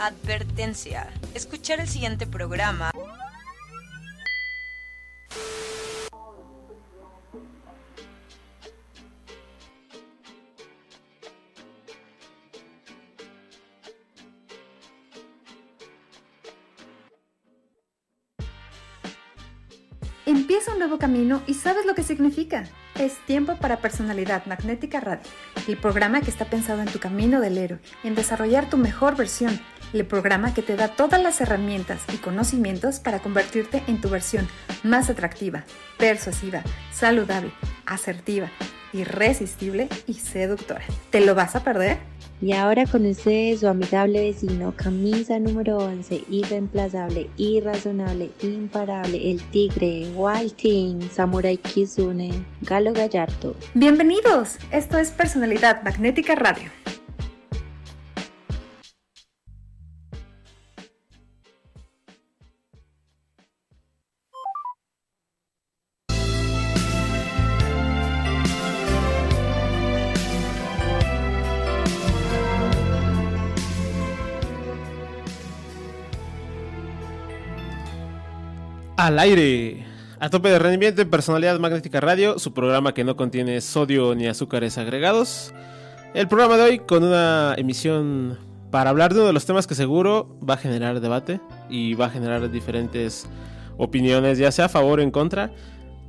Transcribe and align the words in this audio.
Advertencia. 0.00 1.12
Escuchar 1.34 1.78
el 1.78 1.86
siguiente 1.86 2.26
programa 2.26 2.90
Empieza 20.24 20.72
un 20.72 20.78
nuevo 20.78 20.98
camino 20.98 21.42
y 21.46 21.54
sabes 21.54 21.84
lo 21.84 21.94
que 21.94 22.02
significa. 22.02 22.64
Es 22.98 23.18
tiempo 23.26 23.56
para 23.56 23.80
Personalidad 23.80 24.46
Magnética 24.46 25.00
Radio, 25.00 25.28
el 25.68 25.76
programa 25.76 26.20
que 26.22 26.30
está 26.30 26.44
pensado 26.44 26.80
en 26.80 26.88
tu 26.88 27.00
camino 27.00 27.40
del 27.40 27.58
héroe, 27.58 27.80
en 28.04 28.14
desarrollar 28.14 28.70
tu 28.70 28.76
mejor 28.76 29.16
versión, 29.16 29.60
el 29.92 30.06
programa 30.06 30.54
que 30.54 30.62
te 30.62 30.76
da 30.76 30.88
todas 30.88 31.22
las 31.22 31.40
herramientas 31.40 32.00
y 32.12 32.18
conocimientos 32.18 33.00
para 33.00 33.20
convertirte 33.20 33.82
en 33.86 34.00
tu 34.00 34.08
versión 34.08 34.48
más 34.82 35.10
atractiva, 35.10 35.64
persuasiva, 35.98 36.62
saludable, 36.92 37.52
asertiva, 37.86 38.50
irresistible 38.92 39.88
y 40.06 40.14
seductora. 40.14 40.84
¿Te 41.10 41.20
lo 41.20 41.34
vas 41.34 41.56
a 41.56 41.64
perder? 41.64 41.98
Y 42.42 42.52
ahora 42.52 42.86
con 42.86 43.04
ustedes 43.04 43.60
su 43.60 43.68
amigable 43.68 44.20
vecino, 44.20 44.72
camisa 44.74 45.38
número 45.38 45.76
11, 45.76 46.24
irreemplazable, 46.30 47.28
irrazonable, 47.36 48.30
imparable, 48.42 49.30
el 49.30 49.42
tigre, 49.50 50.10
Walting, 50.14 51.10
Samurai 51.10 51.58
Kizune, 51.58 52.30
Galo 52.62 52.94
Gallardo. 52.94 53.54
Bienvenidos, 53.74 54.56
esto 54.70 54.96
es 54.96 55.10
Personalidad 55.10 55.82
Magnética 55.82 56.34
Radio. 56.34 56.70
Al 79.10 79.18
aire. 79.18 79.84
A 80.20 80.30
tope 80.30 80.50
de 80.50 80.60
rendimiento 80.60 81.02
en 81.02 81.10
Personalidad 81.10 81.58
Magnética 81.58 81.98
Radio, 82.00 82.38
su 82.38 82.54
programa 82.54 82.94
que 82.94 83.02
no 83.02 83.16
contiene 83.16 83.60
sodio 83.60 84.14
ni 84.14 84.28
azúcares 84.28 84.78
agregados. 84.78 85.52
El 86.14 86.28
programa 86.28 86.56
de 86.56 86.62
hoy 86.62 86.78
con 86.78 87.02
una 87.02 87.56
emisión 87.58 88.38
para 88.70 88.90
hablar 88.90 89.12
de 89.12 89.18
uno 89.18 89.26
de 89.26 89.32
los 89.32 89.46
temas 89.46 89.66
que 89.66 89.74
seguro 89.74 90.38
va 90.48 90.54
a 90.54 90.58
generar 90.58 91.00
debate 91.00 91.40
y 91.68 91.94
va 91.94 92.06
a 92.06 92.10
generar 92.10 92.52
diferentes 92.52 93.26
opiniones, 93.78 94.38
ya 94.38 94.52
sea 94.52 94.66
a 94.66 94.68
favor 94.68 95.00
o 95.00 95.02
en 95.02 95.10
contra. 95.10 95.50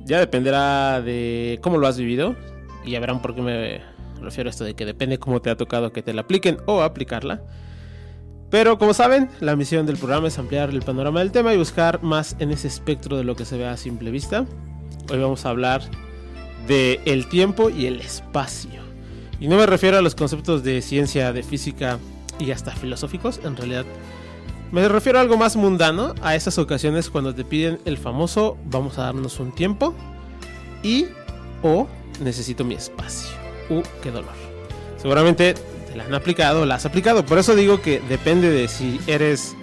Ya 0.04 0.20
dependerá 0.20 1.02
de 1.02 1.58
cómo 1.60 1.78
lo 1.78 1.88
has 1.88 1.98
vivido 1.98 2.36
y 2.84 2.92
ya 2.92 3.00
verán 3.00 3.20
por 3.20 3.34
qué 3.34 3.42
me 3.42 3.80
refiero 4.20 4.48
a 4.48 4.52
esto 4.52 4.62
de 4.62 4.74
que 4.74 4.86
depende 4.86 5.18
cómo 5.18 5.42
te 5.42 5.50
ha 5.50 5.56
tocado 5.56 5.92
que 5.92 6.02
te 6.02 6.14
la 6.14 6.20
apliquen 6.20 6.58
o 6.66 6.82
aplicarla. 6.82 7.42
Pero 8.52 8.76
como 8.76 8.92
saben, 8.92 9.30
la 9.40 9.56
misión 9.56 9.86
del 9.86 9.96
programa 9.96 10.28
es 10.28 10.38
ampliar 10.38 10.68
el 10.68 10.82
panorama 10.82 11.20
del 11.20 11.32
tema 11.32 11.54
y 11.54 11.56
buscar 11.56 12.02
más 12.02 12.36
en 12.38 12.50
ese 12.50 12.68
espectro 12.68 13.16
de 13.16 13.24
lo 13.24 13.34
que 13.34 13.46
se 13.46 13.56
ve 13.56 13.66
a 13.66 13.78
simple 13.78 14.10
vista. 14.10 14.44
Hoy 15.10 15.18
vamos 15.18 15.46
a 15.46 15.48
hablar 15.48 15.80
de 16.68 17.00
el 17.06 17.30
tiempo 17.30 17.70
y 17.70 17.86
el 17.86 17.98
espacio. 18.00 18.82
Y 19.40 19.48
no 19.48 19.56
me 19.56 19.64
refiero 19.64 19.96
a 19.96 20.02
los 20.02 20.14
conceptos 20.14 20.62
de 20.62 20.82
ciencia, 20.82 21.32
de 21.32 21.42
física 21.42 21.98
y 22.38 22.50
hasta 22.50 22.72
filosóficos, 22.72 23.40
en 23.42 23.56
realidad 23.56 23.86
me 24.70 24.86
refiero 24.86 25.18
a 25.18 25.22
algo 25.22 25.38
más 25.38 25.56
mundano, 25.56 26.14
a 26.20 26.34
esas 26.36 26.58
ocasiones 26.58 27.08
cuando 27.08 27.34
te 27.34 27.44
piden 27.44 27.78
el 27.86 27.96
famoso 27.96 28.58
vamos 28.66 28.98
a 28.98 29.04
darnos 29.04 29.40
un 29.40 29.52
tiempo 29.52 29.94
y 30.82 31.06
o 31.62 31.88
necesito 32.20 32.66
mi 32.66 32.74
espacio. 32.74 33.30
Uh, 33.70 33.80
qué 34.02 34.10
dolor. 34.10 34.34
Seguramente 34.98 35.54
la 35.96 36.04
han 36.04 36.14
aplicado, 36.14 36.66
la 36.66 36.76
has 36.76 36.86
aplicado. 36.86 37.24
Por 37.24 37.38
eso 37.38 37.54
digo 37.54 37.80
que 37.80 38.00
depende 38.08 38.50
de 38.50 38.68
si 38.68 39.00
eres 39.06 39.54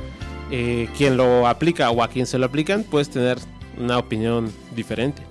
eh, 0.52 0.88
quien 0.98 1.18
lo 1.18 1.48
aplica 1.48 1.90
o 1.92 2.04
a 2.04 2.08
quien 2.08 2.26
se 2.26 2.38
lo 2.38 2.46
aplican, 2.46 2.84
puedes 2.84 3.10
tener 3.10 3.38
una 3.78 3.98
opinión 3.98 4.52
diferente. 4.76 5.22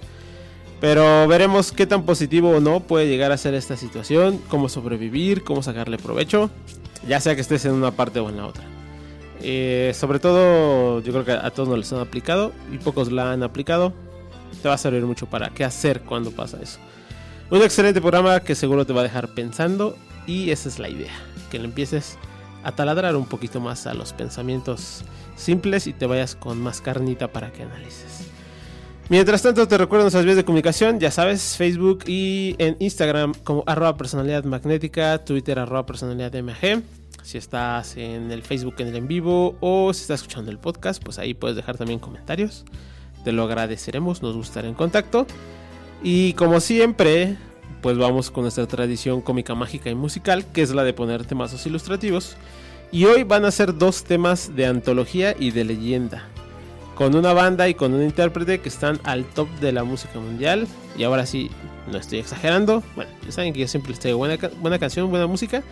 Pero 0.81 1.27
veremos 1.27 1.73
qué 1.73 1.87
tan 1.87 2.05
positivo 2.05 2.51
o 2.51 2.61
no 2.61 2.81
puede 2.81 3.09
llegar 3.09 3.33
a 3.33 3.37
ser 3.37 3.55
esta 3.55 3.77
situación, 3.77 4.41
cómo 4.49 4.69
sobrevivir, 4.69 5.43
cómo 5.43 5.63
sacarle 5.63 5.99
provecho, 5.99 6.51
ya 7.07 7.21
sea 7.21 7.35
que 7.35 7.41
estés 7.41 7.65
en 7.65 7.73
una 7.73 7.91
parte 7.91 8.21
o 8.21 8.29
en 8.29 8.37
la 8.37 8.47
otra. 8.47 8.65
Eh, 9.41 9.93
sobre 9.95 10.19
todo, 10.21 11.01
yo 11.01 11.13
creo 11.13 11.25
que 11.25 11.33
a 11.33 11.51
todos 11.51 11.69
nos 11.69 11.79
les 11.79 11.93
han 11.93 12.01
aplicado 12.01 12.53
y 12.73 12.79
pocos 12.79 13.11
la 13.11 13.33
han 13.33 13.43
aplicado. 13.43 13.93
Te 14.63 14.69
va 14.69 14.75
a 14.75 14.79
servir 14.79 15.03
mucho 15.03 15.27
para 15.27 15.51
qué 15.51 15.65
hacer 15.65 16.03
cuando 16.03 16.31
pasa 16.31 16.59
eso. 16.63 16.79
Un 17.51 17.63
excelente 17.63 18.01
programa 18.01 18.41
que 18.41 18.55
seguro 18.55 18.85
te 18.85 18.93
va 18.93 19.01
a 19.01 19.05
dejar 19.05 19.29
pensando 19.29 19.97
y 20.29 20.51
esa 20.51 20.69
es 20.69 20.79
la 20.79 20.91
idea, 20.91 21.13
que 21.51 21.59
le 21.59 21.65
empieces 21.65 22.19
a 22.63 22.73
taladrar 22.73 23.17
un 23.17 23.25
poquito 23.25 23.61
más 23.61 23.87
a 23.87 23.95
los 23.95 24.13
pensamientos 24.13 25.03
simples 25.37 25.87
y 25.87 25.95
te 25.95 26.07
vayas 26.07 26.37
con 26.37 26.61
más 26.61 26.81
carnita 26.81 27.33
para 27.33 27.51
que 27.51 27.63
analices. 27.63 28.29
Mientras 29.09 29.41
tanto 29.41 29.67
te 29.67 29.79
recuerdo 29.79 30.05
nuestras 30.05 30.27
vías 30.27 30.37
de 30.37 30.45
comunicación, 30.45 31.01
ya 31.01 31.11
sabes, 31.11 31.57
Facebook 31.57 32.05
y 32.07 32.57
en 32.59 32.77
Instagram 32.79 33.33
como 33.43 33.65
arroba 33.67 33.97
personalidad 33.97 34.45
magnética, 34.45 35.25
Twitter 35.25 35.59
arroba 35.59 35.87
personalidad 35.87 36.35
MG. 36.35 36.83
Si 37.23 37.39
estás 37.39 37.97
en 37.97 38.31
el 38.31 38.43
Facebook 38.43 38.75
en 38.79 38.89
el 38.89 38.97
en 38.97 39.09
vivo 39.09 39.57
o 39.61 39.95
si 39.95 40.03
estás 40.03 40.21
escuchando 40.21 40.51
el 40.51 40.59
podcast, 40.59 41.03
pues 41.03 41.19
ahí 41.19 41.33
puedes 41.33 41.57
dejar 41.57 41.79
también 41.79 42.01
comentarios. 42.01 42.67
Te 43.25 43.33
lo 43.33 43.45
agradeceremos, 43.45 44.23
nos 44.23 44.37
gustará 44.37 44.69
en 44.69 44.75
contacto. 44.75 45.27
Y 46.03 46.35
como 46.35 46.61
siempre, 46.61 47.39
pues 47.81 47.97
vamos 47.99 48.31
con 48.31 48.43
nuestra 48.43 48.67
tradición 48.67 49.21
cómica, 49.21 49.55
mágica 49.55 49.91
y 49.91 49.95
musical, 49.95 50.45
que 50.53 50.63
es 50.63 50.71
la 50.71 50.85
de 50.85 50.93
poner 50.93 51.25
temas 51.25 51.67
ilustrativos. 51.67 52.37
Y 52.91 53.05
hoy 53.05 53.23
van 53.23 53.45
a 53.45 53.51
ser 53.51 53.77
dos 53.77 54.05
temas 54.05 54.57
de 54.57 54.67
antología 54.67 55.35
y 55.39 55.51
de 55.51 55.65
leyenda, 55.65 56.25
con 56.95 57.15
una 57.15 57.33
banda 57.33 57.69
y 57.69 57.75
con 57.75 57.93
un 57.93 58.03
intérprete 58.03 58.61
que 58.61 58.69
están 58.69 58.99
al 59.05 59.25
top 59.25 59.49
de 59.61 59.73
la 59.73 59.85
música 59.85 60.19
mundial. 60.19 60.67
Y 60.97 61.05
ahora 61.05 61.27
sí, 61.27 61.51
no 61.91 61.99
estoy 61.99 62.19
exagerando. 62.19 62.83
Bueno, 62.97 63.11
ya 63.25 63.33
saben 63.33 63.53
que 63.53 63.61
yo 63.61 63.69
siempre 63.69 63.91
les 63.91 64.01
traigo 64.01 64.19
buena, 64.19 64.37
buena 64.61 64.79
canción, 64.79 65.11
buena 65.11 65.27
música. 65.27 65.63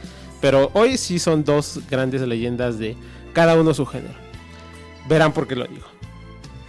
Pero 0.41 0.71
hoy 0.75 0.99
sí 0.99 1.19
son 1.19 1.45
dos 1.45 1.81
grandes 1.91 2.21
leyendas 2.21 2.79
de 2.79 2.97
cada 3.33 3.59
uno 3.59 3.73
su 3.73 3.87
género. 3.87 4.15
Verán 5.09 5.33
por 5.33 5.47
qué 5.47 5.57
lo 5.57 5.67
digo. 5.67 5.96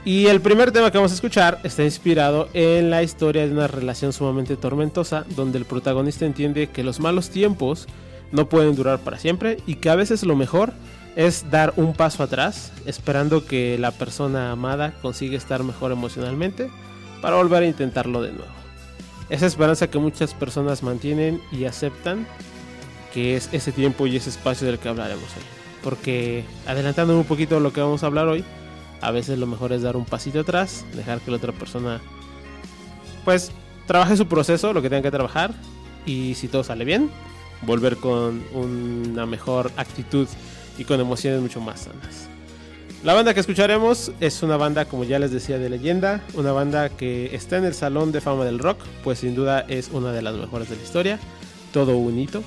Y 0.08 0.28
el 0.28 0.40
primer 0.40 0.72
tema 0.72 0.90
que 0.90 0.98
vamos 0.98 1.12
a 1.12 1.16
escuchar 1.16 1.60
está 1.66 1.84
inspirado 1.84 2.48
en 2.54 2.90
la 2.90 3.04
historia 3.04 3.46
de 3.46 3.52
una 3.52 3.68
relación 3.68 4.14
sumamente 4.14 4.56
tormentosa, 4.56 5.26
donde 5.36 5.58
el 5.58 5.66
protagonista 5.66 6.26
entiende 6.26 6.68
que 6.68 6.82
los 6.82 7.02
malos 7.02 7.30
tiempos 7.30 7.88
no 8.32 8.48
pueden 8.48 8.74
durar 8.74 9.00
para 9.00 9.20
siempre 9.20 9.58
y 9.68 9.76
que 9.76 9.90
a 9.90 9.96
veces 9.96 10.24
lo 10.24 10.38
mejor 10.38 10.72
es 11.18 11.52
dar 11.52 11.74
un 11.76 11.92
paso 11.92 12.24
atrás, 12.24 12.72
esperando 12.86 13.46
que 13.46 13.78
la 13.78 13.92
persona 13.92 14.54
amada 14.54 14.94
consiga 15.02 15.36
estar 15.36 15.62
mejor 15.64 15.92
emocionalmente 15.92 16.70
para 17.22 17.36
volver 17.36 17.64
a 17.64 17.68
intentarlo 17.68 18.22
de 18.22 18.32
nuevo. 18.32 18.54
Esa 19.30 19.46
esperanza 19.46 19.90
que 19.90 20.00
muchas 20.00 20.34
personas 20.34 20.84
mantienen 20.84 21.42
y 21.52 21.66
aceptan, 21.66 22.26
que 23.14 23.36
es 23.36 23.50
ese 23.52 23.74
tiempo 23.74 24.08
y 24.08 24.16
ese 24.16 24.30
espacio 24.30 24.68
del 24.68 24.80
que 24.80 24.88
hablaremos 24.88 25.26
hoy. 25.36 25.44
Porque 25.84 26.46
adelantando 26.66 27.18
un 27.18 27.26
poquito 27.26 27.60
lo 27.60 27.74
que 27.74 27.82
vamos 27.82 28.04
a 28.04 28.06
hablar 28.06 28.30
hoy, 28.30 28.46
a 29.02 29.12
veces 29.12 29.38
lo 29.40 29.48
mejor 29.48 29.72
es 29.74 29.82
dar 29.82 29.96
un 29.96 30.06
pasito 30.06 30.42
atrás, 30.42 30.86
dejar 30.96 31.20
que 31.20 31.32
la 31.32 31.38
otra 31.38 31.52
persona 31.52 32.02
pues 33.26 33.52
trabaje 33.86 34.16
su 34.18 34.28
proceso, 34.28 34.74
lo 34.74 34.82
que 34.82 34.90
tenga 34.90 35.04
que 35.04 35.12
trabajar 35.12 35.54
y 36.06 36.36
si 36.36 36.48
todo 36.48 36.64
sale 36.64 36.86
bien, 36.86 37.10
volver 37.64 37.98
con 37.98 38.44
una 38.54 39.26
mejor 39.26 39.72
actitud 39.78 40.28
y 40.78 40.84
con 40.84 41.00
emociones 41.00 41.42
mucho 41.42 41.60
más 41.60 41.82
sanas. 41.82 42.30
La 43.04 43.14
banda 43.14 43.34
que 43.34 43.40
escucharemos 43.40 44.12
es 44.20 44.42
una 44.42 44.58
banda, 44.58 44.86
como 44.86 45.04
ya 45.04 45.20
les 45.20 45.32
decía, 45.32 45.60
de 45.60 45.70
leyenda, 45.70 46.22
una 46.34 46.52
banda 46.52 46.90
que 46.90 47.36
está 47.36 47.58
en 47.58 47.66
el 47.66 47.74
Salón 47.74 48.12
de 48.12 48.22
Fama 48.22 48.44
del 48.44 48.60
Rock, 48.60 48.80
pues 49.04 49.20
sin 49.20 49.36
duda 49.36 49.66
es 49.68 49.90
una 49.92 50.12
de 50.12 50.22
las 50.22 50.36
mejores 50.36 50.70
de 50.70 50.76
la 50.76 50.84
historia, 50.84 51.20
todo 51.72 51.96
un 51.96 52.18
hito. 52.18 52.44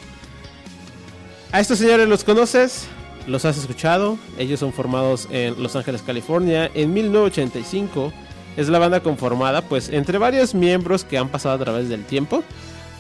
A 1.52 1.60
estos 1.60 1.78
señores 1.78 2.08
los 2.08 2.24
conoces, 2.24 2.86
los 3.26 3.44
has 3.44 3.58
escuchado. 3.58 4.18
Ellos 4.38 4.60
son 4.60 4.72
formados 4.72 5.28
en 5.30 5.62
Los 5.62 5.76
Ángeles, 5.76 6.02
California 6.02 6.70
en 6.74 6.92
1985. 6.92 8.12
Es 8.56 8.68
la 8.68 8.78
banda 8.78 9.00
conformada 9.00 9.62
pues 9.62 9.88
entre 9.88 10.18
varios 10.18 10.54
miembros 10.54 11.04
que 11.04 11.18
han 11.18 11.28
pasado 11.28 11.54
a 11.54 11.58
través 11.58 11.88
del 11.88 12.04
tiempo, 12.04 12.42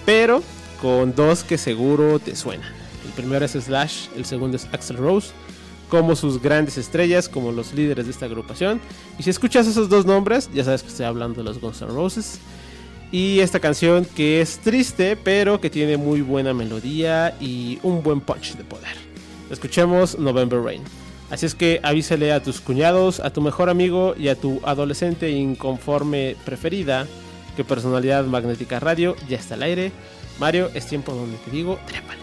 pero 0.06 0.42
con 0.80 1.14
dos 1.14 1.44
que 1.44 1.58
seguro 1.58 2.18
te 2.18 2.36
suenan. 2.36 2.72
El 3.04 3.12
primero 3.12 3.44
es 3.44 3.52
Slash, 3.52 4.06
el 4.16 4.24
segundo 4.24 4.56
es 4.56 4.66
Axel 4.72 4.96
Rose, 4.96 5.32
como 5.88 6.14
sus 6.14 6.40
grandes 6.40 6.78
estrellas, 6.78 7.28
como 7.28 7.52
los 7.52 7.74
líderes 7.74 8.06
de 8.06 8.12
esta 8.12 8.26
agrupación. 8.26 8.80
Y 9.18 9.24
si 9.24 9.30
escuchas 9.30 9.66
esos 9.66 9.88
dos 9.88 10.06
nombres, 10.06 10.48
ya 10.54 10.64
sabes 10.64 10.82
que 10.82 10.88
estoy 10.88 11.06
hablando 11.06 11.42
de 11.42 11.44
los 11.44 11.60
Guns 11.60 11.82
N' 11.82 11.88
Roses. 11.88 12.38
Y 13.12 13.40
esta 13.40 13.58
canción 13.58 14.04
que 14.04 14.40
es 14.40 14.58
triste, 14.60 15.16
pero 15.16 15.60
que 15.60 15.68
tiene 15.68 15.96
muy 15.96 16.20
buena 16.20 16.54
melodía 16.54 17.36
y 17.40 17.80
un 17.82 18.04
buen 18.04 18.20
punch 18.20 18.54
de 18.54 18.62
poder. 18.62 19.09
Escuchemos 19.50 20.18
November 20.18 20.60
Rain. 20.60 20.82
Así 21.30 21.46
es 21.46 21.54
que 21.54 21.80
avísale 21.82 22.32
a 22.32 22.42
tus 22.42 22.60
cuñados, 22.60 23.20
a 23.20 23.30
tu 23.30 23.40
mejor 23.40 23.70
amigo 23.70 24.14
y 24.16 24.28
a 24.28 24.34
tu 24.34 24.60
adolescente 24.64 25.30
inconforme 25.30 26.36
preferida 26.44 27.06
que 27.56 27.64
Personalidad 27.64 28.24
Magnética 28.24 28.80
Radio 28.80 29.16
ya 29.28 29.36
está 29.36 29.54
al 29.54 29.62
aire. 29.62 29.92
Mario, 30.38 30.70
es 30.74 30.86
tiempo 30.86 31.12
donde 31.12 31.36
te 31.38 31.50
digo, 31.50 31.78
trépale. 31.86 32.20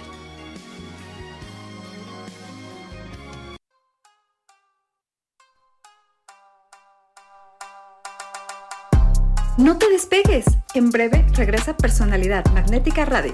No 9.57 9.77
te 9.77 9.89
despegues. 9.89 10.45
En 10.75 10.91
breve 10.91 11.25
regresa 11.33 11.75
Personalidad 11.75 12.45
Magnética 12.53 13.05
Radio. 13.05 13.31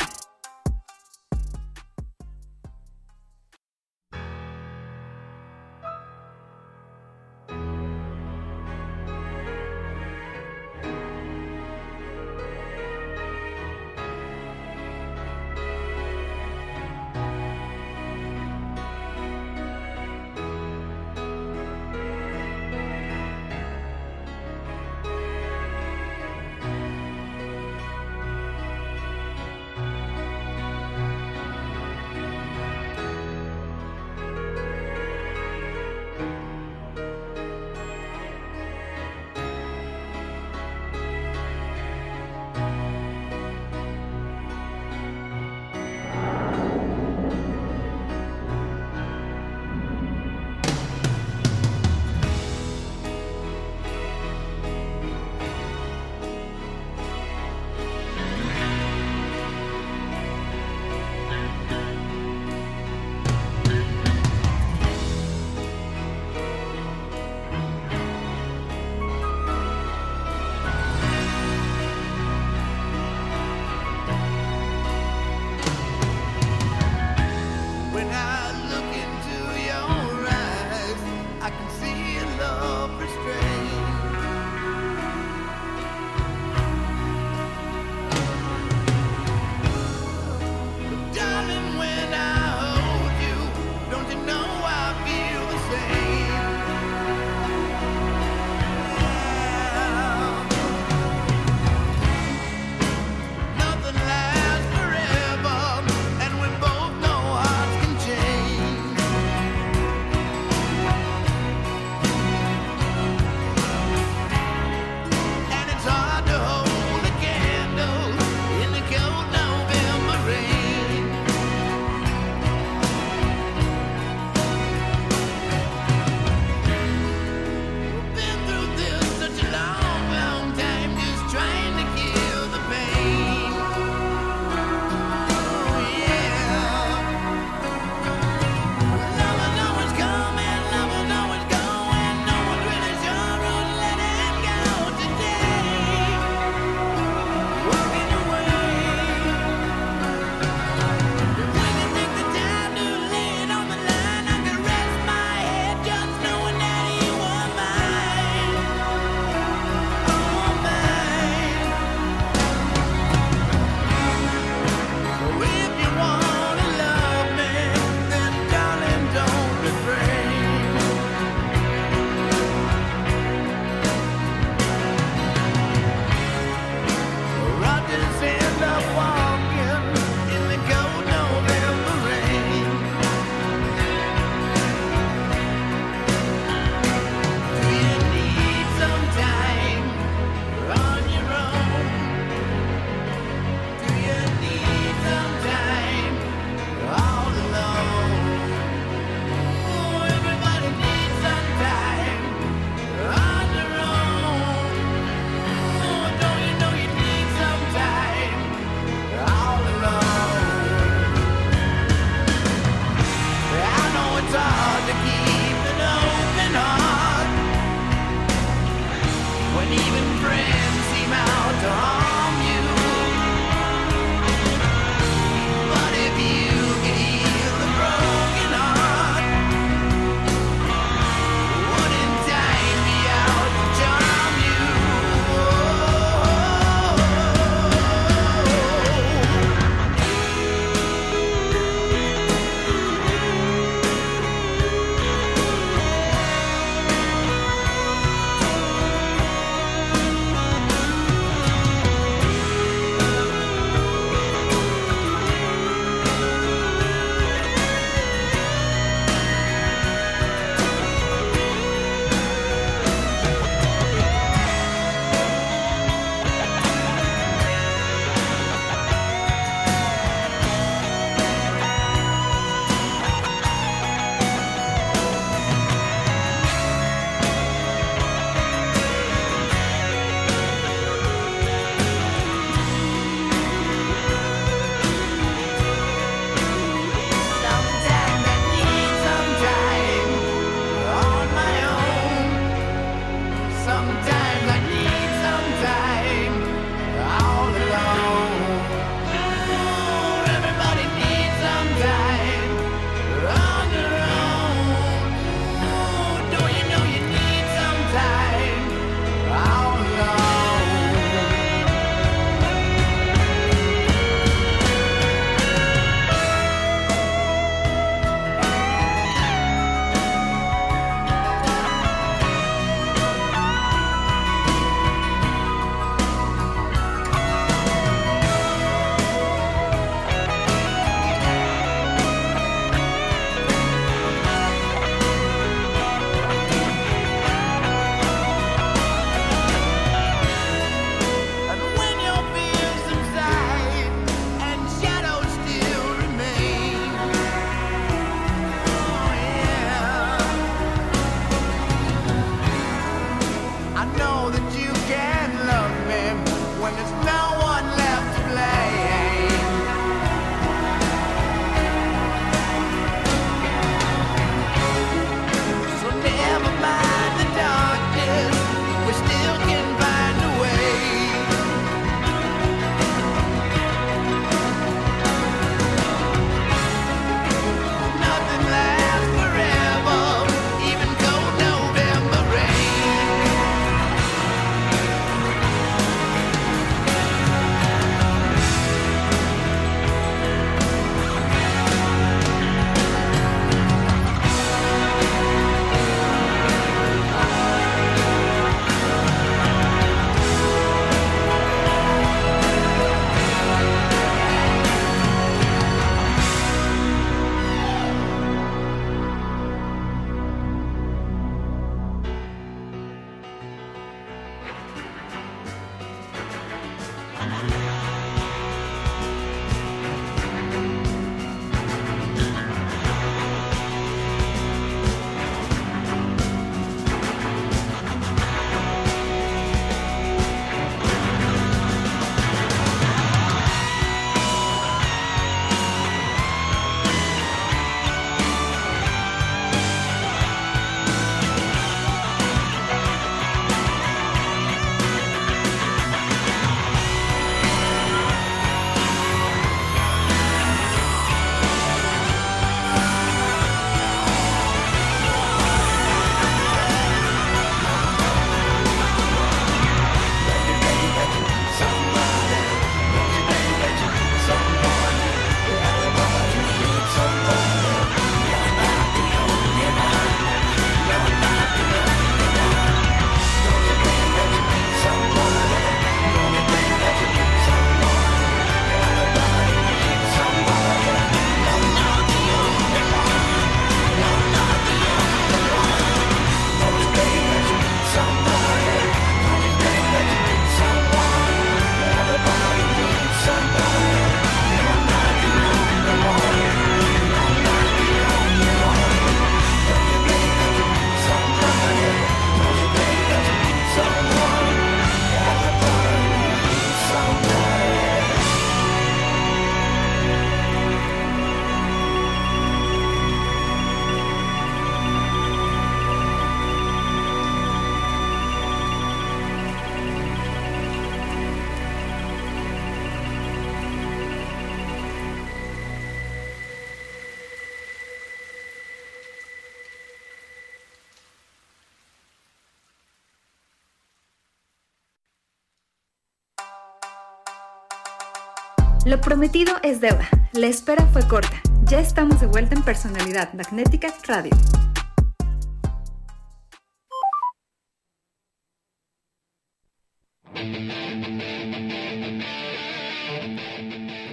Prometido 539.13 539.53
es 539.62 539.79
deuda. 539.79 540.10
La 540.34 540.48
espera 540.48 540.88
fue 540.88 541.08
corta. 541.08 541.39
Ya 541.65 541.79
estamos 541.79 542.20
de 542.20 542.25
vuelta 542.25 542.55
en 542.55 542.63
Personalidad 542.63 543.32
Magnética 543.34 543.93
Radio. 544.08 544.32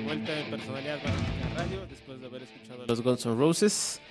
vuelta 0.04 0.38
en 0.38 0.50
Personalidad 0.50 0.99
Magnética 1.02 1.54
Radio 1.57 1.87
después 1.88 2.21
de 2.21 2.26
haber 2.26 2.42
escuchado 2.42 2.85
los 2.87 3.00
Guns 3.00 3.25
N' 3.25 3.37
Roses. 3.37 4.02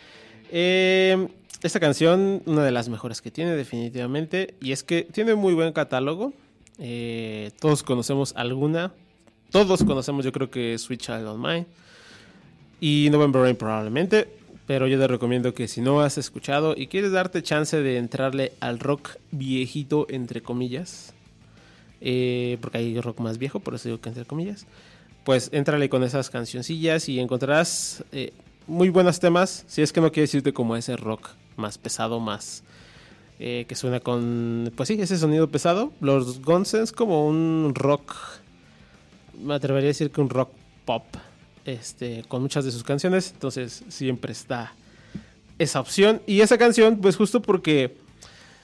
Eh, 0.52 1.28
esta 1.62 1.80
canción, 1.80 2.42
una 2.48 2.64
de 2.64 2.72
las 2.72 2.90
mejores 2.90 3.22
que 3.22 3.30
tiene 3.30 3.52
definitivamente, 3.52 4.56
y 4.60 4.72
es 4.72 4.82
que 4.82 5.04
tiene 5.04 5.36
muy 5.36 5.54
buen 5.54 5.72
catálogo. 5.72 6.34
Eh, 6.80 7.52
todos 7.60 7.84
conocemos 7.84 8.34
alguna, 8.36 8.92
todos 9.52 9.84
conocemos 9.84 10.26
yo 10.26 10.32
creo 10.32 10.50
que 10.50 10.78
Sweet 10.78 11.02
Child 11.02 11.28
of 11.28 11.38
Mine 11.38 11.66
y 12.80 13.10
November 13.12 13.42
Rain 13.42 13.56
probablemente, 13.56 14.28
pero 14.68 14.88
yo 14.88 15.00
te 15.00 15.08
recomiendo 15.08 15.54
que 15.54 15.68
si 15.68 15.82
no 15.82 16.02
has 16.02 16.18
escuchado 16.18 16.76
y 16.78 16.88
quieres 16.88 17.12
darte 17.12 17.42
chance 17.44 17.82
de 17.82 17.98
entrarle 17.98 18.54
al 18.60 18.80
rock 18.80 19.18
viejito 19.32 20.08
entre 20.10 20.42
comillas, 20.42 21.14
eh, 22.02 22.58
porque 22.62 22.78
hay 22.78 23.02
rock 23.02 23.20
más 23.20 23.38
viejo, 23.38 23.60
por 23.60 23.76
eso 23.76 23.90
digo 23.90 24.02
que 24.02 24.10
entre 24.10 24.26
comillas, 24.26 24.66
pues 25.26 25.50
entrale 25.52 25.90
con 25.90 26.04
esas 26.04 26.30
cancioncillas 26.30 27.10
y 27.10 27.20
encontrarás 27.20 28.04
eh, 28.12 28.34
muy 28.68 28.90
buenos 28.90 29.20
temas, 29.20 29.66
si 29.68 29.82
es 29.82 29.92
que 29.92 30.02
no 30.02 30.12
quieres 30.12 30.34
irte 30.34 30.54
como 30.54 30.76
ese 30.76 30.96
rock 30.96 31.30
más 31.58 31.78
pesado, 31.78 32.20
más... 32.20 32.64
Eh, 33.42 33.64
que 33.70 33.76
suena 33.76 34.02
con, 34.02 34.70
pues 34.76 34.88
sí, 34.88 34.98
ese 35.00 35.18
sonido 35.18 35.48
pesado. 35.48 35.94
Los 36.02 36.42
Guns 36.42 36.74
es 36.74 36.92
como 36.92 37.26
un 37.26 37.72
rock, 37.74 38.14
me 39.42 39.54
atrevería 39.54 39.88
a 39.88 39.92
decir 39.94 40.12
que 40.12 40.22
un 40.22 40.30
rock 40.30 40.52
pop, 40.86 41.04
este, 41.66 42.24
con 42.28 42.42
muchas 42.42 42.66
de 42.66 42.72
sus 42.72 42.84
canciones. 42.84 43.32
Entonces 43.34 43.84
siempre 43.90 44.32
está 44.32 44.74
esa 45.58 45.80
opción. 45.80 46.22
Y 46.28 46.42
esa 46.42 46.58
canción, 46.58 46.98
pues 46.98 47.16
justo 47.16 47.42
porque 47.42 47.98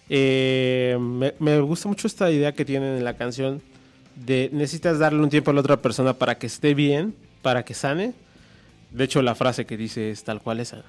eh, 0.09 0.97
me, 0.99 1.33
me, 1.39 1.59
gusta 1.59 1.87
mucho 1.87 2.07
esta 2.07 2.31
idea 2.31 2.53
que 2.53 2.65
tienen 2.65 2.97
en 2.97 3.03
la 3.03 3.15
canción 3.15 3.61
de 4.15 4.49
necesitas 4.53 4.99
darle 4.99 5.21
un 5.21 5.29
tiempo 5.29 5.51
a 5.51 5.53
la 5.53 5.59
otra 5.59 5.81
persona 5.81 6.13
para 6.13 6.37
que 6.37 6.47
esté 6.47 6.73
bien, 6.73 7.15
para 7.41 7.63
que 7.63 7.73
sane. 7.73 8.13
De 8.91 9.03
hecho, 9.03 9.21
la 9.21 9.35
frase 9.35 9.65
que 9.65 9.77
dice 9.77 10.11
es 10.11 10.23
tal 10.23 10.41
cual 10.41 10.59
esa. 10.59 10.83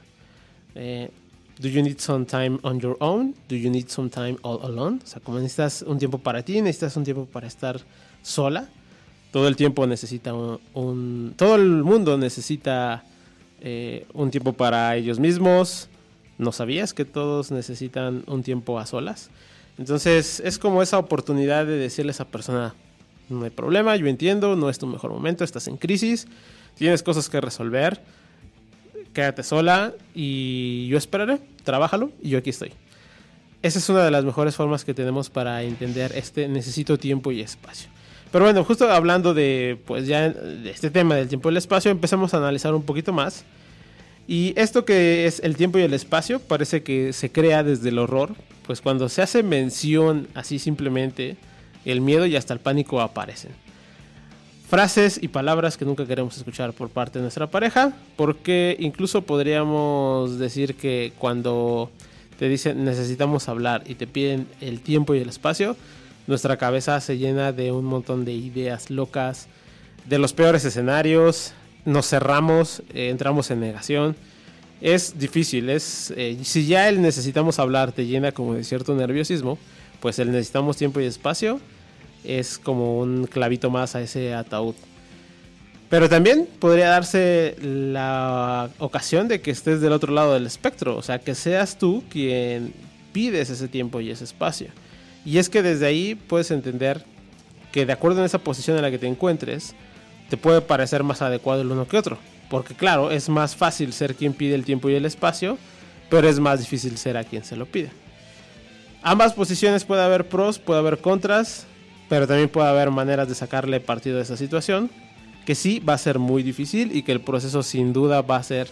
Eh, 0.75 1.11
Do 1.59 1.69
you 1.69 1.83
need 1.83 2.01
some 2.01 2.27
time 2.27 2.59
on 2.63 2.81
your 2.81 2.99
own? 3.01 3.35
Do 3.49 3.57
you 3.57 3.71
need 3.71 3.89
some 3.89 4.11
time 4.11 4.37
all 4.43 4.61
alone? 4.63 5.01
O 5.03 5.07
sea, 5.07 5.23
como 5.23 5.39
necesitas 5.39 5.83
un 5.83 5.99
tiempo 5.99 6.19
para 6.19 6.43
ti, 6.43 6.61
necesitas 6.61 6.97
un 6.99 7.05
tiempo 7.05 7.25
para 7.25 7.47
estar 7.47 7.81
sola. 8.23 8.69
Todo 9.33 9.49
el 9.49 9.57
tiempo 9.57 9.87
necesita 9.87 10.33
un... 10.35 11.35
todo 11.37 11.57
el 11.57 11.83
mundo 11.83 12.17
necesita 12.17 13.05
eh, 13.61 14.07
un 14.15 14.31
tiempo 14.31 14.53
para 14.53 14.97
ellos 14.97 15.19
mismos. 15.19 15.89
¿No 16.39 16.53
sabías 16.53 16.95
que 16.95 17.05
todos 17.05 17.51
necesitan 17.51 18.25
un 18.27 18.43
tiempo 18.43 18.79
a 18.79 18.87
solas? 18.87 19.31
Entonces 19.79 20.41
es 20.41 20.59
como 20.59 20.83
esa 20.83 20.99
oportunidad 20.99 21.67
de 21.67 21.77
decirle 21.77 22.11
a 22.11 22.13
esa 22.13 22.27
persona, 22.27 22.75
no 23.29 23.45
hay 23.45 23.51
problema, 23.51 23.97
yo 23.97 24.07
entiendo, 24.07 24.57
no 24.57 24.71
es 24.71 24.79
tu 24.79 24.87
mejor 24.87 25.11
momento, 25.11 25.45
estás 25.45 25.69
en 25.69 25.77
crisis, 25.77 26.27
tienes 26.77 27.03
cosas 27.03 27.29
que 27.29 27.41
resolver 27.41 28.01
quédate 29.17 29.43
sola 29.43 29.95
y 30.15 30.87
yo 30.89 30.99
esperaré, 30.99 31.41
trabájalo 31.65 32.11
y 32.23 32.29
yo 32.29 32.39
aquí 32.39 32.51
estoy. 32.51 32.73
Esa 33.63 33.79
es 33.79 33.89
una 33.89 34.05
de 34.05 34.11
las 34.11 34.27
mejores 34.27 34.55
formas 34.55 34.85
que 34.85 34.93
tenemos 34.93 35.31
para 35.31 35.63
entender 35.63 36.13
este 36.15 36.49
necesito 36.49 36.99
tiempo 36.99 37.33
y 37.33 37.41
espacio. 37.41 37.89
Pero 38.33 38.45
bueno, 38.45 38.65
justo 38.65 38.91
hablando 38.91 39.35
de 39.35 39.79
pues 39.87 40.07
ya 40.07 40.27
este 40.65 40.91
tema 40.91 41.15
del 41.15 41.29
tiempo 41.29 41.49
y 41.49 41.53
el 41.53 41.57
espacio, 41.57 41.91
empezamos 41.91 42.35
a 42.35 42.39
analizar 42.39 42.75
un 42.75 42.83
poquito 42.83 43.13
más. 43.13 43.45
Y 44.29 44.53
esto 44.57 44.85
que 44.85 45.27
es 45.27 45.41
el 45.41 45.57
tiempo 45.57 45.79
y 45.79 45.83
el 45.83 45.95
espacio 45.95 46.41
parece 46.41 46.83
que 46.83 47.13
se 47.13 47.31
crea 47.31 47.63
desde 47.63 47.91
el 47.91 47.99
horror, 47.99 48.35
pues 48.67 48.81
cuando 48.81 49.09
se 49.09 49.23
hace 49.23 49.43
mención 49.43 50.27
así 50.35 50.59
simplemente, 50.59 51.37
el 51.85 52.01
miedo 52.01 52.27
y 52.27 52.35
hasta 52.35 52.53
el 52.53 52.59
pánico 52.59 53.01
aparecen 53.01 53.53
frases 54.69 55.21
y 55.23 55.29
palabras 55.29 55.77
que 55.77 55.85
nunca 55.85 56.07
queremos 56.07 56.37
escuchar 56.37 56.73
por 56.73 56.91
parte 56.91 57.19
de 57.19 57.23
nuestra 57.23 57.47
pareja, 57.47 57.93
porque 58.17 58.77
incluso 58.81 59.23
podríamos 59.23 60.39
decir 60.39 60.75
que 60.75 61.13
cuando 61.19 61.91
te 62.39 62.49
dicen 62.49 62.85
necesitamos 62.85 63.49
hablar 63.49 63.85
y 63.87 63.95
te 63.95 64.07
piden 64.07 64.49
el 64.61 64.81
tiempo 64.81 65.15
y 65.15 65.19
el 65.19 65.29
espacio, 65.29 65.77
nuestra 66.27 66.57
cabeza 66.57 67.01
se 67.01 67.19
llena 67.19 67.53
de 67.53 67.73
un 67.73 67.85
montón 67.85 68.25
de 68.25 68.33
ideas 68.33 68.91
locas, 68.91 69.49
de 70.07 70.19
los 70.19 70.33
peores 70.33 70.65
escenarios, 70.65 71.53
nos 71.85 72.09
cerramos, 72.09 72.83
eh, 72.93 73.11
entramos 73.11 73.51
en 73.51 73.61
negación. 73.61 74.17
Es 74.81 75.19
difícil, 75.19 75.71
es 75.71 76.13
eh, 76.17 76.39
si 76.43 76.67
ya 76.67 76.89
el 76.89 77.01
necesitamos 77.01 77.59
hablar 77.59 77.93
te 77.93 78.07
llena 78.07 78.33
como 78.33 78.55
de 78.55 78.65
cierto 78.65 78.95
nerviosismo, 78.95 79.59
pues 80.01 80.19
el 80.19 80.31
necesitamos 80.31 80.77
tiempo 80.77 81.01
y 81.01 81.05
espacio 81.05 81.61
es 82.25 82.59
como 82.59 82.99
un 82.99 83.27
clavito 83.27 83.71
más 83.71 83.95
a 83.95 84.03
ese 84.03 84.35
ataúd. 84.35 84.75
Pero 85.89 86.09
también 86.09 86.49
podría 86.59 86.89
darse 86.89 87.57
la 87.63 88.69
ocasión 88.79 89.29
de 89.29 89.41
que 89.41 89.53
estés 89.53 89.81
del 89.81 89.93
otro 89.93 90.13
lado 90.13 90.35
del 90.35 90.47
espectro, 90.47 90.97
o 90.97 91.03
sea, 91.03 91.21
que 91.21 91.35
seas 91.37 91.79
tú 91.79 92.03
quien 92.11 92.75
pides 93.13 93.51
ese 93.51 93.69
tiempo 93.69 94.01
y 94.01 94.11
ese 94.11 94.25
espacio. 94.25 94.69
Y 95.27 95.39
es 95.39 95.51
que 95.51 95.63
desde 95.63 95.87
ahí 95.87 96.15
puedes 96.15 96.53
entender 96.53 97.05
que 97.73 97.85
de 97.85 97.93
acuerdo 97.93 98.21
en 98.21 98.27
esa 98.27 98.39
posición 98.39 98.77
en 98.77 98.83
la 98.83 98.93
que 98.93 98.99
te 98.99 99.09
encuentres, 99.09 99.75
te 100.31 100.37
puede 100.37 100.61
parecer 100.61 101.03
más 101.03 101.21
adecuado 101.21 101.63
el 101.63 101.73
uno 101.73 101.89
que 101.89 101.99
otro. 101.99 102.17
Porque 102.49 102.75
claro, 102.75 103.11
es 103.11 103.29
más 103.29 103.57
fácil 103.57 103.93
ser 103.93 104.15
quien 104.15 104.33
pide 104.33 104.55
el 104.55 104.65
tiempo 104.65 104.89
y 104.89 104.95
el 104.95 105.05
espacio, 105.05 105.59
pero 106.09 106.29
es 106.29 106.39
más 106.39 106.61
difícil 106.61 106.97
ser 106.97 107.17
a 107.17 107.25
quien 107.25 107.45
se 107.45 107.57
lo 107.57 107.67
pide. 107.67 107.91
Ambas 109.03 109.35
posiciones 109.35 109.85
puede 109.85 110.03
haber 110.03 110.29
pros, 110.29 110.61
puede 110.61 110.79
haber 110.79 110.99
contras, 110.99 111.67
pero 112.09 112.29
también 112.29 112.49
puede 112.49 112.69
haber 112.69 112.93
maneras 112.93 113.29
de 113.29 113.35
sacarle 113.35 113.81
partido 113.81 114.21
a 114.21 114.23
esa 114.23 114.37
situación, 114.37 114.91
que 115.45 115.57
sí 115.57 115.81
va 115.81 115.95
a 115.95 115.99
ser 115.99 116.21
muy 116.21 116.45
difícil 116.45 116.95
y 116.95 117.03
que 117.03 117.11
el 117.11 117.21
proceso 117.21 117.65
sin 117.65 117.93
duda 117.93 118.23
va 118.23 118.37
a 118.37 118.43
ser 118.45 118.69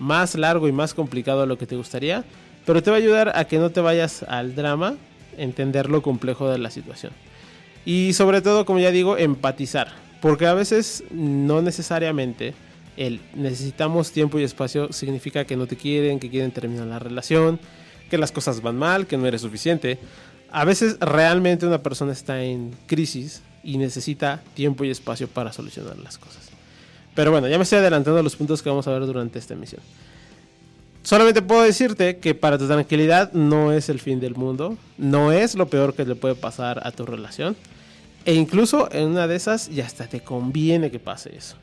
más 0.00 0.34
largo 0.34 0.66
y 0.66 0.72
más 0.72 0.94
complicado 0.94 1.42
de 1.42 1.46
lo 1.46 1.58
que 1.58 1.66
te 1.66 1.76
gustaría, 1.76 2.24
pero 2.66 2.82
te 2.82 2.90
va 2.90 2.96
a 2.96 3.00
ayudar 3.00 3.32
a 3.36 3.44
que 3.44 3.58
no 3.58 3.70
te 3.70 3.80
vayas 3.80 4.24
al 4.24 4.56
drama, 4.56 4.96
entender 5.36 5.90
lo 5.90 6.02
complejo 6.02 6.50
de 6.50 6.58
la 6.58 6.70
situación. 6.70 7.12
Y 7.84 8.12
sobre 8.12 8.42
todo, 8.42 8.64
como 8.64 8.78
ya 8.78 8.90
digo, 8.90 9.16
empatizar, 9.16 9.88
porque 10.20 10.46
a 10.46 10.54
veces 10.54 11.04
no 11.10 11.62
necesariamente 11.62 12.54
el 12.96 13.20
necesitamos 13.34 14.12
tiempo 14.12 14.38
y 14.38 14.44
espacio 14.44 14.92
significa 14.92 15.44
que 15.44 15.56
no 15.56 15.66
te 15.66 15.76
quieren, 15.76 16.20
que 16.20 16.30
quieren 16.30 16.50
terminar 16.50 16.86
la 16.86 16.98
relación, 16.98 17.58
que 18.10 18.18
las 18.18 18.30
cosas 18.32 18.60
van 18.60 18.76
mal, 18.76 19.06
que 19.06 19.16
no 19.16 19.26
eres 19.26 19.40
suficiente 19.40 19.98
a 20.52 20.66
veces 20.66 20.98
realmente 21.00 21.66
una 21.66 21.82
persona 21.82 22.12
está 22.12 22.42
en 22.42 22.76
crisis 22.86 23.42
y 23.64 23.78
necesita 23.78 24.42
tiempo 24.54 24.84
y 24.84 24.90
espacio 24.90 25.26
para 25.26 25.52
solucionar 25.52 25.98
las 25.98 26.18
cosas. 26.18 26.50
Pero 27.14 27.30
bueno, 27.30 27.48
ya 27.48 27.56
me 27.56 27.64
estoy 27.64 27.78
adelantando 27.78 28.20
a 28.20 28.22
los 28.22 28.36
puntos 28.36 28.62
que 28.62 28.68
vamos 28.68 28.86
a 28.86 28.92
ver 28.92 29.06
durante 29.06 29.38
esta 29.38 29.54
emisión. 29.54 29.80
Solamente 31.02 31.42
puedo 31.42 31.62
decirte 31.62 32.18
que 32.18 32.34
para 32.34 32.58
tu 32.58 32.68
tranquilidad 32.68 33.32
no 33.32 33.72
es 33.72 33.88
el 33.88 33.98
fin 33.98 34.20
del 34.20 34.36
mundo, 34.36 34.78
no 34.98 35.32
es 35.32 35.56
lo 35.56 35.66
peor 35.66 35.94
que 35.94 36.04
le 36.04 36.14
puede 36.14 36.36
pasar 36.36 36.80
a 36.86 36.92
tu 36.92 37.04
relación. 37.04 37.56
E 38.24 38.34
incluso 38.34 38.88
en 38.92 39.08
una 39.08 39.26
de 39.26 39.34
esas 39.34 39.68
ya 39.68 39.84
hasta 39.84 40.06
te 40.06 40.20
conviene 40.20 40.92
que 40.92 41.00
pase 41.00 41.36
eso. 41.36 41.56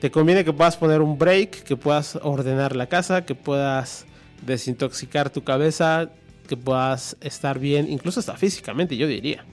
Te 0.00 0.12
conviene 0.12 0.44
que 0.44 0.52
puedas 0.52 0.76
poner 0.76 1.00
un 1.00 1.18
break, 1.18 1.64
que 1.64 1.76
puedas 1.76 2.18
ordenar 2.22 2.76
la 2.76 2.86
casa, 2.86 3.24
que 3.24 3.34
puedas 3.34 4.06
desintoxicar 4.46 5.30
tu 5.30 5.42
cabeza, 5.42 6.10
que 6.48 6.56
puedas 6.56 7.16
estar 7.20 7.58
bien, 7.58 7.90
incluso 7.90 8.20
hasta 8.20 8.36
físicamente, 8.36 8.96
yo 8.96 9.06
diría, 9.06 9.44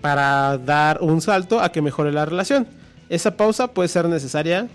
para 0.00 0.58
dar 0.58 1.02
un 1.02 1.20
salto 1.20 1.60
a 1.60 1.70
que 1.70 1.82
mejore 1.82 2.12
la 2.12 2.24
relación. 2.24 2.66
Esa 3.08 3.36
pausa 3.36 3.68
puede 3.68 3.88
ser 3.88 4.08
necesaria, 4.08 4.68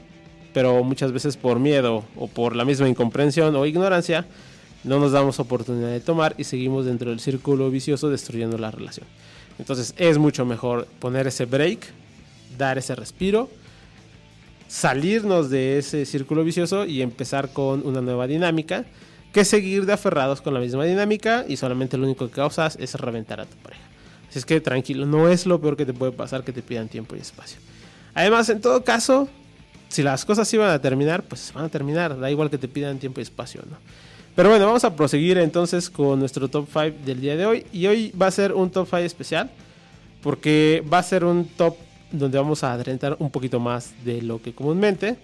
pero 0.54 0.84
muchas 0.84 1.12
veces 1.12 1.38
por 1.38 1.60
miedo 1.60 2.04
o 2.16 2.28
por 2.28 2.56
la 2.56 2.66
misma 2.66 2.88
incomprensión 2.90 3.56
o 3.56 3.66
ignorancia, 3.66 4.26
no 4.84 5.00
nos 5.00 5.12
damos 5.12 5.40
oportunidad 5.40 5.90
de 5.90 6.00
tomar 6.00 6.36
y 6.38 6.44
seguimos 6.44 6.86
dentro 6.86 7.10
del 7.12 7.20
círculo 7.20 7.70
vicioso 7.70 8.10
destruyendo 8.10 8.58
la 8.58 8.72
relación. 8.72 9.08
Entonces 9.60 9.94
es 9.98 10.18
mucho 10.18 10.46
mejor 10.46 10.88
poner 11.00 11.28
ese 11.28 11.46
break, 11.46 11.80
dar 12.58 12.78
ese 12.78 12.96
respiro, 12.96 13.50
salirnos 14.68 15.50
de 15.50 15.78
ese 15.78 16.06
círculo 16.06 16.44
vicioso 16.44 16.86
y 16.86 17.02
empezar 17.02 17.54
con 17.54 17.86
una 17.86 18.02
nueva 18.02 18.26
dinámica 18.26 18.86
que 19.34 19.46
seguir 19.46 19.86
de 19.86 19.94
aferrados 19.94 20.42
con 20.42 20.54
la 20.54 20.60
misma 20.60 20.86
dinámica 20.86 21.46
y 21.48 21.58
solamente 21.58 21.98
lo 21.98 22.06
único 22.06 22.28
que 22.28 22.34
causas 22.34 22.78
es 22.80 22.96
reventar 22.96 23.40
a 23.40 23.46
tu 23.46 23.56
pareja. 23.58 23.84
Así 24.30 24.40
es 24.40 24.46
que 24.46 24.60
tranquilo, 24.62 25.06
no 25.06 25.30
es 25.30 25.46
lo 25.46 25.60
peor 25.60 25.78
que 25.78 25.86
te 25.86 25.94
puede 25.94 26.12
pasar 26.12 26.44
que 26.44 26.54
te 26.54 26.62
pidan 26.62 26.88
tiempo 26.88 27.16
y 27.16 27.20
espacio. 27.20 27.60
Además, 28.14 28.50
en 28.50 28.62
todo 28.62 28.84
caso, 28.84 29.30
si 29.92 30.04
las 30.04 30.24
cosas 30.24 30.52
iban 30.54 30.70
a 30.70 30.80
terminar, 30.80 31.24
pues 31.24 31.52
van 31.54 31.66
a 31.66 31.70
terminar, 31.70 32.18
da 32.18 32.32
igual 32.32 32.50
que 32.50 32.58
te 32.58 32.70
pidan 32.70 32.98
tiempo 32.98 33.20
y 33.20 33.24
espacio, 33.24 33.62
¿no? 33.70 33.76
Pero 34.36 34.50
bueno, 34.50 34.66
vamos 34.66 34.86
a 34.86 34.96
proseguir 34.96 35.38
entonces 35.38 35.90
con 35.90 36.18
nuestro 36.20 36.48
top 36.48 36.66
5 36.72 37.06
del 37.06 37.20
día 37.20 37.36
de 37.36 37.46
hoy. 37.46 37.66
Y 37.74 37.88
hoy 37.88 38.12
va 38.20 38.28
a 38.28 38.32
ser 38.32 38.54
un 38.54 38.70
top 38.70 38.86
5 38.86 38.98
especial, 39.00 39.52
porque 40.24 40.82
va 40.92 41.00
a 41.00 41.04
ser 41.04 41.26
un 41.26 41.46
top 41.46 41.76
donde 42.12 42.38
vamos 42.38 42.64
a 42.64 42.72
adentrar 42.72 43.18
un 43.20 43.30
poquito 43.30 43.60
más 43.60 43.94
de 44.06 44.22
lo 44.22 44.42
que 44.42 44.54
comúnmente. 44.54 45.18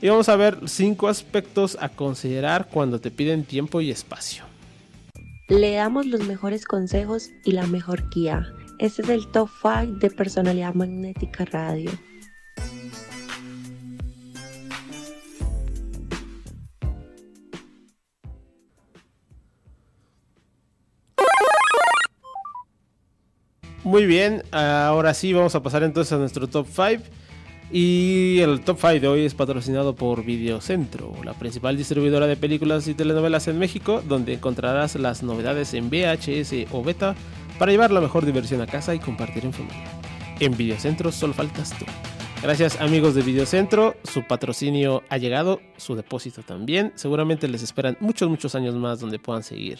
Y 0.00 0.08
vamos 0.08 0.30
a 0.30 0.36
ver 0.36 0.58
cinco 0.66 1.08
aspectos 1.08 1.76
a 1.80 1.90
considerar 1.90 2.68
cuando 2.70 3.00
te 3.00 3.10
piden 3.10 3.44
tiempo 3.44 3.82
y 3.82 3.90
espacio. 3.90 4.44
Le 5.48 5.72
damos 5.72 6.06
los 6.06 6.26
mejores 6.26 6.64
consejos 6.64 7.28
y 7.44 7.52
la 7.52 7.66
mejor 7.66 8.08
guía. 8.08 8.50
Este 8.78 9.02
es 9.02 9.08
el 9.10 9.26
top 9.28 9.50
5 9.60 9.98
de 9.98 10.10
Personalidad 10.10 10.72
Magnética 10.72 11.44
Radio. 11.44 11.90
Muy 23.84 24.06
bien, 24.06 24.42
ahora 24.50 25.12
sí 25.12 25.34
vamos 25.34 25.54
a 25.54 25.62
pasar 25.62 25.82
entonces 25.82 26.10
a 26.14 26.16
nuestro 26.16 26.48
top 26.48 26.66
5. 26.74 27.02
Y 27.70 28.38
el 28.40 28.60
top 28.60 28.78
5 28.80 29.00
de 29.00 29.08
hoy 29.08 29.26
es 29.26 29.34
patrocinado 29.34 29.94
por 29.94 30.24
Videocentro, 30.24 31.12
la 31.22 31.34
principal 31.34 31.76
distribuidora 31.76 32.26
de 32.26 32.36
películas 32.36 32.88
y 32.88 32.94
telenovelas 32.94 33.46
en 33.46 33.58
México, 33.58 34.02
donde 34.06 34.32
encontrarás 34.32 34.94
las 34.94 35.22
novedades 35.22 35.74
en 35.74 35.90
VHS 35.90 36.72
o 36.72 36.82
beta 36.82 37.14
para 37.58 37.72
llevar 37.72 37.90
la 37.90 38.00
mejor 38.00 38.24
diversión 38.24 38.62
a 38.62 38.66
casa 38.66 38.94
y 38.94 39.00
compartir 39.00 39.44
en 39.44 39.52
familia. 39.52 39.84
En 40.40 40.56
Videocentro 40.56 41.12
solo 41.12 41.34
faltas 41.34 41.78
tú. 41.78 41.84
Gracias 42.42 42.80
amigos 42.80 43.14
de 43.14 43.22
Videocentro, 43.22 43.96
su 44.04 44.26
patrocinio 44.26 45.02
ha 45.10 45.18
llegado, 45.18 45.60
su 45.76 45.94
depósito 45.94 46.42
también. 46.42 46.92
Seguramente 46.94 47.48
les 47.48 47.62
esperan 47.62 47.98
muchos, 48.00 48.30
muchos 48.30 48.54
años 48.54 48.74
más 48.76 49.00
donde 49.00 49.18
puedan 49.18 49.42
seguir 49.42 49.78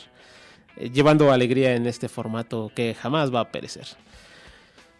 llevando 0.76 1.32
alegría 1.32 1.74
en 1.74 1.86
este 1.86 2.08
formato 2.08 2.70
que 2.74 2.94
jamás 2.94 3.34
va 3.34 3.40
a 3.40 3.52
perecer. 3.52 3.86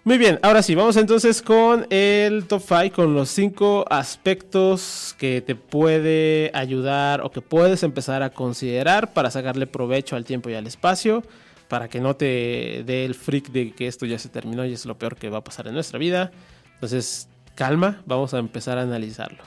Muy 0.07 0.19
bien, 0.19 0.39
ahora 0.43 0.63
sí, 0.63 0.75
vamos 0.75 0.99
entonces 0.99 1.41
con 1.41 1.87
el 1.89 2.45
top 2.47 2.63
5, 2.69 2.95
con 2.95 3.15
los 3.15 3.31
5 3.31 3.87
aspectos 3.89 5.17
que 5.19 5.41
te 5.41 5.55
puede 5.55 6.51
ayudar 6.53 7.23
o 7.23 7.31
que 7.31 7.41
puedes 7.41 7.83
empezar 7.83 8.23
a 8.23 8.29
considerar 8.29 9.15
para 9.15 9.31
sacarle 9.31 9.67
provecho 9.67 10.15
al 10.15 10.27
tiempo 10.27 10.51
y 10.51 10.55
al 10.55 10.67
espacio, 10.67 11.23
para 11.69 11.89
que 11.89 12.01
no 12.01 12.17
te 12.17 12.83
dé 12.85 13.07
el 13.07 13.15
freak 13.15 13.49
de 13.49 13.73
que 13.73 13.87
esto 13.87 14.05
ya 14.05 14.19
se 14.19 14.29
terminó 14.29 14.67
y 14.67 14.75
es 14.75 14.85
lo 14.85 14.99
peor 14.99 15.17
que 15.17 15.31
va 15.31 15.39
a 15.39 15.45
pasar 15.45 15.69
en 15.69 15.73
nuestra 15.73 15.99
vida. 15.99 16.33
Entonces, 16.75 17.27
calma, 17.55 18.03
vamos 18.05 18.35
a 18.35 18.39
empezar 18.41 18.77
a 18.77 18.83
analizarlo. 18.83 19.43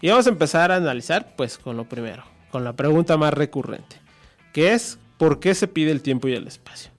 Y 0.00 0.08
vamos 0.08 0.26
a 0.26 0.30
empezar 0.30 0.72
a 0.72 0.76
analizar 0.76 1.36
pues 1.36 1.58
con 1.58 1.76
lo 1.76 1.84
primero, 1.84 2.24
con 2.50 2.64
la 2.64 2.72
pregunta 2.72 3.18
más 3.18 3.34
recurrente, 3.34 3.96
que 4.54 4.72
es 4.72 4.98
¿Por 5.22 5.38
qué 5.38 5.54
se 5.54 5.68
pide 5.68 5.92
el 5.92 6.02
tiempo 6.02 6.26
y 6.26 6.32
el 6.32 6.48
espacio? 6.48 6.90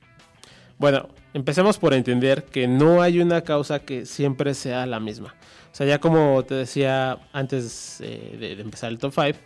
Bueno, 0.78 1.10
empecemos 1.34 1.78
por 1.78 1.94
entender 1.94 2.46
que 2.46 2.70
no 2.70 3.02
hay 3.02 3.20
una 3.20 3.42
causa 3.42 3.80
que 3.80 4.06
siempre 4.06 4.54
sea 4.54 4.86
la 4.86 5.02
misma. 5.02 5.36
O 5.74 5.76
sea, 5.76 5.86
ya 5.86 6.00
como 6.00 6.42
te 6.46 6.56
decía 6.56 7.18
antes 7.34 8.00
eh, 8.00 8.38
de, 8.40 8.62
empezar 8.62 8.94
el 8.94 8.98
top 8.98 9.12
5, 9.14 9.40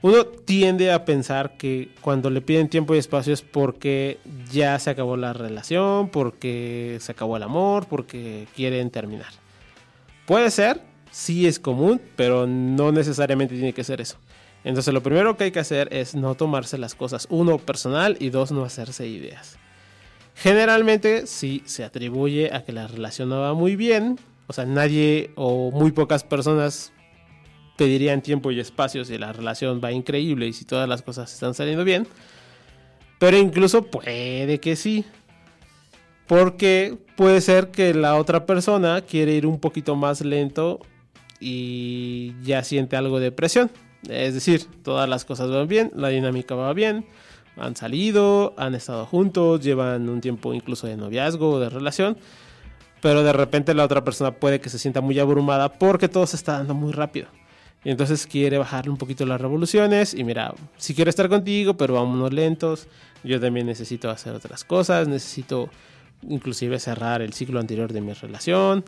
uno 0.00 0.24
tiende 0.24 0.90
a 0.90 1.04
pensar 1.04 1.58
que 1.58 1.90
cuando 2.00 2.30
le 2.30 2.40
piden 2.40 2.70
tiempo 2.70 2.94
y 2.94 2.98
espacio 2.98 3.34
es 3.34 3.42
porque 3.42 4.16
ya 4.50 4.78
se 4.78 4.88
acabó 4.88 5.18
la 5.18 5.34
relación, 5.34 6.08
porque 6.08 6.96
se 7.02 7.12
acabó 7.12 7.36
el 7.36 7.42
amor, 7.42 7.86
porque 7.88 8.48
quieren 8.56 8.88
terminar. 8.88 9.34
Puede 10.24 10.50
ser, 10.50 10.80
sí 11.10 11.46
es 11.46 11.58
común, 11.58 12.00
pero 12.16 12.46
no 12.46 12.90
necesariamente 12.90 13.54
tiene 13.54 13.74
que 13.74 13.84
ser 13.84 14.00
eso. 14.00 14.16
Entonces 14.64 14.92
lo 14.94 15.02
primero 15.02 15.36
que 15.36 15.44
hay 15.44 15.50
que 15.50 15.60
hacer 15.60 15.88
es 15.92 16.14
no 16.14 16.34
tomarse 16.34 16.78
las 16.78 16.94
cosas, 16.94 17.26
uno, 17.30 17.58
personal 17.58 18.16
y 18.18 18.30
dos, 18.30 18.50
no 18.50 18.64
hacerse 18.64 19.06
ideas. 19.06 19.58
Generalmente 20.34 21.26
sí 21.26 21.62
se 21.66 21.84
atribuye 21.84 22.52
a 22.52 22.64
que 22.64 22.72
la 22.72 22.88
relación 22.88 23.28
no 23.28 23.40
va 23.40 23.54
muy 23.54 23.76
bien, 23.76 24.18
o 24.46 24.52
sea, 24.52 24.64
nadie 24.64 25.30
o 25.36 25.70
muy 25.70 25.92
pocas 25.92 26.24
personas 26.24 26.92
pedirían 27.76 28.22
tiempo 28.22 28.50
y 28.50 28.60
espacio 28.60 29.04
si 29.04 29.18
la 29.18 29.32
relación 29.32 29.80
va 29.82 29.92
increíble 29.92 30.46
y 30.46 30.52
si 30.52 30.64
todas 30.64 30.88
las 30.88 31.02
cosas 31.02 31.32
están 31.32 31.54
saliendo 31.54 31.84
bien. 31.84 32.06
Pero 33.18 33.36
incluso 33.36 33.82
puede 33.84 34.60
que 34.60 34.76
sí. 34.76 35.04
Porque 36.26 36.96
puede 37.16 37.40
ser 37.40 37.70
que 37.70 37.92
la 37.92 38.16
otra 38.16 38.46
persona 38.46 39.02
quiere 39.02 39.34
ir 39.34 39.46
un 39.46 39.60
poquito 39.60 39.94
más 39.94 40.22
lento 40.22 40.80
y 41.38 42.34
ya 42.42 42.64
siente 42.64 42.96
algo 42.96 43.20
de 43.20 43.30
presión. 43.30 43.70
Es 44.08 44.34
decir, 44.34 44.66
todas 44.82 45.08
las 45.08 45.24
cosas 45.24 45.50
van 45.50 45.68
bien, 45.68 45.90
la 45.94 46.08
dinámica 46.08 46.54
va 46.54 46.72
bien, 46.72 47.06
han 47.56 47.76
salido, 47.76 48.54
han 48.56 48.74
estado 48.74 49.06
juntos, 49.06 49.60
llevan 49.60 50.08
un 50.08 50.20
tiempo 50.20 50.54
incluso 50.54 50.86
de 50.86 50.96
noviazgo 50.96 51.52
o 51.52 51.60
de 51.60 51.70
relación, 51.70 52.16
pero 53.00 53.22
de 53.22 53.32
repente 53.32 53.74
la 53.74 53.84
otra 53.84 54.04
persona 54.04 54.32
puede 54.32 54.60
que 54.60 54.68
se 54.68 54.78
sienta 54.78 55.00
muy 55.00 55.18
abrumada 55.18 55.72
porque 55.72 56.08
todo 56.08 56.26
se 56.26 56.36
está 56.36 56.58
dando 56.58 56.74
muy 56.74 56.92
rápido. 56.92 57.28
Y 57.84 57.90
entonces 57.90 58.26
quiere 58.26 58.56
bajarle 58.56 58.90
un 58.90 58.96
poquito 58.96 59.26
las 59.26 59.40
revoluciones 59.40 60.14
y 60.14 60.24
mira, 60.24 60.54
si 60.78 60.94
quiero 60.94 61.10
estar 61.10 61.28
contigo, 61.28 61.76
pero 61.76 61.94
vámonos 61.94 62.32
lentos, 62.32 62.88
yo 63.22 63.38
también 63.38 63.66
necesito 63.66 64.08
hacer 64.08 64.34
otras 64.34 64.64
cosas, 64.64 65.06
necesito 65.06 65.68
inclusive 66.22 66.78
cerrar 66.78 67.20
el 67.20 67.34
ciclo 67.34 67.60
anterior 67.60 67.92
de 67.92 68.00
mi 68.00 68.14
relación, 68.14 68.84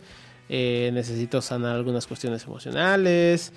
eh, 0.48 0.90
necesito 0.94 1.42
sanar 1.42 1.76
algunas 1.76 2.07
cuestiones 2.07 2.44
emocionales, 2.44 3.52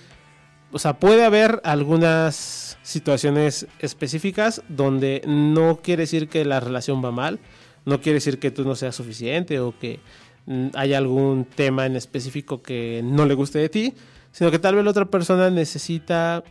o 0.72 0.80
sea, 0.80 1.00
puede 1.00 1.26
haber 1.26 1.62
algunas 1.64 2.78
situaciones 2.84 3.68
específicas 3.80 4.62
donde 4.68 5.22
no 5.26 5.78
quiere 5.78 6.04
decir 6.04 6.30
que 6.30 6.46
la 6.46 6.60
relación 6.60 7.04
va 7.04 7.12
mal, 7.12 7.40
no 7.86 8.02
quiere 8.02 8.16
decir 8.16 8.40
que 8.40 8.52
tú 8.52 8.64
no 8.64 8.76
seas 8.76 8.96
suficiente 8.96 9.60
o 9.60 9.78
que 9.78 10.00
mm, 10.46 10.70
haya 10.76 10.98
algún 10.98 11.46
tema 11.46 11.86
en 11.86 11.96
específico 11.96 12.62
que 12.62 13.02
no 13.04 13.26
le 13.26 13.34
guste 13.34 13.60
de 13.60 13.70
ti, 13.70 13.94
sino 14.32 14.52
que 14.52 14.60
tal 14.60 14.76
vez 14.76 14.84
la 14.84 14.92
otra 14.92 15.06
persona 15.06 15.50
necesita 15.50 16.44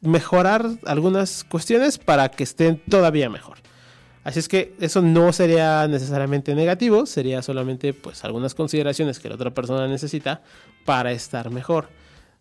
mejorar 0.00 0.66
algunas 0.84 1.44
cuestiones 1.44 1.98
para 1.98 2.28
que 2.30 2.42
estén 2.42 2.82
todavía 2.88 3.30
mejor. 3.30 3.58
Así 4.24 4.38
es 4.38 4.48
que 4.48 4.74
eso 4.80 5.02
no 5.02 5.32
sería 5.32 5.86
necesariamente 5.88 6.54
negativo, 6.54 7.06
sería 7.06 7.42
solamente 7.42 7.92
pues 7.92 8.24
algunas 8.24 8.54
consideraciones 8.54 9.18
que 9.18 9.28
la 9.28 9.34
otra 9.34 9.50
persona 9.50 9.88
necesita 9.88 10.42
para 10.84 11.12
estar 11.12 11.50
mejor 11.50 11.88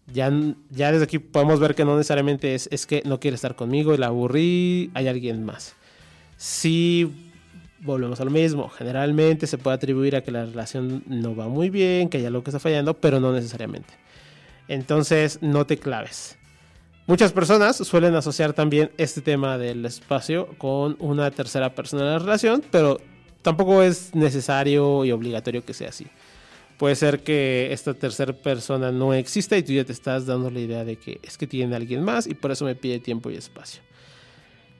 ya, 0.08 0.32
ya 0.70 0.92
desde 0.92 1.06
aquí 1.06 1.20
podemos 1.20 1.60
ver 1.60 1.76
que 1.76 1.86
no 1.86 1.96
necesariamente 1.96 2.56
es, 2.56 2.68
es 2.72 2.86
que 2.86 3.02
no 3.06 3.20
quiere 3.20 3.36
estar 3.36 3.56
conmigo 3.56 3.96
la 3.98 4.08
aburrí, 4.08 4.92
hay 4.94 5.08
alguien 5.08 5.44
más. 5.46 5.76
Si 6.38 7.12
volvemos 7.82 8.20
a 8.20 8.26
lo 8.26 8.32
mismo, 8.32 8.70
generalmente 8.70 9.48
se 9.48 9.58
puede 9.58 9.76
atribuir 9.76 10.16
a 10.16 10.22
que 10.22 10.32
la 10.32 10.46
relación 10.46 11.04
no 11.08 11.36
va 11.36 11.48
muy 11.48 11.70
bien, 11.70 12.10
que 12.10 12.18
hay 12.18 12.26
algo 12.26 12.44
que 12.44 12.50
está 12.50 12.60
fallando, 12.60 12.96
pero 12.96 13.20
no 13.20 13.32
necesariamente. 13.32 13.94
Entonces, 14.68 15.40
no 15.42 15.66
te 15.66 15.78
claves. 15.78 16.38
Muchas 17.08 17.34
personas 17.34 17.76
suelen 17.76 18.16
asociar 18.16 18.54
también 18.54 18.92
este 18.98 19.22
tema 19.22 19.58
del 19.58 19.86
espacio 19.86 20.48
con 20.58 20.96
una 21.00 21.32
tercera 21.32 21.74
persona 21.74 22.04
en 22.04 22.10
la 22.10 22.20
relación, 22.20 22.64
pero 22.72 23.02
tampoco 23.42 23.82
es 23.82 24.14
necesario 24.16 25.04
y 25.04 25.12
obligatorio 25.12 25.66
que 25.66 25.74
sea 25.74 25.90
así. 25.90 26.08
Puede 26.82 26.96
ser 26.96 27.22
que 27.22 27.72
esta 27.72 27.94
tercera 27.94 28.34
persona 28.34 28.92
no 28.92 29.14
exista 29.14 29.56
y 29.56 29.62
tú 29.62 29.72
ya 29.72 29.86
te 29.86 29.92
estás 29.92 30.26
dando 30.26 30.50
la 30.50 30.60
idea 30.60 30.84
de 30.84 30.96
que 30.96 31.20
es 31.22 31.38
que 31.38 31.46
tiene 31.46 31.76
alguien 31.76 32.02
más 32.02 32.26
y 32.26 32.34
por 32.34 32.50
eso 32.50 32.66
me 32.66 32.74
pide 32.74 33.00
tiempo 33.00 33.30
y 33.30 33.36
espacio. 33.36 33.84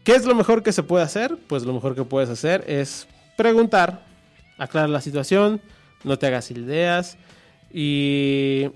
¿Qué 0.04 0.14
es 0.16 0.26
lo 0.26 0.34
mejor 0.34 0.64
que 0.64 0.72
se 0.72 0.82
puede 0.82 1.04
hacer? 1.04 1.38
Pues 1.46 1.62
lo 1.62 1.74
mejor 1.74 1.94
que 1.94 2.04
puedes 2.04 2.28
hacer 2.32 2.64
es 2.66 3.08
preguntar, 3.38 4.04
aclarar 4.58 4.90
la 4.90 5.00
situación, 5.00 5.62
no 6.04 6.18
te 6.18 6.26
hagas 6.26 6.50
ideas 6.50 7.20
y 7.72 8.72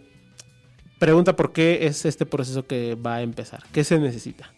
pregunta 1.00 1.36
por 1.36 1.52
qué 1.52 1.88
es 1.88 2.06
este 2.06 2.28
proceso 2.28 2.68
que 2.68 2.94
va 2.94 3.16
a 3.16 3.22
empezar, 3.24 3.64
qué 3.72 3.84
se 3.84 3.98
necesita 3.98 4.54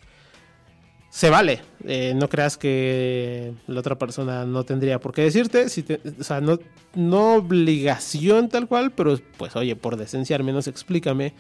se 1.17 1.32
vale. 1.32 1.62
Eh, 1.84 2.13
no 2.15 2.30
creas 2.30 2.60
que 2.60 3.51
la 3.65 3.80
otra 3.80 3.97
persona 3.97 4.45
no 4.45 4.65
tendría 4.65 4.99
por 4.99 5.13
qué 5.13 5.23
decirte. 5.23 5.67
Si 5.67 5.84
o 6.19 6.23
sea, 6.23 6.41
no, 6.41 6.60
no 6.93 7.38
obligación 7.38 8.49
tal 8.49 8.67
cual, 8.67 8.91
pero 8.91 9.19
pues 9.36 9.56
oye, 9.56 9.75
por 9.75 9.97
decencia 9.97 10.36
al 10.36 10.43
menos 10.43 10.67
explícame 10.67 11.34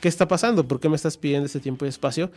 qué 0.00 0.06
está 0.06 0.28
pasando, 0.28 0.68
por 0.68 0.78
qué 0.78 0.88
me 0.88 0.94
estás 0.94 1.16
pidiendo 1.16 1.46
este 1.46 1.58
tiempo 1.58 1.84
y 1.84 1.88
espacio. 1.88 2.30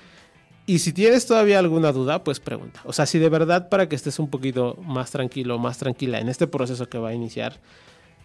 Y 0.66 0.80
si 0.80 0.92
tienes 0.92 1.28
todavía 1.28 1.60
alguna 1.60 1.92
duda, 1.92 2.24
pues 2.24 2.40
pregunta. 2.40 2.82
O 2.86 2.92
sea, 2.92 3.06
si 3.06 3.20
de 3.20 3.30
verdad 3.30 3.70
para 3.70 3.88
que 3.88 3.96
estés 3.96 4.18
un 4.18 4.32
poquito 4.32 4.76
más 4.82 5.12
tranquilo, 5.12 5.60
más 5.60 5.78
tranquila 5.78 6.20
en 6.20 6.28
este 6.28 6.48
proceso 6.48 6.90
que 6.90 6.98
va 6.98 7.10
a 7.10 7.14
iniciar, 7.14 7.60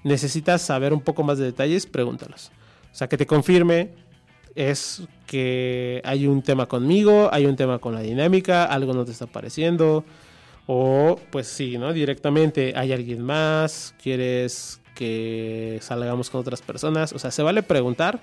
necesitas 0.04 0.62
saber 0.62 0.94
un 0.94 1.02
poco 1.02 1.22
más 1.22 1.36
de 1.36 1.44
detalles, 1.44 1.84
pregúntalos. 1.84 2.50
O 2.90 2.96
sea, 2.96 3.10
que 3.10 3.18
te 3.18 3.26
confirme 3.26 3.90
es 4.54 5.02
que 5.26 6.00
hay 6.04 6.26
un 6.26 6.42
tema 6.42 6.66
conmigo, 6.66 7.28
hay 7.32 7.46
un 7.46 7.56
tema 7.56 7.78
con 7.78 7.94
la 7.94 8.00
dinámica, 8.00 8.64
algo 8.64 8.92
no 8.92 9.04
te 9.04 9.12
está 9.12 9.26
pareciendo, 9.26 10.04
o 10.66 11.18
pues 11.30 11.46
sí, 11.48 11.78
¿no? 11.78 11.92
Directamente 11.92 12.72
hay 12.76 12.92
alguien 12.92 13.22
más, 13.22 13.94
quieres 14.02 14.80
que 14.94 15.78
salgamos 15.82 16.30
con 16.30 16.40
otras 16.40 16.62
personas, 16.62 17.12
o 17.12 17.18
sea, 17.18 17.30
se 17.30 17.42
vale 17.42 17.62
preguntar 17.62 18.20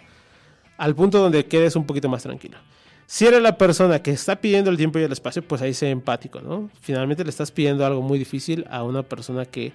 al 0.78 0.96
punto 0.96 1.20
donde 1.20 1.46
quedes 1.46 1.76
un 1.76 1.86
poquito 1.86 2.10
más 2.10 2.24
tranquilo. 2.24 2.58
Si 3.06 3.26
eres 3.26 3.42
la 3.42 3.58
persona 3.58 4.02
que 4.02 4.12
está 4.12 4.38
pidiendo 4.38 4.72
el 4.72 4.78
tiempo 4.78 4.98
y 4.98 5.04
el 5.04 5.12
espacio, 5.12 5.46
pues 5.46 5.62
ahí 5.62 5.74
sé 5.74 5.90
empático, 5.90 6.40
¿no? 6.40 6.70
Finalmente 6.80 7.26
le 7.26 7.30
estás 7.30 7.52
pidiendo 7.52 7.86
algo 7.86 8.02
muy 8.02 8.18
difícil 8.18 8.66
a 8.70 8.84
una 8.84 9.04
persona 9.04 9.46
que 9.46 9.74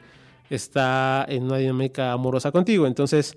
está 0.48 1.26
en 1.28 1.42
una 1.44 1.58
dinámica 1.58 2.12
amorosa 2.12 2.50
contigo, 2.50 2.86
entonces 2.86 3.36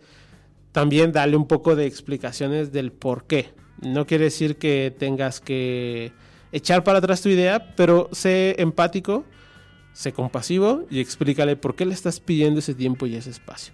también 0.72 1.12
dale 1.12 1.36
un 1.36 1.48
poco 1.48 1.76
de 1.76 1.86
explicaciones 1.86 2.72
del 2.72 2.92
por 2.92 3.26
qué. 3.26 3.50
No 3.82 4.06
quiere 4.06 4.26
decir 4.26 4.58
que 4.58 4.94
tengas 4.98 5.40
que 5.40 6.12
echar 6.52 6.84
para 6.84 7.00
atrás 7.00 7.22
tu 7.22 7.30
idea, 7.30 7.74
pero 7.76 8.10
sé 8.12 8.56
empático, 8.60 9.26
sé 9.94 10.14
compasivo 10.14 10.86
y 10.90 11.00
explícale 11.00 11.56
por 11.56 11.76
qué 11.76 11.86
le 11.86 11.94
estás 11.94 12.20
pidiendo 12.20 12.60
ese 12.60 12.74
tiempo 12.74 13.06
y 13.06 13.16
ese 13.16 13.30
espacio. 13.30 13.74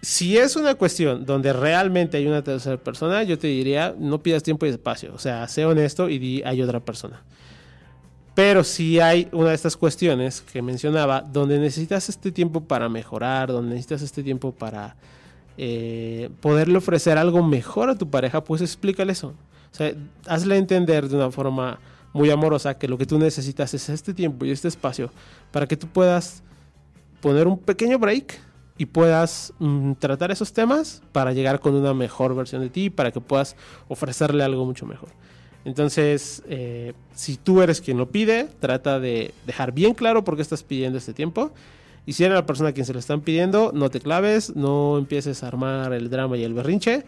Si 0.00 0.36
es 0.36 0.56
una 0.56 0.74
cuestión 0.74 1.24
donde 1.24 1.52
realmente 1.52 2.16
hay 2.16 2.26
una 2.26 2.42
tercera 2.42 2.76
persona, 2.76 3.22
yo 3.22 3.38
te 3.38 3.46
diría, 3.46 3.94
no 3.96 4.20
pidas 4.20 4.42
tiempo 4.42 4.66
y 4.66 4.70
espacio. 4.70 5.14
O 5.14 5.18
sea, 5.18 5.46
sé 5.46 5.64
honesto 5.64 6.08
y 6.08 6.18
di, 6.18 6.42
hay 6.44 6.60
otra 6.60 6.80
persona. 6.80 7.22
Pero 8.34 8.64
si 8.64 8.98
hay 8.98 9.28
una 9.30 9.50
de 9.50 9.54
estas 9.54 9.76
cuestiones 9.76 10.40
que 10.40 10.60
mencionaba, 10.60 11.20
donde 11.20 11.58
necesitas 11.58 12.08
este 12.08 12.32
tiempo 12.32 12.62
para 12.62 12.88
mejorar, 12.88 13.52
donde 13.52 13.70
necesitas 13.70 14.02
este 14.02 14.22
tiempo 14.24 14.52
para 14.52 14.96
eh, 15.58 16.30
poderle 16.40 16.78
ofrecer 16.78 17.18
algo 17.18 17.42
mejor 17.42 17.90
a 17.90 17.96
tu 17.96 18.08
pareja, 18.08 18.42
pues 18.44 18.62
explícale 18.62 19.12
eso. 19.12 19.34
O 19.72 19.74
sea, 19.74 19.94
hazle 20.26 20.56
entender 20.56 21.08
de 21.08 21.16
una 21.16 21.30
forma 21.30 21.78
muy 22.12 22.30
amorosa 22.30 22.78
que 22.78 22.88
lo 22.88 22.98
que 22.98 23.06
tú 23.06 23.18
necesitas 23.18 23.72
es 23.74 23.88
este 23.88 24.12
tiempo 24.12 24.44
y 24.44 24.50
este 24.50 24.68
espacio 24.68 25.10
para 25.50 25.66
que 25.66 25.76
tú 25.76 25.86
puedas 25.86 26.42
poner 27.20 27.46
un 27.46 27.58
pequeño 27.58 27.98
break 27.98 28.38
y 28.76 28.86
puedas 28.86 29.52
mm, 29.58 29.92
tratar 29.92 30.30
esos 30.30 30.52
temas 30.52 31.02
para 31.12 31.32
llegar 31.32 31.60
con 31.60 31.74
una 31.74 31.94
mejor 31.94 32.34
versión 32.34 32.62
de 32.62 32.70
ti, 32.70 32.90
para 32.90 33.12
que 33.12 33.20
puedas 33.20 33.56
ofrecerle 33.88 34.42
algo 34.42 34.64
mucho 34.64 34.86
mejor. 34.86 35.10
Entonces, 35.64 36.42
eh, 36.48 36.92
si 37.14 37.36
tú 37.36 37.62
eres 37.62 37.80
quien 37.80 37.96
lo 37.96 38.10
pide, 38.10 38.48
trata 38.58 38.98
de 38.98 39.32
dejar 39.46 39.72
bien 39.72 39.94
claro 39.94 40.24
por 40.24 40.36
qué 40.36 40.42
estás 40.42 40.62
pidiendo 40.62 40.98
este 40.98 41.14
tiempo 41.14 41.52
y 42.04 42.14
si 42.14 42.24
eres 42.24 42.34
la 42.34 42.46
persona 42.46 42.70
a 42.70 42.72
quien 42.72 42.86
se 42.86 42.92
lo 42.92 42.98
están 42.98 43.20
pidiendo, 43.20 43.70
no 43.74 43.90
te 43.90 44.00
claves, 44.00 44.56
no 44.56 44.98
empieces 44.98 45.42
a 45.42 45.48
armar 45.48 45.92
el 45.92 46.10
drama 46.10 46.36
y 46.36 46.44
el 46.44 46.54
berrinche. 46.54 47.04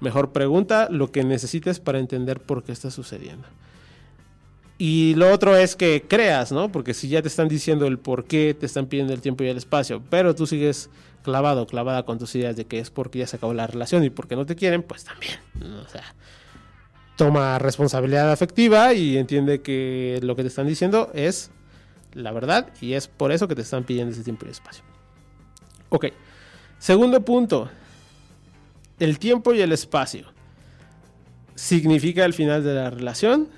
Mejor 0.00 0.32
pregunta 0.32 0.88
lo 0.90 1.10
que 1.10 1.24
necesites 1.24 1.80
para 1.80 1.98
entender 1.98 2.40
por 2.40 2.62
qué 2.62 2.72
está 2.72 2.90
sucediendo. 2.90 3.46
Y 4.76 5.14
lo 5.14 5.32
otro 5.32 5.56
es 5.56 5.76
que 5.76 6.04
creas, 6.06 6.52
¿no? 6.52 6.70
Porque 6.70 6.94
si 6.94 7.08
ya 7.08 7.22
te 7.22 7.28
están 7.28 7.48
diciendo 7.48 7.86
el 7.86 7.98
por 7.98 8.24
qué 8.24 8.54
te 8.58 8.66
están 8.66 8.86
pidiendo 8.86 9.14
el 9.14 9.20
tiempo 9.20 9.44
y 9.44 9.48
el 9.48 9.56
espacio, 9.56 10.02
pero 10.10 10.34
tú 10.34 10.46
sigues 10.46 10.90
clavado, 11.22 11.66
clavada 11.66 12.02
con 12.04 12.18
tus 12.18 12.34
ideas 12.34 12.56
de 12.56 12.66
que 12.66 12.80
es 12.80 12.90
porque 12.90 13.20
ya 13.20 13.26
se 13.26 13.36
acabó 13.36 13.54
la 13.54 13.66
relación 13.66 14.04
y 14.04 14.10
porque 14.10 14.36
no 14.36 14.44
te 14.44 14.56
quieren, 14.56 14.82
pues 14.82 15.04
también. 15.04 15.38
O 15.84 15.88
sea, 15.88 16.14
toma 17.16 17.58
responsabilidad 17.58 18.30
afectiva 18.30 18.92
y 18.92 19.16
entiende 19.16 19.62
que 19.62 20.18
lo 20.22 20.36
que 20.36 20.42
te 20.42 20.48
están 20.48 20.66
diciendo 20.66 21.10
es 21.14 21.50
la 22.14 22.32
verdad, 22.32 22.68
y 22.80 22.94
es 22.94 23.08
por 23.08 23.32
eso 23.32 23.48
que 23.48 23.54
te 23.54 23.62
están 23.62 23.84
pidiendo 23.84 24.12
ese 24.12 24.24
tiempo 24.24 24.46
y 24.46 24.50
espacio. 24.50 24.84
Ok, 25.88 26.06
segundo 26.78 27.24
punto, 27.24 27.68
el 28.98 29.18
tiempo 29.18 29.54
y 29.54 29.60
el 29.60 29.72
espacio. 29.72 30.26
¿Significa 31.54 32.24
el 32.24 32.34
final 32.34 32.64
de 32.64 32.74
la 32.74 32.90
relación? 32.90 33.48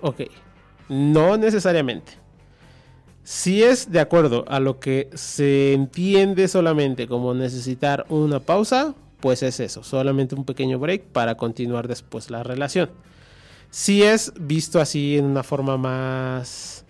Ok, 0.00 0.22
no 0.88 1.36
necesariamente. 1.36 2.12
Si 3.22 3.62
es 3.62 3.90
de 3.90 4.00
acuerdo 4.00 4.44
a 4.48 4.60
lo 4.60 4.78
que 4.78 5.08
se 5.14 5.72
entiende 5.72 6.46
solamente 6.46 7.08
como 7.08 7.32
necesitar 7.32 8.04
una 8.10 8.40
pausa, 8.40 8.94
pues 9.20 9.42
es 9.42 9.60
eso, 9.60 9.82
solamente 9.82 10.34
un 10.34 10.44
pequeño 10.44 10.78
break 10.78 11.04
para 11.04 11.36
continuar 11.36 11.88
después 11.88 12.30
la 12.30 12.42
relación. 12.42 12.90
Si 13.70 14.02
es 14.02 14.34
visto 14.38 14.78
así 14.78 15.16
en 15.16 15.24
una 15.24 15.42
forma 15.42 15.78
más 15.78 16.83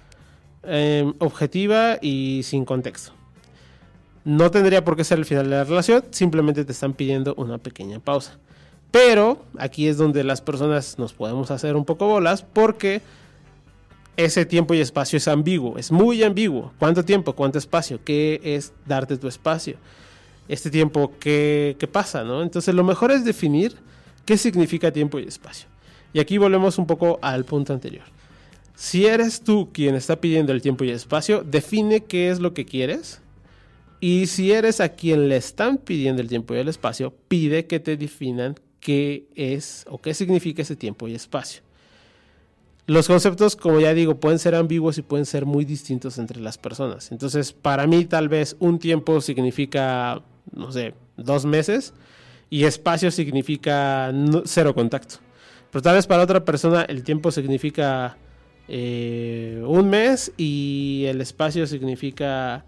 Em, 0.66 1.12
objetiva 1.18 1.98
y 2.00 2.40
sin 2.44 2.64
contexto. 2.64 3.12
No 4.24 4.50
tendría 4.50 4.82
por 4.82 4.96
qué 4.96 5.04
ser 5.04 5.18
el 5.18 5.26
final 5.26 5.44
de 5.44 5.56
la 5.56 5.64
relación, 5.64 6.04
simplemente 6.10 6.64
te 6.64 6.72
están 6.72 6.94
pidiendo 6.94 7.34
una 7.34 7.58
pequeña 7.58 8.00
pausa. 8.00 8.38
Pero 8.90 9.44
aquí 9.58 9.88
es 9.88 9.98
donde 9.98 10.24
las 10.24 10.40
personas 10.40 10.98
nos 10.98 11.12
podemos 11.12 11.50
hacer 11.50 11.76
un 11.76 11.84
poco 11.84 12.06
bolas 12.06 12.42
porque 12.42 13.02
ese 14.16 14.46
tiempo 14.46 14.72
y 14.72 14.80
espacio 14.80 15.18
es 15.18 15.28
ambiguo, 15.28 15.76
es 15.76 15.92
muy 15.92 16.22
ambiguo. 16.22 16.72
¿Cuánto 16.78 17.04
tiempo? 17.04 17.34
¿Cuánto 17.34 17.58
espacio? 17.58 18.00
¿Qué 18.02 18.40
es 18.42 18.72
darte 18.86 19.18
tu 19.18 19.28
espacio? 19.28 19.76
Este 20.48 20.70
tiempo, 20.70 21.12
¿qué, 21.20 21.76
qué 21.78 21.86
pasa? 21.86 22.24
¿no? 22.24 22.42
Entonces 22.42 22.74
lo 22.74 22.84
mejor 22.84 23.10
es 23.10 23.24
definir 23.24 23.74
qué 24.24 24.38
significa 24.38 24.90
tiempo 24.92 25.18
y 25.18 25.24
espacio. 25.24 25.68
Y 26.14 26.20
aquí 26.20 26.38
volvemos 26.38 26.78
un 26.78 26.86
poco 26.86 27.18
al 27.20 27.44
punto 27.44 27.74
anterior. 27.74 28.13
Si 28.74 29.06
eres 29.06 29.42
tú 29.42 29.70
quien 29.72 29.94
está 29.94 30.20
pidiendo 30.20 30.52
el 30.52 30.60
tiempo 30.60 30.84
y 30.84 30.90
el 30.90 30.96
espacio, 30.96 31.44
define 31.44 32.04
qué 32.04 32.30
es 32.30 32.40
lo 32.40 32.54
que 32.54 32.64
quieres. 32.64 33.20
Y 34.00 34.26
si 34.26 34.52
eres 34.52 34.80
a 34.80 34.90
quien 34.90 35.28
le 35.28 35.36
están 35.36 35.78
pidiendo 35.78 36.20
el 36.20 36.28
tiempo 36.28 36.54
y 36.54 36.58
el 36.58 36.68
espacio, 36.68 37.14
pide 37.28 37.66
que 37.66 37.80
te 37.80 37.96
definan 37.96 38.56
qué 38.80 39.26
es 39.34 39.86
o 39.88 39.98
qué 39.98 40.12
significa 40.12 40.62
ese 40.62 40.76
tiempo 40.76 41.08
y 41.08 41.14
espacio. 41.14 41.62
Los 42.86 43.06
conceptos, 43.06 43.56
como 43.56 43.80
ya 43.80 43.94
digo, 43.94 44.20
pueden 44.20 44.38
ser 44.38 44.54
ambiguos 44.54 44.98
y 44.98 45.02
pueden 45.02 45.24
ser 45.24 45.46
muy 45.46 45.64
distintos 45.64 46.18
entre 46.18 46.38
las 46.40 46.58
personas. 46.58 47.12
Entonces, 47.12 47.52
para 47.52 47.86
mí 47.86 48.04
tal 48.04 48.28
vez 48.28 48.56
un 48.58 48.78
tiempo 48.78 49.22
significa, 49.22 50.20
no 50.52 50.70
sé, 50.70 50.92
dos 51.16 51.46
meses 51.46 51.94
y 52.50 52.64
espacio 52.64 53.10
significa 53.10 54.12
cero 54.44 54.74
contacto. 54.74 55.16
Pero 55.70 55.80
tal 55.80 55.94
vez 55.94 56.06
para 56.06 56.22
otra 56.22 56.44
persona 56.44 56.82
el 56.82 57.04
tiempo 57.04 57.30
significa 57.30 58.18
eh, 58.68 59.62
un 59.66 59.90
mes 59.90 60.32
y 60.36 61.04
el 61.08 61.20
espacio 61.20 61.66
significa 61.66 62.64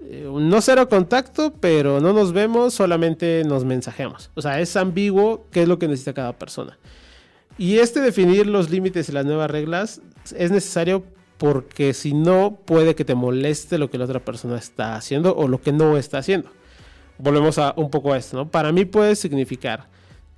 eh, 0.00 0.28
no 0.30 0.60
cero 0.60 0.88
contacto, 0.88 1.54
pero 1.60 2.00
no 2.00 2.12
nos 2.12 2.32
vemos, 2.32 2.74
solamente 2.74 3.42
nos 3.44 3.64
mensajeamos. 3.64 4.30
O 4.34 4.42
sea, 4.42 4.60
es 4.60 4.76
ambiguo 4.76 5.46
qué 5.50 5.62
es 5.62 5.68
lo 5.68 5.78
que 5.78 5.88
necesita 5.88 6.14
cada 6.14 6.32
persona. 6.32 6.78
Y 7.58 7.78
este 7.78 8.00
definir 8.00 8.46
los 8.46 8.70
límites 8.70 9.08
y 9.08 9.12
las 9.12 9.26
nuevas 9.26 9.50
reglas 9.50 10.00
es 10.34 10.50
necesario 10.50 11.04
porque 11.36 11.94
si 11.94 12.12
no 12.12 12.58
puede 12.64 12.94
que 12.94 13.04
te 13.04 13.14
moleste 13.14 13.78
lo 13.78 13.90
que 13.90 13.98
la 13.98 14.04
otra 14.04 14.20
persona 14.20 14.58
está 14.58 14.94
haciendo 14.94 15.34
o 15.34 15.48
lo 15.48 15.60
que 15.60 15.72
no 15.72 15.96
está 15.96 16.18
haciendo. 16.18 16.50
Volvemos 17.18 17.58
a 17.58 17.74
un 17.76 17.90
poco 17.90 18.12
a 18.12 18.18
esto, 18.18 18.36
¿no? 18.36 18.50
Para 18.50 18.72
mí 18.72 18.86
puede 18.86 19.14
significar 19.14 19.88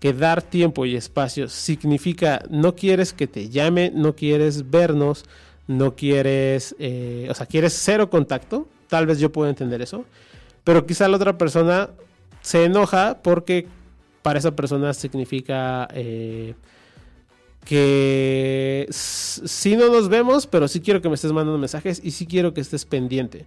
que 0.03 0.12
dar 0.12 0.43
tiempo 0.43 0.85
y 0.85 0.97
espacio 0.97 1.49
significa 1.49 2.43
no 2.51 2.75
quieres 2.75 3.12
que 3.12 3.29
te 3.29 3.51
llame, 3.51 3.93
no 3.95 4.17
quieres 4.17 4.69
vernos, 4.69 5.25
no 5.69 5.95
quieres, 5.95 6.75
eh, 6.81 7.29
o 7.31 7.35
sea, 7.35 7.47
quieres 7.47 7.73
cero 7.73 8.11
contacto, 8.11 8.67
tal 8.88 9.07
vez 9.07 9.21
yo 9.21 9.31
puedo 9.31 9.49
entender 9.49 9.81
eso, 9.81 10.05
pero 10.65 10.87
quizá 10.87 11.07
la 11.07 11.19
otra 11.19 11.38
persona 11.38 11.91
se 12.41 12.65
enoja 12.65 13.23
porque 13.23 13.69
para 14.23 14.41
esa 14.41 14.51
persona 14.57 14.93
significa 14.93 15.87
eh, 15.95 16.55
que 17.65 18.88
si 18.91 19.77
no 19.77 19.88
nos 19.88 20.09
vemos, 20.09 20.49
pero 20.49 20.67
sí 20.67 20.81
quiero 20.81 21.01
que 21.01 21.11
me 21.11 21.15
estés 21.15 21.31
mandando 21.31 21.59
mensajes 21.59 22.01
y 22.03 22.11
sí 22.11 22.27
quiero 22.27 22.53
que 22.53 22.61
estés 22.61 22.85
pendiente. 22.87 23.47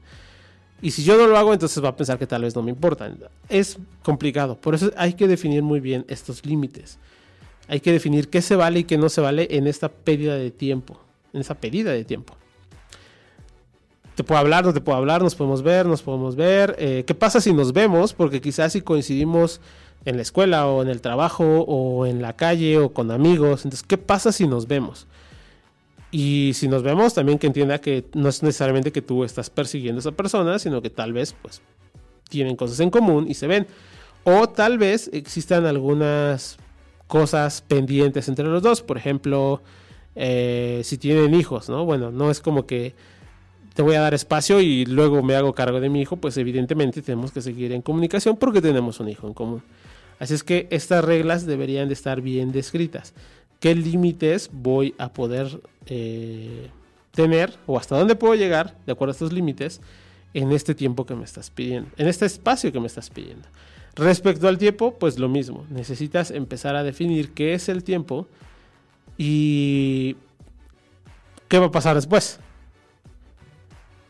Y 0.86 0.91
si 0.91 1.04
yo 1.04 1.17
no 1.17 1.26
lo 1.26 1.36
hago, 1.36 1.52
entonces 1.52 1.84
va 1.84 1.89
a 1.89 1.95
pensar 1.95 2.19
que 2.19 2.28
tal 2.28 2.43
vez 2.43 2.56
no 2.56 2.62
me 2.62 2.69
importa. 2.69 3.12
Es 3.50 3.80
complicado. 4.04 4.56
Por 4.56 4.76
eso 4.76 4.91
hay 4.95 5.13
que 5.13 5.28
definir 5.28 5.63
muy 5.63 5.80
bien 5.80 6.06
estos 6.10 6.45
límites. 6.45 7.00
Hay 7.67 7.80
que 7.80 7.91
definir 7.91 8.30
qué 8.30 8.39
se 8.39 8.56
vale 8.56 8.82
y 8.82 8.84
qué 8.84 8.95
no 8.95 9.10
se 9.10 9.19
vale 9.19 9.48
en 9.50 9.65
esta 9.65 9.89
pérdida 9.89 10.36
de 10.36 10.52
tiempo. 10.52 11.00
En 11.34 11.41
esa 11.41 11.56
pérdida 11.56 11.91
de 11.91 12.06
tiempo. 12.06 12.36
Te 14.13 14.24
puedo 14.24 14.39
hablar, 14.39 14.63
no 14.63 14.74
te 14.76 14.80
puedo 14.80 14.95
hablar, 14.95 15.24
nos 15.24 15.34
podemos 15.34 15.63
ver, 15.63 15.88
nos 15.88 16.04
podemos 16.04 16.36
ver. 16.36 16.76
Eh, 16.78 17.04
¿Qué 17.08 17.15
pasa 17.15 17.41
si 17.41 17.52
nos 17.52 17.74
vemos? 17.74 18.13
Porque 18.13 18.39
quizás 18.39 18.74
si 18.74 18.82
coincidimos 18.82 19.62
en 20.06 20.17
la 20.17 20.21
escuela 20.21 20.67
o 20.67 20.84
en 20.84 20.89
el 20.89 21.02
trabajo 21.02 21.62
o 21.62 22.06
en 22.06 22.21
la 22.21 22.34
calle 22.34 22.78
o 22.78 22.93
con 22.93 23.10
amigos. 23.10 23.65
Entonces, 23.65 23.82
¿qué 23.82 23.98
pasa 23.98 24.32
si 24.32 24.48
nos 24.48 24.67
vemos? 24.67 25.08
Y 26.17 26.54
si 26.54 26.69
nos 26.69 26.82
vemos, 26.82 27.13
también 27.13 27.38
que 27.38 27.47
entienda 27.47 27.82
que 27.82 28.06
no 28.13 28.30
es 28.30 28.41
necesariamente 28.41 28.93
que 28.93 29.01
tú 29.01 29.25
estás 29.25 29.49
persiguiendo 29.49 29.99
a 29.99 29.99
esa 29.99 30.12
persona, 30.13 30.60
sino 30.60 30.82
que 30.82 30.89
tal 30.89 31.12
vez 31.12 31.36
pues 31.41 31.62
tienen 32.30 32.56
cosas 32.56 32.80
en 32.80 32.89
común 32.89 33.25
y 33.28 33.34
se 33.34 33.47
ven. 33.47 33.67
O 34.23 34.47
tal 34.47 34.78
vez 34.78 35.10
existan 35.12 35.65
algunas 35.65 36.56
cosas 37.08 37.62
pendientes 37.67 38.30
entre 38.30 38.45
los 38.45 38.63
dos. 38.63 38.82
Por 38.82 38.97
ejemplo, 38.97 39.62
eh, 40.15 40.80
si 40.86 40.97
tienen 40.97 41.36
hijos, 41.36 41.67
¿no? 41.67 41.84
Bueno, 41.84 42.12
no 42.12 42.32
es 42.32 42.39
como 42.39 42.65
que 42.65 42.95
te 43.73 43.82
voy 43.82 43.95
a 43.95 43.99
dar 43.99 44.13
espacio 44.13 44.62
y 44.62 44.86
luego 44.86 45.21
me 45.21 45.36
hago 45.36 45.54
cargo 45.54 45.82
de 45.82 45.89
mi 45.89 45.99
hijo, 45.99 46.15
pues 46.15 46.38
evidentemente 46.38 47.01
tenemos 47.01 47.34
que 47.34 47.41
seguir 47.41 47.73
en 47.73 47.82
comunicación 47.82 48.38
porque 48.38 48.62
tenemos 48.62 49.01
un 49.01 49.10
hijo 49.10 49.28
en 49.28 49.34
común. 49.34 49.63
Así 50.17 50.34
es 50.34 50.45
que 50.45 50.69
estas 50.71 51.04
reglas 51.04 51.45
deberían 51.45 51.89
de 51.89 51.93
estar 51.93 52.21
bien 52.21 52.54
descritas 52.54 53.13
qué 53.65 53.73
límites 53.73 54.51
voy 54.54 54.93
a 54.99 55.12
poder 55.12 55.60
eh, 55.88 56.69
tener 57.10 57.58
o 57.65 57.80
hasta 57.80 57.97
dónde 57.97 58.15
puedo 58.15 58.36
llegar, 58.36 58.78
de 58.86 58.91
acuerdo 58.91 59.10
a 59.10 59.13
estos 59.13 59.34
límites, 59.34 59.82
en 60.36 60.51
este 60.51 60.75
tiempo 60.75 61.08
que 61.08 61.15
me 61.15 61.23
estás 61.23 61.49
pidiendo, 61.49 61.89
en 61.97 62.08
este 62.08 62.28
espacio 62.28 62.71
que 62.71 62.80
me 62.80 62.86
estás 62.86 63.10
pidiendo. 63.10 63.47
Respecto 63.95 64.47
al 64.47 64.60
tiempo, 64.60 64.99
pues 64.99 65.17
lo 65.17 65.30
mismo, 65.30 65.65
necesitas 65.71 66.30
empezar 66.30 66.75
a 66.75 66.84
definir 66.84 67.32
qué 67.32 67.56
es 67.56 67.67
el 67.67 67.84
tiempo 67.84 68.28
y 69.17 70.15
qué 71.47 71.58
va 71.58 71.65
a 71.65 71.71
pasar 71.71 71.95
después. 71.95 72.39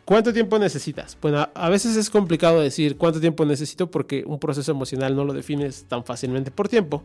¿Cuánto 0.04 0.34
tiempo 0.34 0.60
necesitas? 0.60 1.18
Bueno, 1.22 1.48
a 1.54 1.70
veces 1.70 1.96
es 1.96 2.10
complicado 2.10 2.60
decir 2.60 2.98
cuánto 2.98 3.22
tiempo 3.22 3.46
necesito 3.46 3.90
porque 3.90 4.26
un 4.28 4.38
proceso 4.38 4.74
emocional 4.74 5.16
no 5.16 5.24
lo 5.24 5.32
defines 5.32 5.86
tan 5.86 6.04
fácilmente 6.04 6.52
por 6.52 6.68
tiempo. 6.68 7.04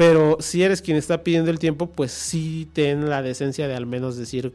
Pero 0.00 0.38
si 0.40 0.62
eres 0.62 0.80
quien 0.80 0.96
está 0.96 1.22
pidiendo 1.22 1.50
el 1.50 1.58
tiempo, 1.58 1.86
pues 1.90 2.10
sí 2.10 2.66
ten 2.72 3.10
la 3.10 3.20
decencia 3.20 3.68
de 3.68 3.74
al 3.74 3.84
menos 3.84 4.16
decir 4.16 4.54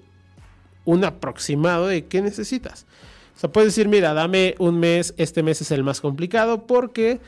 un 0.86 1.06
aproximado 1.06 1.86
de 1.86 2.06
qué 2.06 2.24
necesitas. 2.24 2.88
O 3.36 3.40
sea, 3.40 3.52
puedes 3.52 3.76
decir, 3.76 3.88
mira, 3.88 4.16
dame 4.16 4.56
un 4.58 4.80
mes, 4.80 5.14
este 5.18 5.44
mes 5.44 5.62
es 5.62 5.70
el 5.70 5.84
más 5.84 6.02
complicado 6.02 6.66
porque 6.66 7.20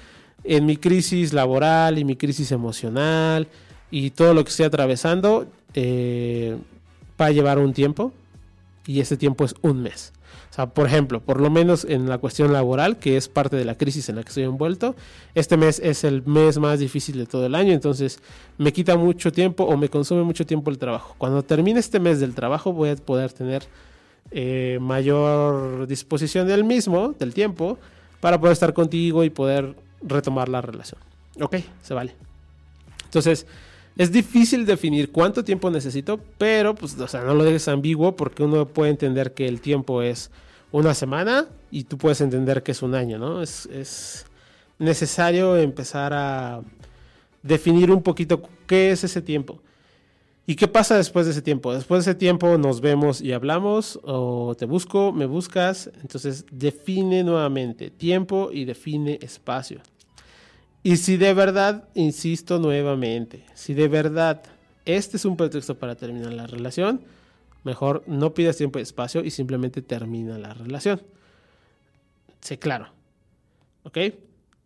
en 0.44 0.66
mi 0.66 0.78
crisis 0.78 1.32
laboral 1.32 2.00
y 2.00 2.06
mi 2.06 2.16
crisis 2.16 2.52
emocional 2.52 3.50
y 3.92 4.10
todo 4.10 4.34
lo 4.34 4.44
que 4.44 4.50
estoy 4.50 4.66
atravesando 4.66 5.46
eh, 5.76 6.58
va 7.22 7.28
a 7.28 7.32
llevar 7.32 7.60
un 7.60 7.72
tiempo 7.72 8.14
y 8.88 9.00
ese 9.00 9.18
tiempo 9.18 9.46
es 9.46 9.54
un 9.62 9.84
mes. 9.84 10.12
Por 10.66 10.88
ejemplo, 10.88 11.20
por 11.20 11.40
lo 11.40 11.52
menos 11.52 11.86
en 11.86 12.10
la 12.10 12.18
cuestión 12.18 12.52
laboral, 12.52 12.98
que 12.98 13.16
es 13.16 13.28
parte 13.28 13.56
de 13.56 13.64
la 13.64 13.76
crisis 13.76 14.10
en 14.10 14.16
la 14.16 14.24
que 14.24 14.30
estoy 14.30 14.44
envuelto, 14.44 14.96
este 15.36 15.56
mes 15.56 15.80
es 15.84 16.04
el 16.04 16.26
mes 16.26 16.58
más 16.58 16.80
difícil 16.80 17.16
de 17.18 17.28
todo 17.28 17.46
el 17.46 17.54
año, 17.54 17.74
entonces 17.74 18.20
me 18.58 18.74
quita 18.74 18.98
mucho 18.98 19.32
tiempo 19.32 19.66
o 19.66 19.78
me 19.78 19.88
consume 19.88 20.24
mucho 20.24 20.48
tiempo 20.48 20.72
el 20.72 20.80
trabajo. 20.80 21.14
Cuando 21.20 21.44
termine 21.44 21.80
este 21.80 22.00
mes 22.00 22.20
del 22.20 22.34
trabajo 22.34 22.74
voy 22.74 22.90
a 22.90 22.96
poder 22.96 23.32
tener 23.34 23.64
eh, 24.32 24.80
mayor 24.82 25.86
disposición 25.86 26.48
del 26.48 26.64
mismo, 26.64 27.14
del 27.20 27.36
tiempo, 27.36 27.78
para 28.20 28.40
poder 28.40 28.54
estar 28.54 28.74
contigo 28.74 29.24
y 29.24 29.30
poder 29.30 29.76
retomar 30.02 30.50
la 30.50 30.62
relación. 30.62 31.00
Ok, 31.40 31.58
se 31.84 31.94
vale. 31.94 32.16
Entonces, 33.06 33.46
es 33.96 34.12
difícil 34.12 34.66
definir 34.66 35.12
cuánto 35.12 35.44
tiempo 35.44 35.70
necesito, 35.70 36.20
pero 36.40 36.74
pues, 36.74 37.00
o 37.00 37.08
sea, 37.08 37.22
no 37.22 37.36
lo 37.36 37.44
dejes 37.44 37.68
ambiguo 37.68 38.16
porque 38.16 38.44
uno 38.44 38.68
puede 38.68 38.90
entender 38.90 39.34
que 39.34 39.48
el 39.48 39.62
tiempo 39.62 40.02
es 40.02 40.32
una 40.72 40.94
semana 40.94 41.48
y 41.72 41.84
tú 41.84 41.98
puedes 41.98 42.22
entender 42.22 42.64
que 42.64 42.72
es 42.72 42.82
un 42.82 42.96
año, 42.96 43.18
¿no? 43.18 43.42
Es, 43.42 43.66
es 43.68 44.26
necesario 44.80 45.58
empezar 45.58 46.14
a 46.14 46.62
definir 47.42 47.92
un 47.92 48.04
poquito 48.04 48.42
qué 48.66 48.92
es 48.92 49.04
ese 49.04 49.22
tiempo. 49.22 49.62
¿Y 50.50 50.56
qué 50.56 50.70
pasa 50.70 50.96
después 50.96 51.26
de 51.26 51.34
ese 51.34 51.42
tiempo? 51.42 51.74
Después 51.74 52.06
de 52.06 52.12
ese 52.12 52.18
tiempo 52.18 52.58
nos 52.58 52.80
vemos 52.80 53.20
y 53.20 53.34
hablamos, 53.34 54.00
o 54.04 54.56
te 54.58 54.66
busco, 54.66 55.12
me 55.12 55.26
buscas. 55.26 55.92
Entonces 56.02 56.46
define 56.50 57.22
nuevamente 57.24 57.90
tiempo 57.90 58.50
y 58.54 58.64
define 58.64 59.20
espacio. 59.22 59.82
Y 60.84 60.96
si 60.96 61.18
de 61.18 61.34
verdad, 61.34 61.90
insisto 61.96 62.60
nuevamente, 62.60 63.44
si 63.56 63.74
de 63.74 63.90
verdad 63.90 64.42
este 64.86 65.18
es 65.18 65.26
un 65.26 65.36
pretexto 65.36 65.78
para 65.78 65.96
terminar 65.96 66.32
la 66.32 66.48
relación, 66.48 67.02
mejor 67.68 68.04
no 68.08 68.34
pidas 68.34 68.56
tiempo 68.56 68.80
y 68.80 68.82
espacio 68.82 69.24
y 69.24 69.30
simplemente 69.30 69.82
termina 69.82 70.38
la 70.38 70.54
relación. 70.54 71.04
Sé 72.40 72.58
claro. 72.58 72.88
¿Ok? 73.84 73.98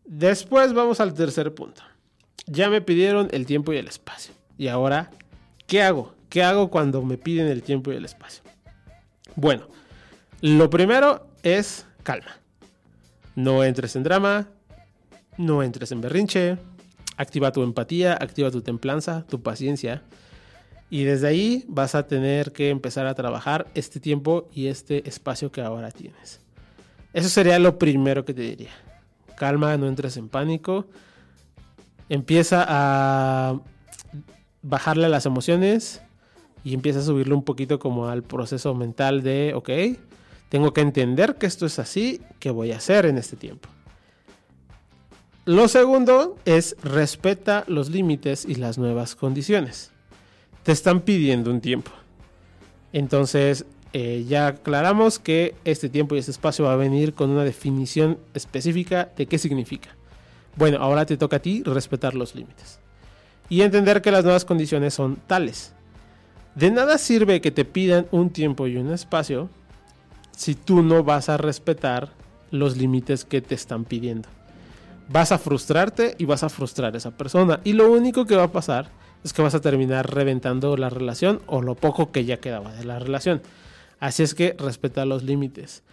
Después 0.05 0.73
vamos 0.73 0.99
al 0.99 1.13
tercer 1.13 1.53
punto. 1.53 1.81
Ya 2.45 2.69
me 2.69 2.81
pidieron 2.81 3.27
el 3.31 3.45
tiempo 3.45 3.73
y 3.73 3.77
el 3.77 3.87
espacio. 3.87 4.33
Y 4.57 4.67
ahora, 4.67 5.09
¿qué 5.65 5.81
hago? 5.81 6.13
¿Qué 6.29 6.43
hago 6.43 6.69
cuando 6.69 7.01
me 7.01 7.17
piden 7.17 7.47
el 7.47 7.63
tiempo 7.63 7.91
y 7.91 7.95
el 7.95 8.05
espacio? 8.05 8.43
Bueno, 9.35 9.67
lo 10.41 10.69
primero 10.69 11.27
es 11.43 11.87
calma. 12.03 12.37
No 13.35 13.63
entres 13.63 13.95
en 13.95 14.03
drama, 14.03 14.47
no 15.37 15.63
entres 15.63 15.91
en 15.91 16.01
berrinche, 16.01 16.57
activa 17.17 17.51
tu 17.51 17.63
empatía, 17.63 18.13
activa 18.13 18.51
tu 18.51 18.61
templanza, 18.61 19.25
tu 19.27 19.41
paciencia. 19.41 20.03
Y 20.91 21.05
desde 21.05 21.29
ahí 21.29 21.63
vas 21.69 21.95
a 21.95 22.05
tener 22.05 22.51
que 22.51 22.69
empezar 22.69 23.07
a 23.07 23.15
trabajar 23.15 23.65
este 23.75 24.01
tiempo 24.01 24.49
y 24.53 24.67
este 24.67 25.07
espacio 25.07 25.49
que 25.49 25.61
ahora 25.61 25.89
tienes. 25.89 26.41
Eso 27.13 27.29
sería 27.29 27.57
lo 27.59 27.79
primero 27.79 28.25
que 28.25 28.33
te 28.33 28.41
diría. 28.41 28.71
Calma, 29.37 29.77
no 29.77 29.87
entres 29.87 30.17
en 30.17 30.27
pánico. 30.27 30.85
Empieza 32.09 32.65
a 32.67 33.61
bajarle 34.61 35.07
las 35.07 35.25
emociones 35.25 36.01
y 36.65 36.73
empieza 36.73 36.99
a 36.99 37.03
subirle 37.03 37.35
un 37.35 37.43
poquito 37.43 37.79
como 37.79 38.09
al 38.09 38.21
proceso 38.21 38.75
mental 38.75 39.23
de, 39.23 39.53
ok, 39.55 39.69
tengo 40.49 40.73
que 40.73 40.81
entender 40.81 41.35
que 41.35 41.45
esto 41.45 41.65
es 41.65 41.79
así, 41.79 42.19
¿qué 42.39 42.51
voy 42.51 42.73
a 42.73 42.77
hacer 42.77 43.05
en 43.05 43.17
este 43.17 43.37
tiempo? 43.37 43.69
Lo 45.45 45.69
segundo 45.69 46.35
es 46.43 46.75
respeta 46.83 47.63
los 47.67 47.89
límites 47.89 48.43
y 48.43 48.55
las 48.55 48.77
nuevas 48.77 49.15
condiciones. 49.15 49.90
Te 50.63 50.71
están 50.71 51.01
pidiendo 51.01 51.49
un 51.49 51.61
tiempo. 51.61 51.91
Entonces, 52.93 53.65
eh, 53.93 54.25
ya 54.27 54.47
aclaramos 54.47 55.19
que 55.19 55.55
este 55.65 55.89
tiempo 55.89 56.15
y 56.15 56.19
este 56.19 56.31
espacio 56.31 56.65
va 56.65 56.73
a 56.73 56.77
venir 56.77 57.13
con 57.13 57.29
una 57.29 57.43
definición 57.43 58.17
específica 58.33 59.09
de 59.17 59.25
qué 59.25 59.37
significa. 59.37 59.89
Bueno, 60.55 60.77
ahora 60.79 61.05
te 61.05 61.17
toca 61.17 61.37
a 61.37 61.41
ti 61.41 61.63
respetar 61.63 62.13
los 62.13 62.35
límites. 62.35 62.79
Y 63.49 63.61
entender 63.61 64.01
que 64.01 64.11
las 64.11 64.23
nuevas 64.23 64.45
condiciones 64.45 64.93
son 64.93 65.17
tales. 65.27 65.73
De 66.55 66.69
nada 66.71 66.97
sirve 66.97 67.41
que 67.41 67.51
te 67.51 67.65
pidan 67.65 68.07
un 68.11 68.29
tiempo 68.29 68.67
y 68.67 68.77
un 68.77 68.91
espacio 68.91 69.49
si 70.31 70.55
tú 70.55 70.81
no 70.81 71.03
vas 71.03 71.29
a 71.29 71.37
respetar 71.37 72.09
los 72.51 72.77
límites 72.77 73.25
que 73.25 73.41
te 73.41 73.55
están 73.55 73.85
pidiendo 73.85 74.27
vas 75.11 75.31
a 75.31 75.37
frustrarte 75.37 76.15
y 76.17 76.25
vas 76.25 76.43
a 76.43 76.49
frustrar 76.49 76.93
a 76.93 76.97
esa 76.97 77.11
persona. 77.11 77.59
Y 77.63 77.73
lo 77.73 77.91
único 77.91 78.25
que 78.25 78.35
va 78.35 78.43
a 78.43 78.51
pasar 78.51 78.89
es 79.23 79.33
que 79.33 79.41
vas 79.41 79.55
a 79.55 79.61
terminar 79.61 80.13
reventando 80.13 80.75
la 80.77 80.89
relación 80.89 81.41
o 81.47 81.61
lo 81.61 81.75
poco 81.75 82.11
que 82.11 82.25
ya 82.25 82.37
quedaba 82.37 82.73
de 82.73 82.85
la 82.85 82.99
relación. 82.99 83.41
Así 83.99 84.23
es 84.23 84.33
que 84.33 84.55
respeta 84.57 85.05
los 85.05 85.23
límites. 85.23 85.83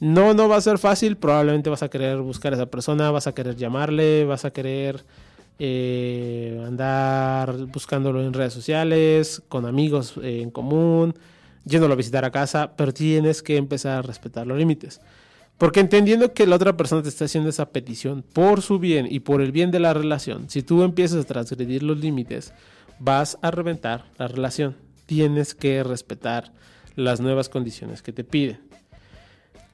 No, 0.00 0.34
no 0.34 0.48
va 0.48 0.56
a 0.56 0.60
ser 0.60 0.78
fácil. 0.78 1.16
Probablemente 1.16 1.70
vas 1.70 1.84
a 1.84 1.88
querer 1.88 2.18
buscar 2.18 2.52
a 2.52 2.56
esa 2.56 2.66
persona, 2.66 3.10
vas 3.12 3.28
a 3.28 3.34
querer 3.34 3.54
llamarle, 3.54 4.24
vas 4.24 4.44
a 4.44 4.52
querer 4.52 5.04
eh, 5.60 6.60
andar 6.66 7.54
buscándolo 7.66 8.20
en 8.20 8.32
redes 8.32 8.52
sociales, 8.52 9.42
con 9.48 9.64
amigos 9.64 10.14
eh, 10.20 10.40
en 10.42 10.50
común, 10.50 11.14
yéndolo 11.64 11.94
a 11.94 11.96
visitar 11.96 12.24
a 12.24 12.32
casa, 12.32 12.72
pero 12.76 12.92
tienes 12.92 13.44
que 13.44 13.56
empezar 13.56 13.98
a 13.98 14.02
respetar 14.02 14.44
los 14.44 14.58
límites. 14.58 15.00
Porque 15.58 15.80
entendiendo 15.80 16.32
que 16.32 16.46
la 16.46 16.56
otra 16.56 16.76
persona 16.76 17.02
te 17.02 17.08
está 17.08 17.26
haciendo 17.26 17.50
esa 17.50 17.70
petición 17.70 18.24
por 18.32 18.62
su 18.62 18.78
bien 18.78 19.06
y 19.08 19.20
por 19.20 19.40
el 19.40 19.52
bien 19.52 19.70
de 19.70 19.80
la 19.80 19.94
relación, 19.94 20.50
si 20.50 20.62
tú 20.62 20.82
empiezas 20.82 21.24
a 21.24 21.28
transgredir 21.28 21.82
los 21.82 21.98
límites, 21.98 22.52
vas 22.98 23.38
a 23.42 23.50
reventar 23.50 24.04
la 24.18 24.28
relación. 24.28 24.76
Tienes 25.06 25.54
que 25.54 25.82
respetar 25.84 26.52
las 26.96 27.20
nuevas 27.20 27.48
condiciones 27.48 28.02
que 28.02 28.12
te 28.12 28.24
piden. 28.24 28.60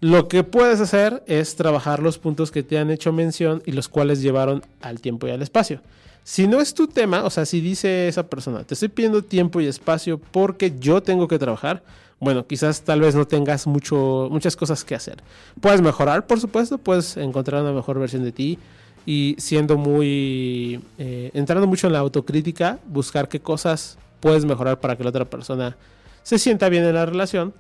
Lo 0.01 0.29
que 0.29 0.45
puedes 0.45 0.81
hacer 0.81 1.25
es 1.27 1.57
trabajar 1.57 2.01
los 2.01 2.19
puntos 2.19 2.53
que 2.53 2.63
te 2.63 2.79
han 2.79 2.91
hecho 2.91 3.13
mención 3.13 3.63
y 3.67 3.73
los 3.73 3.89
cuales 3.89 4.23
llevaron 4.23 4.63
al 4.81 5.01
tiempo 5.01 5.27
y 5.27 5.33
al 5.33 5.43
espacio. 5.43 5.81
Si 6.23 6.47
no 6.47 6.61
es 6.61 6.75
tu 6.75 6.87
tema, 6.87 7.25
o 7.25 7.31
sea, 7.31 7.47
si 7.47 7.61
dice 7.61 8.07
esa 8.07 8.29
persona, 8.29 8.63
te 8.63 8.75
estoy 8.75 8.91
pidiendo 8.91 9.25
tiempo 9.25 9.61
y 9.61 9.67
espacio 9.67 10.19
porque 10.19 10.75
yo 10.79 11.03
tengo 11.03 11.27
que 11.27 11.39
trabajar, 11.39 11.83
bueno, 12.21 12.47
quizás 12.47 12.83
tal 12.83 13.01
vez 13.01 13.15
no 13.15 13.27
tengas 13.27 13.67
mucho, 13.67 14.29
muchas 14.31 14.57
cosas 14.57 14.85
que 14.85 14.95
hacer. 14.95 15.23
Puedes 15.61 15.81
mejorar, 15.81 16.27
por 16.27 16.41
supuesto, 16.41 16.79
puedes 16.79 17.17
encontrar 17.17 17.63
una 17.63 17.73
mejor 17.73 17.99
versión 17.99 18.25
de 18.25 18.33
ti 18.33 18.59
y 19.07 19.37
siendo 19.39 19.79
muy, 19.79 20.81
eh, 20.99 21.31
entrando 21.33 21.67
mucho 21.67 21.87
en 21.87 21.93
la 21.93 22.01
autocrítica, 22.01 22.79
buscar 22.87 23.29
qué 23.29 23.41
cosas 23.41 23.99
puedes 24.21 24.45
mejorar 24.45 24.81
para 24.81 24.97
que 24.97 25.05
la 25.05 25.11
otra 25.11 25.25
persona 25.25 25.77
se 26.25 26.39
sienta 26.39 26.69
bien 26.69 26.85
en 26.85 26.95
la 26.95 27.07
relación. 27.07 27.55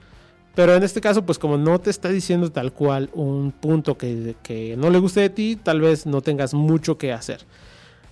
Pero 0.56 0.74
en 0.74 0.82
este 0.82 1.00
caso, 1.00 1.24
pues 1.24 1.38
como 1.38 1.56
no 1.56 1.78
te 1.80 1.90
está 1.90 2.08
diciendo 2.08 2.50
tal 2.50 2.72
cual 2.72 3.10
un 3.14 3.52
punto 3.52 3.96
que, 3.96 4.34
que 4.42 4.76
no 4.76 4.90
le 4.90 4.98
guste 4.98 5.20
de 5.20 5.30
ti, 5.30 5.56
tal 5.56 5.80
vez 5.80 6.04
no 6.04 6.20
tengas 6.20 6.52
mucho 6.52 6.98
que 6.98 7.12
hacer. 7.12 7.46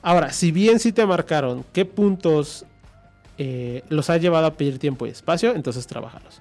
Ahora, 0.00 0.32
si 0.32 0.52
bien 0.52 0.78
sí 0.78 0.92
te 0.92 1.04
marcaron 1.04 1.64
qué 1.72 1.84
puntos 1.84 2.64
eh, 3.38 3.82
los 3.90 4.08
ha 4.08 4.16
llevado 4.16 4.46
a 4.46 4.54
pedir 4.54 4.78
tiempo 4.78 5.06
y 5.06 5.10
espacio, 5.10 5.54
entonces 5.54 5.86
trabajalos. 5.86 6.40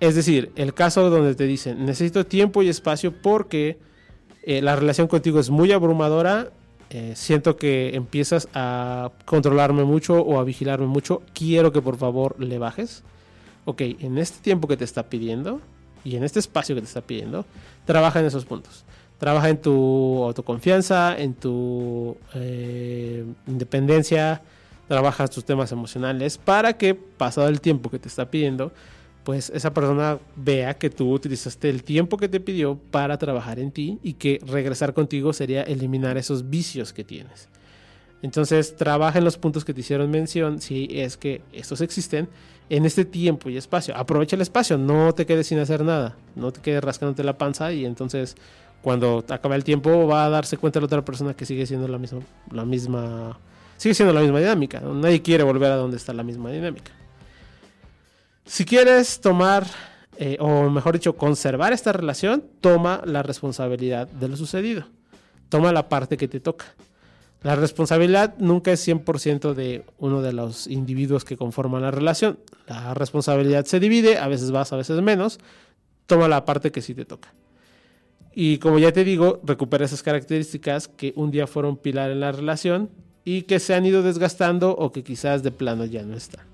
Es 0.00 0.14
decir, 0.14 0.52
el 0.56 0.72
caso 0.72 1.10
donde 1.10 1.34
te 1.34 1.44
dicen, 1.44 1.84
necesito 1.84 2.24
tiempo 2.24 2.62
y 2.62 2.68
espacio 2.68 3.12
porque 3.12 3.78
eh, 4.42 4.62
la 4.62 4.76
relación 4.76 5.06
contigo 5.06 5.38
es 5.38 5.50
muy 5.50 5.72
abrumadora, 5.72 6.50
eh, 6.90 7.12
siento 7.14 7.56
que 7.56 7.94
empiezas 7.94 8.48
a 8.54 9.10
controlarme 9.26 9.84
mucho 9.84 10.22
o 10.22 10.38
a 10.38 10.44
vigilarme 10.44 10.86
mucho, 10.86 11.22
quiero 11.34 11.72
que 11.72 11.82
por 11.82 11.98
favor 11.98 12.36
le 12.42 12.58
bajes. 12.58 13.02
Ok, 13.66 13.82
en 13.82 14.16
este 14.16 14.40
tiempo 14.40 14.66
que 14.66 14.78
te 14.78 14.84
está 14.84 15.10
pidiendo 15.10 15.60
y 16.04 16.16
en 16.16 16.24
este 16.24 16.38
espacio 16.38 16.74
que 16.74 16.80
te 16.80 16.86
está 16.86 17.02
pidiendo, 17.02 17.44
trabaja 17.84 18.20
en 18.20 18.26
esos 18.26 18.46
puntos. 18.46 18.86
Trabaja 19.18 19.50
en 19.50 19.60
tu 19.60 20.24
autoconfianza, 20.24 21.18
en 21.18 21.34
tu 21.34 22.16
independencia, 23.46 24.40
trabajas 24.88 25.30
tus 25.30 25.44
temas 25.44 25.70
emocionales 25.70 26.38
para 26.38 26.72
que 26.72 26.94
pasado 26.94 27.48
el 27.48 27.60
tiempo 27.60 27.90
que 27.90 27.98
te 27.98 28.08
está 28.08 28.30
pidiendo, 28.30 28.72
pues 29.22 29.50
esa 29.50 29.74
persona 29.74 30.18
vea 30.36 30.74
que 30.74 30.90
tú 30.90 31.12
utilizaste 31.12 31.68
el 31.68 31.84
tiempo 31.84 32.16
que 32.16 32.28
te 32.28 32.40
pidió 32.40 32.78
para 32.90 33.18
trabajar 33.18 33.58
en 33.58 33.70
ti 33.70 33.98
y 34.02 34.14
que 34.14 34.40
regresar 34.46 34.94
contigo 34.94 35.32
sería 35.32 35.62
eliminar 35.62 36.16
esos 36.16 36.48
vicios 36.48 36.92
que 36.92 37.04
tienes. 37.04 37.48
Entonces, 38.22 38.74
trabaja 38.74 39.18
en 39.18 39.24
los 39.24 39.36
puntos 39.36 39.64
que 39.64 39.72
te 39.72 39.80
hicieron 39.80 40.10
mención, 40.10 40.60
si 40.60 40.88
es 40.90 41.16
que 41.16 41.42
estos 41.52 41.80
existen, 41.82 42.28
en 42.70 42.84
este 42.84 43.04
tiempo 43.04 43.48
y 43.48 43.56
espacio. 43.56 43.96
Aprovecha 43.96 44.36
el 44.36 44.42
espacio, 44.42 44.76
no 44.78 45.12
te 45.14 45.26
quedes 45.26 45.46
sin 45.46 45.58
hacer 45.58 45.84
nada, 45.84 46.16
no 46.34 46.52
te 46.52 46.60
quedes 46.60 46.82
rascándote 46.82 47.24
la 47.24 47.38
panza 47.38 47.72
y 47.72 47.84
entonces 47.84 48.36
cuando 48.82 49.24
acaba 49.28 49.56
el 49.56 49.64
tiempo 49.64 50.06
va 50.06 50.24
a 50.24 50.30
darse 50.30 50.56
cuenta 50.56 50.80
la 50.80 50.86
otra 50.86 51.04
persona 51.04 51.34
que 51.34 51.46
sigue 51.46 51.66
siendo 51.66 51.88
la 51.88 51.98
misma, 51.98 52.20
la 52.52 52.64
misma, 52.64 53.38
sigue 53.78 53.94
siendo 53.94 54.12
la 54.12 54.20
misma 54.20 54.40
dinámica. 54.40 54.80
Nadie 54.80 55.22
quiere 55.22 55.44
volver 55.44 55.72
a 55.72 55.76
donde 55.76 55.96
está 55.96 56.12
la 56.12 56.22
misma 56.22 56.50
dinámica. 56.50 56.92
Si 58.44 58.64
quieres 58.64 59.20
tomar, 59.20 59.66
eh, 60.18 60.36
o 60.40 60.68
mejor 60.68 60.94
dicho, 60.94 61.16
conservar 61.16 61.72
esta 61.72 61.92
relación, 61.92 62.44
toma 62.60 63.02
la 63.04 63.22
responsabilidad 63.22 64.08
de 64.08 64.28
lo 64.28 64.36
sucedido. 64.36 64.86
Toma 65.48 65.72
la 65.72 65.88
parte 65.88 66.16
que 66.16 66.28
te 66.28 66.40
toca. 66.40 66.66
La 67.42 67.54
responsabilidad 67.54 68.34
nunca 68.38 68.72
es 68.72 68.86
100% 68.86 69.54
de 69.54 69.84
uno 69.98 70.22
de 70.22 70.32
los 70.32 70.66
individuos 70.66 71.24
que 71.24 71.36
conforman 71.36 71.82
la 71.82 71.92
relación. 71.92 72.40
La 72.66 72.94
responsabilidad 72.94 73.64
se 73.64 73.78
divide, 73.78 74.18
a 74.18 74.26
veces 74.26 74.50
más, 74.50 74.72
a 74.72 74.76
veces 74.76 75.00
menos. 75.00 75.38
Toma 76.06 76.26
la 76.26 76.44
parte 76.44 76.72
que 76.72 76.82
sí 76.82 76.94
te 76.94 77.04
toca. 77.04 77.32
Y 78.34 78.58
como 78.58 78.78
ya 78.78 78.92
te 78.92 79.04
digo, 79.04 79.40
recupera 79.44 79.84
esas 79.84 80.02
características 80.02 80.88
que 80.88 81.12
un 81.16 81.30
día 81.30 81.46
fueron 81.46 81.76
pilar 81.76 82.10
en 82.10 82.20
la 82.20 82.32
relación 82.32 82.90
y 83.28 83.42
que 83.42 83.60
se 83.60 83.74
han 83.74 83.84
ido 83.84 84.02
desgastando 84.02 84.70
o 84.70 84.90
que 84.90 85.04
quizás 85.04 85.42
de 85.42 85.50
plano 85.50 85.84
ya 85.84 86.02
no 86.02 86.16
están. 86.16 86.46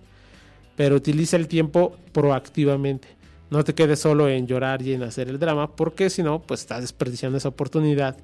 Pero 0.74 0.96
utiliza 0.96 1.36
el 1.36 1.46
tiempo 1.46 1.96
proactivamente. 2.10 3.06
No 3.48 3.62
te 3.62 3.76
quedes 3.76 4.00
solo 4.00 4.28
en 4.28 4.48
llorar 4.48 4.82
y 4.82 4.92
en 4.92 5.04
hacer 5.04 5.28
el 5.28 5.38
drama, 5.38 5.76
porque 5.76 6.10
si 6.10 6.24
no, 6.24 6.42
pues 6.42 6.62
estás 6.62 6.80
desperdiciando 6.80 7.38
esa 7.38 7.50
oportunidad 7.50 8.16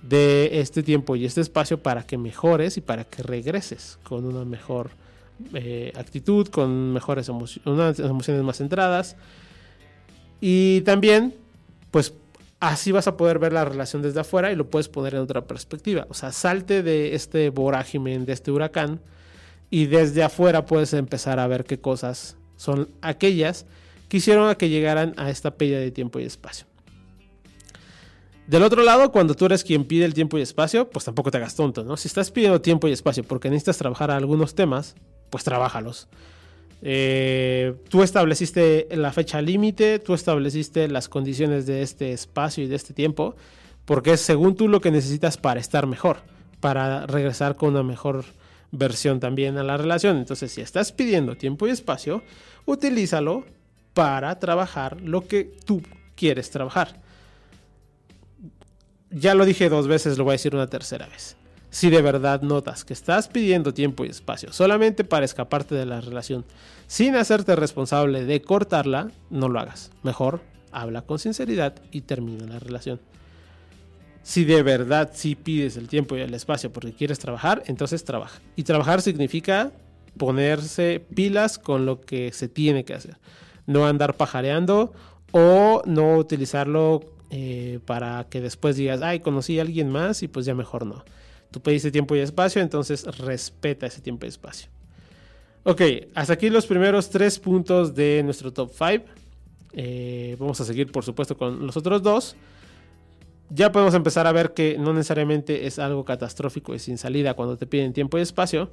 de 0.00 0.60
este 0.60 0.84
tiempo 0.84 1.16
y 1.16 1.24
este 1.24 1.40
espacio 1.40 1.82
para 1.82 2.06
que 2.06 2.16
mejores 2.16 2.76
y 2.76 2.82
para 2.82 3.02
que 3.02 3.24
regreses 3.24 3.98
con 4.04 4.24
una 4.24 4.44
mejor 4.44 4.90
eh, 5.54 5.90
actitud, 5.96 6.46
con 6.46 6.92
mejores 6.92 7.28
emociones, 7.28 7.98
emociones 7.98 8.44
más 8.44 8.58
centradas. 8.58 9.16
Y 10.40 10.82
también, 10.82 11.34
pues 11.90 12.14
así 12.60 12.92
vas 12.92 13.06
a 13.06 13.16
poder 13.16 13.38
ver 13.38 13.52
la 13.52 13.64
relación 13.64 14.02
desde 14.02 14.20
afuera 14.20 14.52
y 14.52 14.56
lo 14.56 14.68
puedes 14.68 14.88
poner 14.88 15.14
en 15.14 15.20
otra 15.20 15.46
perspectiva. 15.46 16.06
O 16.08 16.14
sea, 16.14 16.32
salte 16.32 16.82
de 16.82 17.14
este 17.14 17.50
vorágine, 17.50 18.18
de 18.18 18.32
este 18.32 18.50
huracán, 18.50 19.00
y 19.70 19.86
desde 19.86 20.22
afuera 20.22 20.66
puedes 20.66 20.92
empezar 20.92 21.38
a 21.38 21.46
ver 21.46 21.64
qué 21.64 21.78
cosas 21.80 22.36
son 22.56 22.88
aquellas 23.02 23.66
que 24.08 24.16
hicieron 24.16 24.48
a 24.48 24.56
que 24.56 24.68
llegaran 24.68 25.14
a 25.16 25.30
esta 25.30 25.52
pérdida 25.52 25.78
de 25.80 25.90
tiempo 25.90 26.18
y 26.18 26.24
espacio. 26.24 26.66
Del 28.46 28.62
otro 28.62 28.82
lado, 28.82 29.12
cuando 29.12 29.34
tú 29.34 29.44
eres 29.44 29.62
quien 29.62 29.84
pide 29.84 30.06
el 30.06 30.14
tiempo 30.14 30.38
y 30.38 30.40
espacio, 30.40 30.88
pues 30.88 31.04
tampoco 31.04 31.30
te 31.30 31.36
hagas 31.36 31.54
tonto, 31.54 31.84
¿no? 31.84 31.98
Si 31.98 32.08
estás 32.08 32.30
pidiendo 32.30 32.62
tiempo 32.62 32.88
y 32.88 32.92
espacio 32.92 33.22
porque 33.22 33.50
necesitas 33.50 33.76
trabajar 33.76 34.10
algunos 34.10 34.54
temas, 34.54 34.96
pues 35.28 35.44
trabájalos. 35.44 36.08
Eh, 36.82 37.74
tú 37.88 38.02
estableciste 38.02 38.88
la 38.92 39.12
fecha 39.12 39.40
límite, 39.42 39.98
tú 39.98 40.14
estableciste 40.14 40.88
las 40.88 41.08
condiciones 41.08 41.66
de 41.66 41.82
este 41.82 42.12
espacio 42.12 42.64
y 42.64 42.68
de 42.68 42.76
este 42.76 42.94
tiempo, 42.94 43.34
porque 43.84 44.12
es 44.12 44.20
según 44.20 44.54
tú 44.54 44.68
lo 44.68 44.80
que 44.80 44.90
necesitas 44.90 45.36
para 45.36 45.60
estar 45.60 45.86
mejor, 45.86 46.18
para 46.60 47.06
regresar 47.06 47.56
con 47.56 47.70
una 47.70 47.82
mejor 47.82 48.24
versión 48.70 49.18
también 49.20 49.58
a 49.58 49.62
la 49.62 49.76
relación. 49.76 50.18
Entonces, 50.18 50.52
si 50.52 50.60
estás 50.60 50.92
pidiendo 50.92 51.36
tiempo 51.36 51.66
y 51.66 51.70
espacio, 51.70 52.22
utilízalo 52.66 53.44
para 53.94 54.38
trabajar 54.38 55.00
lo 55.00 55.26
que 55.26 55.50
tú 55.64 55.82
quieres 56.14 56.50
trabajar 56.50 57.00
ya 59.10 59.34
lo 59.34 59.44
dije 59.44 59.68
dos 59.68 59.88
veces, 59.88 60.18
lo 60.18 60.24
voy 60.24 60.32
a 60.32 60.34
decir 60.34 60.54
una 60.54 60.66
tercera 60.66 61.06
vez. 61.06 61.36
Si 61.78 61.90
de 61.90 62.02
verdad 62.02 62.42
notas 62.42 62.84
que 62.84 62.92
estás 62.92 63.28
pidiendo 63.28 63.72
tiempo 63.72 64.04
y 64.04 64.08
espacio 64.08 64.52
solamente 64.52 65.04
para 65.04 65.24
escaparte 65.24 65.76
de 65.76 65.86
la 65.86 66.00
relación, 66.00 66.44
sin 66.88 67.14
hacerte 67.14 67.54
responsable 67.54 68.24
de 68.24 68.42
cortarla, 68.42 69.12
no 69.30 69.48
lo 69.48 69.60
hagas. 69.60 69.92
Mejor 70.02 70.40
habla 70.72 71.02
con 71.02 71.20
sinceridad 71.20 71.76
y 71.92 72.00
termina 72.00 72.46
la 72.46 72.58
relación. 72.58 72.98
Si 74.24 74.44
de 74.44 74.64
verdad 74.64 75.12
sí 75.14 75.36
pides 75.36 75.76
el 75.76 75.86
tiempo 75.86 76.16
y 76.16 76.20
el 76.22 76.34
espacio 76.34 76.72
porque 76.72 76.94
quieres 76.94 77.20
trabajar, 77.20 77.62
entonces 77.66 78.02
trabaja. 78.02 78.40
Y 78.56 78.64
trabajar 78.64 79.00
significa 79.00 79.70
ponerse 80.16 81.06
pilas 81.14 81.60
con 81.60 81.86
lo 81.86 82.00
que 82.00 82.32
se 82.32 82.48
tiene 82.48 82.84
que 82.84 82.94
hacer. 82.94 83.18
No 83.66 83.86
andar 83.86 84.14
pajareando 84.14 84.92
o 85.30 85.82
no 85.86 86.16
utilizarlo 86.16 87.04
eh, 87.30 87.78
para 87.86 88.26
que 88.28 88.40
después 88.40 88.74
digas, 88.74 89.00
ay, 89.00 89.20
conocí 89.20 89.60
a 89.60 89.62
alguien 89.62 89.90
más 89.90 90.24
y 90.24 90.26
pues 90.26 90.44
ya 90.44 90.56
mejor 90.56 90.84
no. 90.84 91.04
Tú 91.50 91.60
pediste 91.60 91.90
tiempo 91.90 92.14
y 92.14 92.20
espacio, 92.20 92.60
entonces 92.60 93.04
respeta 93.18 93.86
ese 93.86 94.00
tiempo 94.00 94.26
y 94.26 94.28
espacio. 94.28 94.68
Ok, 95.64 95.82
hasta 96.14 96.32
aquí 96.32 96.50
los 96.50 96.66
primeros 96.66 97.10
tres 97.10 97.38
puntos 97.38 97.94
de 97.94 98.22
nuestro 98.24 98.52
top 98.52 98.70
5. 98.70 99.04
Eh, 99.72 100.36
vamos 100.38 100.60
a 100.60 100.64
seguir, 100.64 100.90
por 100.90 101.04
supuesto, 101.04 101.36
con 101.36 101.66
los 101.66 101.76
otros 101.76 102.02
dos. 102.02 102.36
Ya 103.50 103.72
podemos 103.72 103.94
empezar 103.94 104.26
a 104.26 104.32
ver 104.32 104.52
que 104.52 104.76
no 104.78 104.92
necesariamente 104.92 105.66
es 105.66 105.78
algo 105.78 106.04
catastrófico 106.04 106.74
y 106.74 106.78
sin 106.78 106.98
salida 106.98 107.34
cuando 107.34 107.56
te 107.56 107.66
piden 107.66 107.92
tiempo 107.92 108.18
y 108.18 108.22
espacio. 108.22 108.70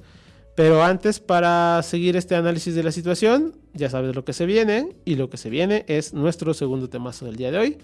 Pero 0.54 0.82
antes, 0.82 1.20
para 1.20 1.82
seguir 1.82 2.16
este 2.16 2.34
análisis 2.34 2.74
de 2.74 2.82
la 2.82 2.92
situación, 2.92 3.54
ya 3.74 3.90
sabes 3.90 4.14
lo 4.16 4.24
que 4.24 4.32
se 4.32 4.46
viene. 4.46 4.96
Y 5.04 5.16
lo 5.16 5.28
que 5.28 5.36
se 5.36 5.50
viene 5.50 5.84
es 5.88 6.14
nuestro 6.14 6.54
segundo 6.54 6.88
temazo 6.88 7.26
del 7.26 7.36
día 7.36 7.50
de 7.50 7.58
hoy. 7.58 7.78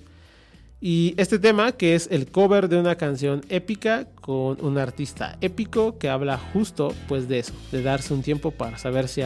Y 0.84 1.14
este 1.16 1.38
tema, 1.38 1.70
que 1.70 1.94
es 1.94 2.08
el 2.10 2.26
cover 2.26 2.68
de 2.68 2.76
una 2.76 2.96
canción 2.96 3.42
épica 3.48 4.08
con 4.20 4.60
un 4.64 4.78
artista 4.78 5.38
épico 5.40 5.96
que 5.96 6.08
habla 6.08 6.38
justo 6.52 6.92
pues 7.06 7.28
de 7.28 7.38
eso, 7.38 7.52
de 7.70 7.84
darse 7.84 8.12
un 8.12 8.22
tiempo 8.22 8.50
para 8.50 8.78
saber 8.78 9.06
si, 9.06 9.22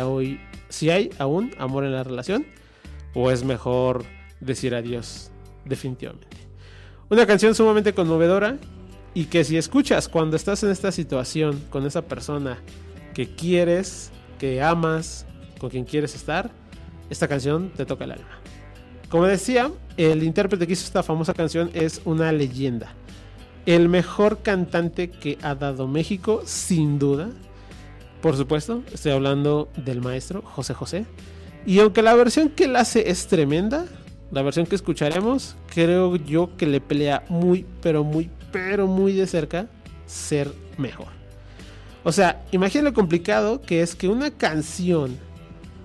si 0.68 0.90
hay 0.90 1.08
aún 1.16 1.52
amor 1.56 1.86
en 1.86 1.92
la 1.92 2.04
relación 2.04 2.44
o 3.14 3.30
es 3.30 3.42
mejor 3.42 4.04
decir 4.40 4.74
adiós 4.74 5.30
definitivamente. 5.64 6.36
Una 7.08 7.24
canción 7.26 7.54
sumamente 7.54 7.94
conmovedora 7.94 8.58
y 9.14 9.24
que 9.24 9.42
si 9.42 9.56
escuchas 9.56 10.10
cuando 10.10 10.36
estás 10.36 10.62
en 10.62 10.70
esta 10.70 10.92
situación 10.92 11.58
con 11.70 11.86
esa 11.86 12.02
persona 12.02 12.58
que 13.14 13.34
quieres, 13.34 14.12
que 14.38 14.60
amas, 14.60 15.24
con 15.58 15.70
quien 15.70 15.86
quieres 15.86 16.14
estar, 16.16 16.50
esta 17.08 17.26
canción 17.26 17.72
te 17.74 17.86
toca 17.86 18.04
el 18.04 18.12
alma. 18.12 18.35
Como 19.16 19.28
decía, 19.28 19.72
el 19.96 20.22
intérprete 20.22 20.66
que 20.66 20.74
hizo 20.74 20.84
esta 20.84 21.02
famosa 21.02 21.32
canción 21.32 21.70
es 21.72 22.02
una 22.04 22.30
leyenda. 22.32 22.92
El 23.64 23.88
mejor 23.88 24.42
cantante 24.42 25.08
que 25.08 25.38
ha 25.40 25.54
dado 25.54 25.88
México, 25.88 26.42
sin 26.44 26.98
duda. 26.98 27.30
Por 28.20 28.36
supuesto, 28.36 28.82
estoy 28.92 29.12
hablando 29.12 29.70
del 29.74 30.02
maestro 30.02 30.42
José 30.42 30.74
José. 30.74 31.06
Y 31.64 31.78
aunque 31.78 32.02
la 32.02 32.12
versión 32.12 32.50
que 32.50 32.64
él 32.64 32.76
hace 32.76 33.08
es 33.08 33.26
tremenda, 33.26 33.86
la 34.32 34.42
versión 34.42 34.66
que 34.66 34.76
escucharemos, 34.76 35.56
creo 35.74 36.16
yo 36.16 36.54
que 36.58 36.66
le 36.66 36.82
pelea 36.82 37.24
muy, 37.30 37.64
pero 37.80 38.04
muy, 38.04 38.28
pero 38.52 38.86
muy 38.86 39.14
de 39.14 39.26
cerca 39.26 39.66
ser 40.04 40.52
mejor. 40.76 41.08
O 42.04 42.12
sea, 42.12 42.44
imagina 42.52 42.84
lo 42.84 42.92
complicado 42.92 43.62
que 43.62 43.80
es 43.80 43.94
que 43.94 44.08
una 44.08 44.30
canción 44.30 45.16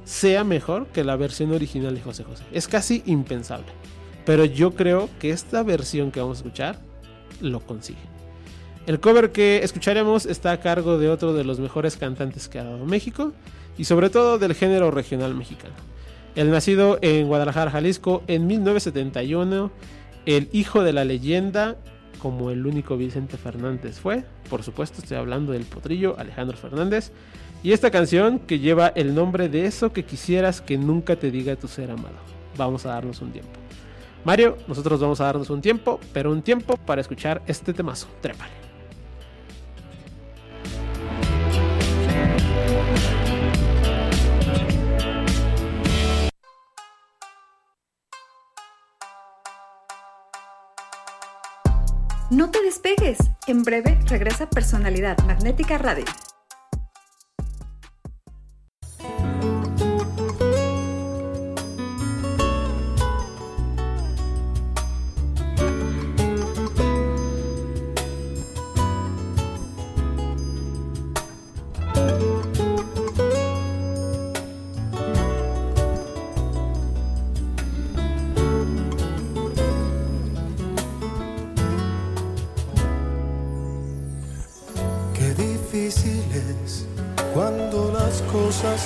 sea 0.03 0.43
mejor 0.43 0.87
que 0.87 1.03
la 1.03 1.15
versión 1.15 1.51
original 1.51 1.95
de 1.95 2.01
José 2.01 2.23
José. 2.23 2.43
Es 2.51 2.67
casi 2.67 3.03
impensable. 3.05 3.67
Pero 4.25 4.45
yo 4.45 4.75
creo 4.75 5.09
que 5.19 5.31
esta 5.31 5.63
versión 5.63 6.11
que 6.11 6.19
vamos 6.19 6.37
a 6.37 6.41
escuchar 6.41 6.79
lo 7.41 7.59
consigue. 7.59 7.99
El 8.87 8.99
cover 8.99 9.31
que 9.31 9.63
escucharemos 9.63 10.25
está 10.25 10.51
a 10.51 10.59
cargo 10.59 10.97
de 10.97 11.09
otro 11.09 11.33
de 11.33 11.43
los 11.43 11.59
mejores 11.59 11.97
cantantes 11.97 12.49
que 12.49 12.59
ha 12.59 12.63
dado 12.63 12.85
México 12.85 13.31
y 13.77 13.85
sobre 13.85 14.09
todo 14.09 14.39
del 14.39 14.55
género 14.55 14.91
regional 14.91 15.35
mexicano. 15.35 15.73
El 16.35 16.49
nacido 16.49 16.97
en 17.01 17.27
Guadalajara, 17.27 17.71
Jalisco 17.71 18.23
en 18.27 18.47
1971, 18.47 19.71
el 20.25 20.49
hijo 20.51 20.83
de 20.83 20.93
la 20.93 21.03
leyenda, 21.05 21.77
como 22.19 22.51
el 22.51 22.65
único 22.65 22.97
Vicente 22.97 23.37
Fernández 23.37 23.99
fue, 23.99 24.23
por 24.49 24.63
supuesto 24.63 25.01
estoy 25.01 25.17
hablando 25.17 25.51
del 25.51 25.65
potrillo 25.65 26.15
Alejandro 26.17 26.57
Fernández, 26.57 27.11
y 27.63 27.73
esta 27.73 27.91
canción 27.91 28.39
que 28.39 28.59
lleva 28.59 28.87
el 28.87 29.13
nombre 29.13 29.49
de 29.49 29.65
eso 29.65 29.93
que 29.93 30.03
quisieras 30.03 30.61
que 30.61 30.77
nunca 30.77 31.15
te 31.15 31.31
diga 31.31 31.55
tu 31.55 31.67
ser 31.67 31.91
amado. 31.91 32.15
Vamos 32.57 32.85
a 32.85 32.89
darnos 32.89 33.21
un 33.21 33.31
tiempo. 33.31 33.51
Mario, 34.23 34.57
nosotros 34.67 34.99
vamos 34.99 35.21
a 35.21 35.25
darnos 35.25 35.49
un 35.49 35.61
tiempo, 35.61 35.99
pero 36.13 36.31
un 36.31 36.41
tiempo 36.41 36.77
para 36.77 37.01
escuchar 37.01 37.41
este 37.47 37.73
temazo. 37.73 38.07
Trépale. 38.21 38.51
No 52.31 52.49
te 52.49 52.63
despegues. 52.63 53.17
En 53.45 53.63
breve 53.63 53.99
regresa 54.07 54.49
Personalidad 54.49 55.17
Magnética 55.25 55.77
Radio. 55.77 56.05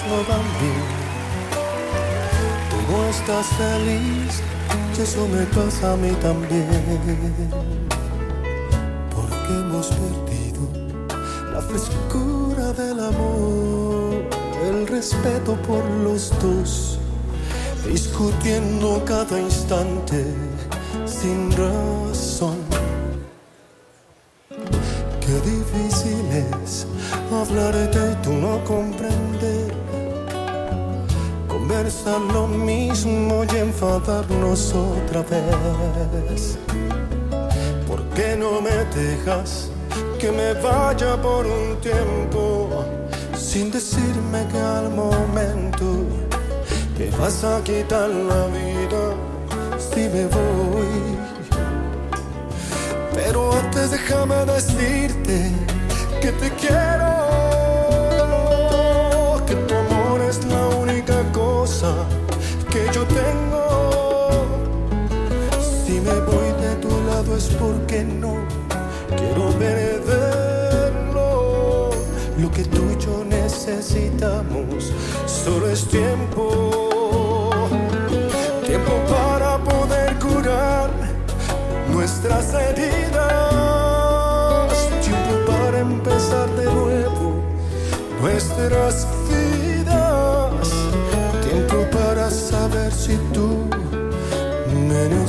No 0.03 0.17
van 0.29 0.45
bien. 0.59 0.85
Tú 2.69 2.77
no 2.91 3.05
estás 3.09 3.47
feliz 3.57 4.41
y 4.97 5.01
eso 5.01 5.27
me 5.27 5.43
pasa 5.45 5.93
a 5.93 5.97
mí 5.97 6.11
también. 6.21 7.49
Porque 9.15 9.53
hemos 9.53 9.87
perdido 9.87 10.63
la 11.53 11.61
frescura 11.61 12.73
del 12.73 12.99
amor, 12.99 14.23
el 14.65 14.87
respeto 14.87 15.55
por 15.67 15.83
los 16.03 16.31
dos, 16.41 16.99
discutiendo 17.85 19.03
cada 19.05 19.39
instante 19.39 20.25
sin 21.05 21.51
razón. 21.51 22.57
Qué 25.19 25.33
difícil 25.41 26.25
es 26.31 26.85
hablarte 27.31 28.11
y 28.11 28.23
tú 28.23 28.33
no 28.33 28.63
comprender. 28.63 29.24
Lo 31.75 32.47
mismo 32.47 33.43
y 33.43 33.57
enfadarnos 33.57 34.73
otra 34.73 35.21
vez. 35.23 36.57
¿Por 37.85 38.01
qué 38.15 38.37
no 38.37 38.61
me 38.61 38.71
dejas 38.95 39.69
que 40.17 40.31
me 40.31 40.53
vaya 40.53 41.21
por 41.21 41.45
un 41.45 41.75
tiempo 41.81 42.85
sin 43.37 43.71
decirme 43.71 44.47
que 44.51 44.57
al 44.57 44.89
momento 44.89 45.85
me 46.97 47.09
vas 47.17 47.43
a 47.43 47.61
quitar 47.61 48.09
la 48.09 48.47
vida 48.47 49.13
si 49.77 50.07
me 50.07 50.27
voy? 50.27 51.17
Pero 53.13 53.51
antes 53.51 53.91
déjame 53.91 54.45
decirte 54.45 55.51
que 56.21 56.31
te 56.31 56.49
quiero, 56.51 57.44
que 62.71 62.85
yo 62.93 63.03
tengo. 63.05 64.29
Si 65.61 65.93
me 65.93 66.19
voy 66.29 66.49
de 66.61 66.75
tu 66.81 66.89
lado 67.07 67.37
es 67.37 67.47
porque 67.59 68.03
no 68.03 68.35
quiero 69.17 69.49
perderlo. 69.59 71.29
Lo 72.37 72.51
que 72.51 72.63
tú 72.63 72.81
y 72.91 72.97
yo 73.03 73.23
necesitamos 73.25 74.91
solo 75.25 75.69
es 75.69 75.85
tiempo, 75.87 76.84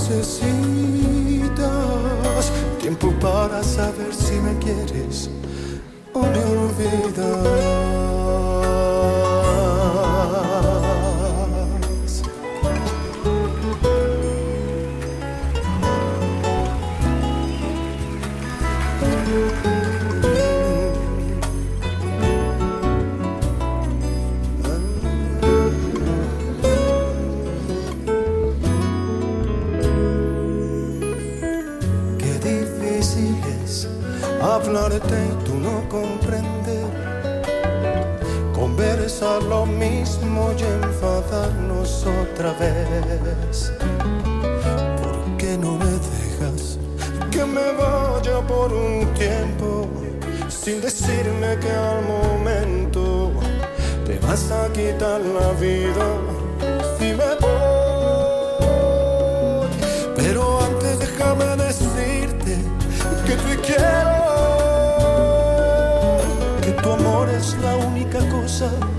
necesitas, 0.09 0.43
tiempo 2.81 3.13
para 3.21 3.63
saber 3.63 4.15
si 4.15 4.35
me 4.35 4.57
quieres 4.59 5.31
o 6.13 6.21
me 6.21 6.45
olvidas. 6.45 7.76
Y 34.97 35.45
tú 35.45 35.55
no 35.57 35.87
comprender. 35.89 36.87
Conversar 38.55 39.43
lo 39.43 39.67
mismo 39.67 40.53
y 40.59 40.63
enfadarnos 40.63 42.07
otra 42.07 42.53
vez. 42.55 43.73
¿Por 45.03 45.37
qué 45.37 45.59
no 45.59 45.73
me 45.73 45.85
dejas 45.85 46.79
que 47.31 47.45
me 47.45 47.73
vaya 47.73 48.41
por 48.47 48.73
un 48.73 49.13
tiempo 49.15 49.87
sin 50.49 50.81
decirme 50.81 51.59
que 51.61 51.71
al 51.71 52.03
momento 52.03 53.33
te 54.07 54.19
vas 54.21 54.51
a 54.51 54.73
quitar 54.73 55.21
la 55.21 55.53
vida 55.61 56.07
si 56.99 57.13
me 57.13 57.35
voy? 57.41 58.57
Pero 60.17 60.61
antes 60.65 60.99
déjame 61.01 61.57
decirte 61.57 62.57
que 63.27 63.37
te 63.37 63.57
quiero, 63.61 64.16
única 68.19 68.31
cosa 68.31 68.96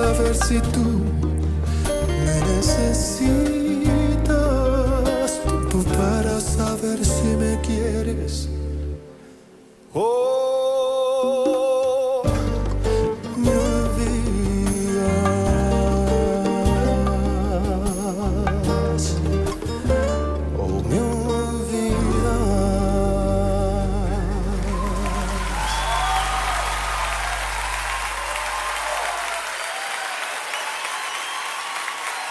saber 0.00 0.99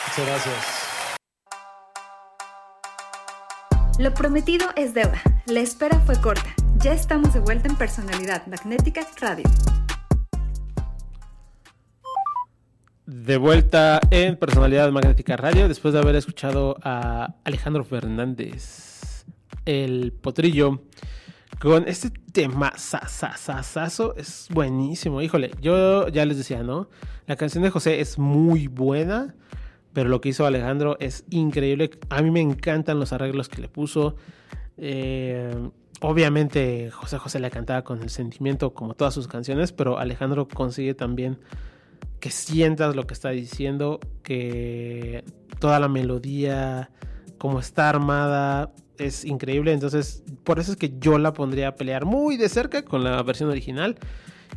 Muchas 0.08 0.26
gracias. 0.26 0.90
Lo 4.00 4.14
prometido 4.14 4.68
es 4.76 4.94
deuda. 4.94 5.22
La 5.46 5.60
espera 5.60 6.00
fue 6.00 6.20
corta. 6.22 6.56
Ya 6.78 6.94
estamos 6.94 7.34
de 7.34 7.42
vuelta 7.42 7.68
en 7.68 7.76
Personalidad 7.76 8.48
Magnética 8.48 9.02
Radio. 9.20 9.44
De 13.06 13.38
vuelta 13.38 14.00
en 14.12 14.38
Personalidad 14.38 14.90
Magnética 14.92 15.36
Radio, 15.36 15.68
después 15.68 15.94
de 15.94 16.00
haber 16.00 16.16
escuchado 16.16 16.78
a 16.84 17.36
Alejandro 17.44 17.84
Fernández, 17.84 19.26
el 19.66 20.14
potrillo, 20.14 20.84
con 21.60 21.88
este 21.88 22.10
tema 22.10 22.72
sasasasazo, 22.78 24.16
es 24.16 24.48
buenísimo. 24.50 25.22
Híjole, 25.22 25.52
yo 25.60 26.08
ya 26.08 26.26
les 26.26 26.38
decía, 26.38 26.64
¿no? 26.64 26.90
La 27.28 27.36
canción 27.36 27.64
de 27.64 27.70
José 27.70 28.00
es 28.00 28.18
muy 28.18 28.68
buena, 28.68 29.36
pero 29.94 30.10
lo 30.10 30.22
que 30.22 30.30
hizo 30.30 30.46
Alejandro 30.46 30.98
es 31.00 31.26
increíble. 31.30 31.92
A 32.10 32.22
mí 32.22 32.32
me 32.32 32.42
encantan 32.42 33.00
los 33.00 33.14
arreglos 33.14 33.50
que 33.50 33.62
le 33.62 33.68
puso. 33.68 34.16
Eh, 34.78 35.54
obviamente 36.02 36.90
José 36.92 37.18
José 37.18 37.40
le 37.40 37.52
cantaba 37.52 37.84
con 37.84 38.02
el 38.02 38.10
sentimiento 38.10 38.74
como 38.74 38.94
todas 38.94 39.14
sus 39.14 39.28
canciones, 39.28 39.72
pero 39.72 39.98
Alejandro 39.98 40.48
consigue 40.48 40.94
también 40.94 41.40
que 42.20 42.32
sientas 42.32 42.96
lo 42.96 43.08
que 43.08 43.14
está 43.14 43.30
diciendo, 43.30 44.00
que 44.24 45.24
toda 45.60 45.80
la 45.80 45.88
melodía, 45.88 46.92
como 47.38 47.60
está 47.60 47.90
armada, 47.90 48.74
es 48.98 49.26
increíble. 49.26 49.72
Entonces, 49.74 50.24
por 50.44 50.60
eso 50.60 50.72
es 50.72 50.78
que 50.78 50.94
yo 51.00 51.18
la 51.18 51.34
pondría 51.34 51.70
a 51.70 51.76
pelear 51.76 52.06
muy 52.06 52.38
de 52.38 52.50
cerca 52.50 52.84
con 52.84 53.04
la 53.04 53.22
versión 53.24 53.50
original. 53.50 53.98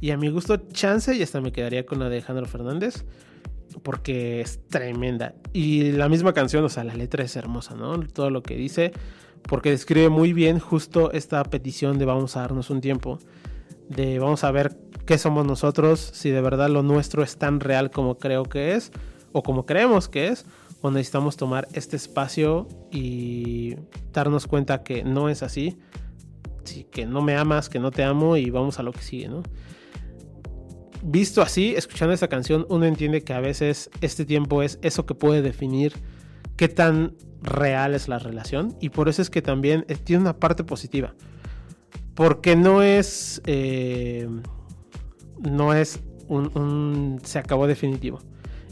Y 0.01 0.11
a 0.11 0.17
mi 0.17 0.29
gusto, 0.29 0.57
chance 0.73 1.15
y 1.15 1.23
hasta 1.23 1.41
me 1.41 1.53
quedaría 1.53 1.87
con 1.87 2.01
la 2.01 2.09
de 2.09 2.17
Alejandro 2.17 2.47
Fernández. 2.47 3.05
Porque 3.83 4.41
es 4.41 4.61
tremenda. 4.69 5.35
Y 5.53 5.93
la 5.93 6.09
misma 6.09 6.33
canción, 6.33 6.65
o 6.65 6.69
sea, 6.69 6.85
la 6.85 6.95
letra 6.95 7.25
es 7.25 7.37
hermosa, 7.37 7.75
¿no? 7.75 7.99
Todo 8.07 8.31
lo 8.31 8.43
que 8.43 8.57
dice, 8.57 8.93
porque 9.43 9.71
describe 9.71 10.09
muy 10.09 10.33
bien 10.33 10.59
justo 10.59 11.13
esta 11.13 11.43
petición 11.45 11.99
de 11.99 12.05
vamos 12.05 12.37
a 12.37 12.41
darnos 12.41 12.71
un 12.71 12.81
tiempo, 12.81 13.19
de 13.89 14.19
vamos 14.19 14.45
a 14.45 14.51
ver 14.51 14.77
qué 15.07 15.19
somos 15.19 15.47
nosotros, 15.47 16.01
si 16.01 16.31
de 16.31 16.41
verdad 16.41 16.69
lo 16.71 16.83
nuestro 16.83 17.23
es 17.23 17.37
tan 17.37 17.61
real 17.61 17.91
como 17.91 18.19
creo 18.19 18.45
que 18.45 18.75
es, 18.75 18.93
o 19.33 19.43
como 19.43 19.67
creemos 19.67 20.09
que 20.09 20.29
es, 20.29 20.45
o 20.81 20.91
necesitamos 20.91 21.37
tomar 21.37 21.69
este 21.73 21.97
espacio 21.97 22.67
y 22.91 23.77
darnos 24.13 24.47
cuenta 24.47 24.83
que 24.83 25.05
no 25.05 25.29
es 25.29 25.43
así, 25.43 25.79
que 26.91 27.07
no 27.07 27.23
me 27.23 27.37
amas, 27.37 27.69
que 27.69 27.79
no 27.79 27.91
te 27.91 28.05
amo 28.05 28.37
y 28.37 28.51
vamos 28.51 28.79
a 28.79 28.83
lo 28.83 28.93
que 28.93 29.03
sigue, 29.03 29.29
¿no? 29.29 29.43
Visto 31.03 31.43
así, 31.43 31.75
escuchando 31.77 32.15
esta 32.15 32.29
canción, 32.29 32.65
uno 32.69 32.87
entiende 32.87 33.25
que 33.25 33.33
a 33.33 33.41
veces 33.41 33.91
este 34.01 34.25
tiempo 34.25 34.63
es 34.63 34.79
eso 34.83 35.05
que 35.05 35.15
puede 35.15 35.43
definir 35.43 35.93
qué 36.57 36.69
tan 36.69 37.17
real 37.43 37.95
es 37.95 38.07
la 38.07 38.21
relación 38.21 38.77
y 38.81 38.91
por 38.91 39.09
eso 39.09 39.21
es 39.21 39.29
que 39.29 39.43
también 39.43 39.85
tiene 40.05 40.23
una 40.23 40.37
parte 40.39 40.63
positiva. 40.63 41.15
Porque 42.15 42.55
no 42.55 42.83
es. 42.83 43.43
Eh, 43.47 44.29
no 45.41 45.75
es 45.75 45.99
un, 46.29 47.21
se 47.25 47.39
acabó 47.39 47.67
definitivo. 47.67 48.21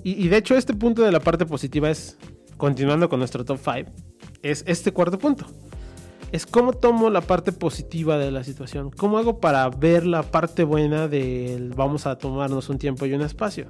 Y, 0.05 0.25
y, 0.25 0.29
de 0.29 0.37
hecho, 0.37 0.57
este 0.57 0.73
punto 0.73 1.03
de 1.03 1.11
la 1.11 1.21
parte 1.21 1.47
positiva 1.47 1.91
es. 1.91 2.17
Continuando 2.57 3.09
con 3.09 3.19
nuestro 3.19 3.45
top 3.45 3.59
5. 3.59 3.91
Es 4.43 4.63
este 4.67 4.93
cuarto 4.93 5.19
punto. 5.19 5.47
Es 6.33 6.47
cómo 6.47 6.73
tomo 6.73 7.11
la 7.11 7.23
parte 7.23 7.51
positiva 7.51 8.17
de 8.17 8.31
la 8.31 8.45
situación. 8.45 8.91
¿Cómo 8.91 9.19
hago 9.19 9.41
para 9.41 9.69
ver 9.69 10.07
la 10.07 10.23
parte 10.23 10.63
buena 10.63 11.09
del 11.09 11.71
vamos 11.71 12.07
a 12.07 12.19
tomarnos 12.19 12.69
un 12.69 12.79
tiempo 12.79 13.05
y 13.07 13.15
un 13.15 13.23
espacio? 13.23 13.67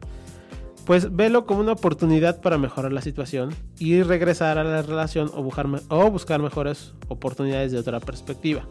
Pues 0.84 1.14
velo 1.14 1.46
como 1.46 1.60
una 1.60 1.72
oportunidad 1.72 2.40
para 2.42 2.58
mejorar 2.58 2.92
la 2.92 3.00
situación 3.00 3.54
y 3.78 4.02
regresar 4.02 4.58
a 4.58 4.64
la 4.64 4.82
relación 4.82 5.30
o 5.34 5.42
buscar, 5.42 6.40
mejores 6.40 6.94
oportunidades 7.08 7.72
de 7.72 7.78
otra 7.78 7.98
perspectiva. 8.00 8.66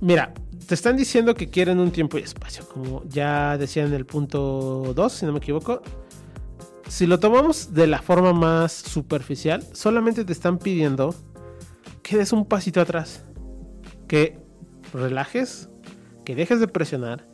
Mira, 0.00 0.34
te 0.66 0.74
están 0.74 0.96
diciendo 0.96 1.34
que 1.34 1.48
quieren 1.48 1.78
un 1.78 1.92
tiempo 1.92 2.18
y 2.18 2.22
espacio, 2.22 2.66
como 2.68 3.04
ya 3.04 3.56
decía 3.56 3.84
en 3.84 3.92
el 3.92 4.06
punto 4.06 4.92
2, 4.94 5.12
si 5.12 5.26
no 5.26 5.32
me 5.32 5.38
equivoco. 5.38 5.80
Si 6.88 7.06
lo 7.06 7.20
tomamos 7.20 7.72
de 7.72 7.86
la 7.86 8.02
forma 8.02 8.32
más 8.32 8.72
superficial, 8.72 9.64
solamente 9.72 10.24
te 10.24 10.32
están 10.32 10.58
pidiendo 10.58 11.14
que 12.04 12.18
des 12.18 12.32
un 12.32 12.44
pasito 12.44 12.80
atrás, 12.80 13.24
que 14.06 14.38
relajes, 14.92 15.70
que 16.24 16.36
dejes 16.36 16.60
de 16.60 16.68
presionar 16.68 17.26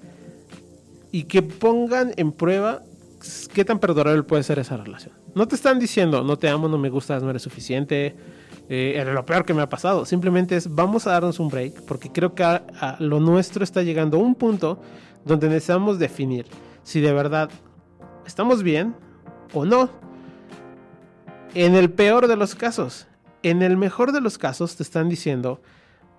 y 1.11 1.25
que 1.25 1.43
pongan 1.43 2.13
en 2.17 2.33
prueba 2.33 2.83
qué 3.53 3.65
tan 3.65 3.81
perdurable 3.81 4.23
puede 4.23 4.45
ser 4.45 4.61
esa 4.61 4.77
relación. 4.77 5.13
No 5.35 5.47
te 5.49 5.57
están 5.57 5.79
diciendo, 5.79 6.23
no 6.23 6.39
te 6.39 6.49
amo, 6.49 6.69
no 6.69 6.79
me 6.79 6.89
gustas, 6.89 7.23
no 7.23 7.31
eres 7.31 7.43
suficiente, 7.43 8.15
eh, 8.69 8.95
era 8.97 9.13
lo 9.13 9.27
peor 9.27 9.45
que 9.45 9.53
me 9.53 9.63
ha 9.63 9.69
pasado. 9.69 10.05
Simplemente 10.05 10.57
es, 10.57 10.73
vamos 10.73 11.07
a 11.07 11.11
darnos 11.11 11.41
un 11.41 11.49
break, 11.49 11.83
porque 11.83 12.11
creo 12.13 12.35
que 12.37 12.45
a, 12.45 12.97
lo 13.01 13.19
nuestro 13.19 13.65
está 13.65 13.83
llegando 13.83 14.19
a 14.19 14.21
un 14.21 14.37
punto 14.37 14.81
donde 15.25 15.49
necesitamos 15.49 15.99
definir 15.99 16.47
si 16.85 17.01
de 17.01 17.13
verdad 17.13 17.51
estamos 18.25 18.63
bien 18.63 18.95
o 19.53 19.65
no. 19.65 19.91
En 21.55 21.75
el 21.75 21.91
peor 21.91 22.29
de 22.29 22.37
los 22.37 22.55
casos, 22.55 23.09
en 23.43 23.63
el 23.63 23.77
mejor 23.77 24.13
de 24.13 24.21
los 24.21 24.39
casos 24.39 24.77
te 24.77 24.83
están 24.83 25.09
diciendo, 25.09 25.61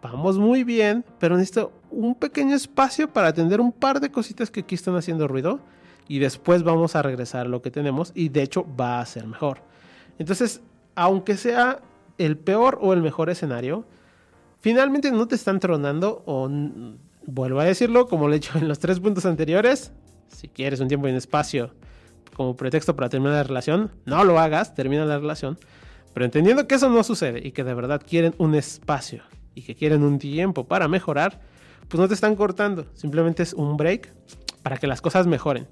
vamos 0.01 0.37
muy 0.37 0.63
bien, 0.63 1.05
pero 1.19 1.37
necesito 1.37 1.71
un 1.91 2.15
pequeño 2.15 2.55
espacio 2.55 3.11
para 3.11 3.27
atender 3.27 3.61
un 3.61 3.71
par 3.71 3.99
de 3.99 4.11
cositas 4.11 4.49
que 4.49 4.61
aquí 4.61 4.75
están 4.75 4.95
haciendo 4.95 5.27
ruido 5.27 5.59
y 6.07 6.19
después 6.19 6.63
vamos 6.63 6.95
a 6.95 7.01
regresar 7.01 7.45
a 7.45 7.49
lo 7.49 7.61
que 7.61 7.71
tenemos 7.71 8.11
y 8.15 8.29
de 8.29 8.43
hecho 8.43 8.65
va 8.79 8.99
a 8.99 9.05
ser 9.05 9.27
mejor. 9.27 9.59
Entonces, 10.17 10.61
aunque 10.95 11.37
sea 11.37 11.81
el 12.17 12.37
peor 12.37 12.79
o 12.81 12.93
el 12.93 13.01
mejor 13.01 13.29
escenario, 13.29 13.85
finalmente 14.59 15.11
no 15.11 15.27
te 15.27 15.35
están 15.35 15.59
tronando 15.59 16.23
o 16.25 16.49
vuelvo 17.25 17.59
a 17.59 17.65
decirlo 17.65 18.07
como 18.07 18.27
lo 18.27 18.33
he 18.33 18.37
hecho 18.37 18.57
en 18.57 18.67
los 18.67 18.79
tres 18.79 18.99
puntos 18.99 19.25
anteriores, 19.25 19.91
si 20.27 20.47
quieres 20.47 20.79
un 20.79 20.87
tiempo 20.87 21.07
y 21.07 21.11
un 21.11 21.17
espacio 21.17 21.71
como 22.35 22.55
pretexto 22.55 22.95
para 22.95 23.09
terminar 23.09 23.35
la 23.35 23.43
relación, 23.43 23.91
no 24.05 24.23
lo 24.23 24.39
hagas, 24.39 24.73
termina 24.73 25.05
la 25.05 25.19
relación, 25.19 25.57
pero 26.13 26.25
entendiendo 26.25 26.67
que 26.67 26.75
eso 26.75 26.89
no 26.89 27.03
sucede 27.03 27.45
y 27.45 27.51
que 27.51 27.63
de 27.63 27.73
verdad 27.73 28.01
quieren 28.05 28.33
un 28.37 28.55
espacio 28.55 29.23
y 29.55 29.63
que 29.63 29.75
quieren 29.75 30.03
un 30.03 30.19
tiempo 30.19 30.65
para 30.65 30.87
mejorar, 30.87 31.41
pues 31.87 31.99
no 31.99 32.07
te 32.07 32.13
están 32.13 32.35
cortando, 32.35 32.85
simplemente 32.93 33.43
es 33.43 33.53
un 33.53 33.77
break 33.77 34.13
para 34.63 34.77
que 34.77 34.87
las 34.87 35.01
cosas 35.01 35.27
mejoren. 35.27 35.67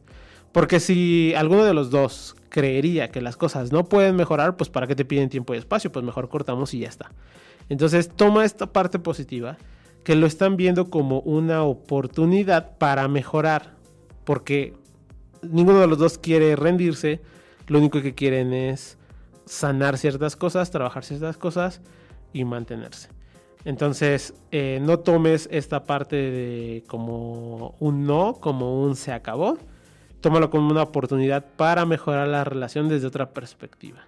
Porque 0.52 0.80
si 0.80 1.34
alguno 1.36 1.64
de 1.64 1.74
los 1.74 1.92
dos 1.92 2.36
creería 2.50 3.10
que 3.10 3.22
las 3.22 3.38
cosas 3.38 3.72
no 3.72 3.86
pueden 3.86 4.16
mejorar, 4.16 4.58
pues 4.58 4.70
para 4.70 4.88
qué 4.88 4.96
te 4.96 5.06
piden 5.06 5.30
tiempo 5.30 5.54
y 5.54 5.58
espacio, 5.58 5.92
pues 5.92 6.04
mejor 6.04 6.30
cortamos 6.30 6.74
y 6.74 6.80
ya 6.80 6.90
está. 6.90 7.12
Entonces 7.70 8.10
toma 8.10 8.46
esta 8.46 8.68
parte 8.74 8.98
positiva 8.98 9.58
que 10.04 10.16
lo 10.16 10.26
están 10.26 10.58
viendo 10.58 10.90
como 10.90 11.20
una 11.22 11.64
oportunidad 11.64 12.78
para 12.78 13.08
mejorar, 13.08 13.76
porque 14.24 14.74
ninguno 15.44 15.80
de 15.80 15.88
los 15.88 16.00
dos 16.00 16.18
quiere 16.18 16.56
rendirse, 16.56 17.22
lo 17.68 17.78
único 17.78 18.02
que 18.02 18.16
quieren 18.16 18.54
es 18.54 18.98
sanar 19.50 19.98
ciertas 19.98 20.36
cosas, 20.36 20.70
trabajar 20.70 21.04
ciertas 21.04 21.36
cosas 21.36 21.82
y 22.34 22.46
mantenerse. 22.46 23.10
Entonces, 23.66 24.36
eh, 24.52 24.80
no 24.82 25.00
tomes 25.00 25.50
esta 25.52 25.84
parte 25.84 26.16
de 26.16 26.84
como 26.88 27.76
un 27.80 28.06
no, 28.06 28.36
como 28.36 28.84
un 28.84 28.96
se 28.96 29.12
acabó, 29.12 29.58
tómalo 30.22 30.52
como 30.52 30.70
una 30.70 30.84
oportunidad 30.84 31.44
para 31.58 31.86
mejorar 31.86 32.28
la 32.28 32.44
relación 32.44 32.88
desde 32.88 33.08
otra 33.08 33.32
perspectiva. 33.32 34.06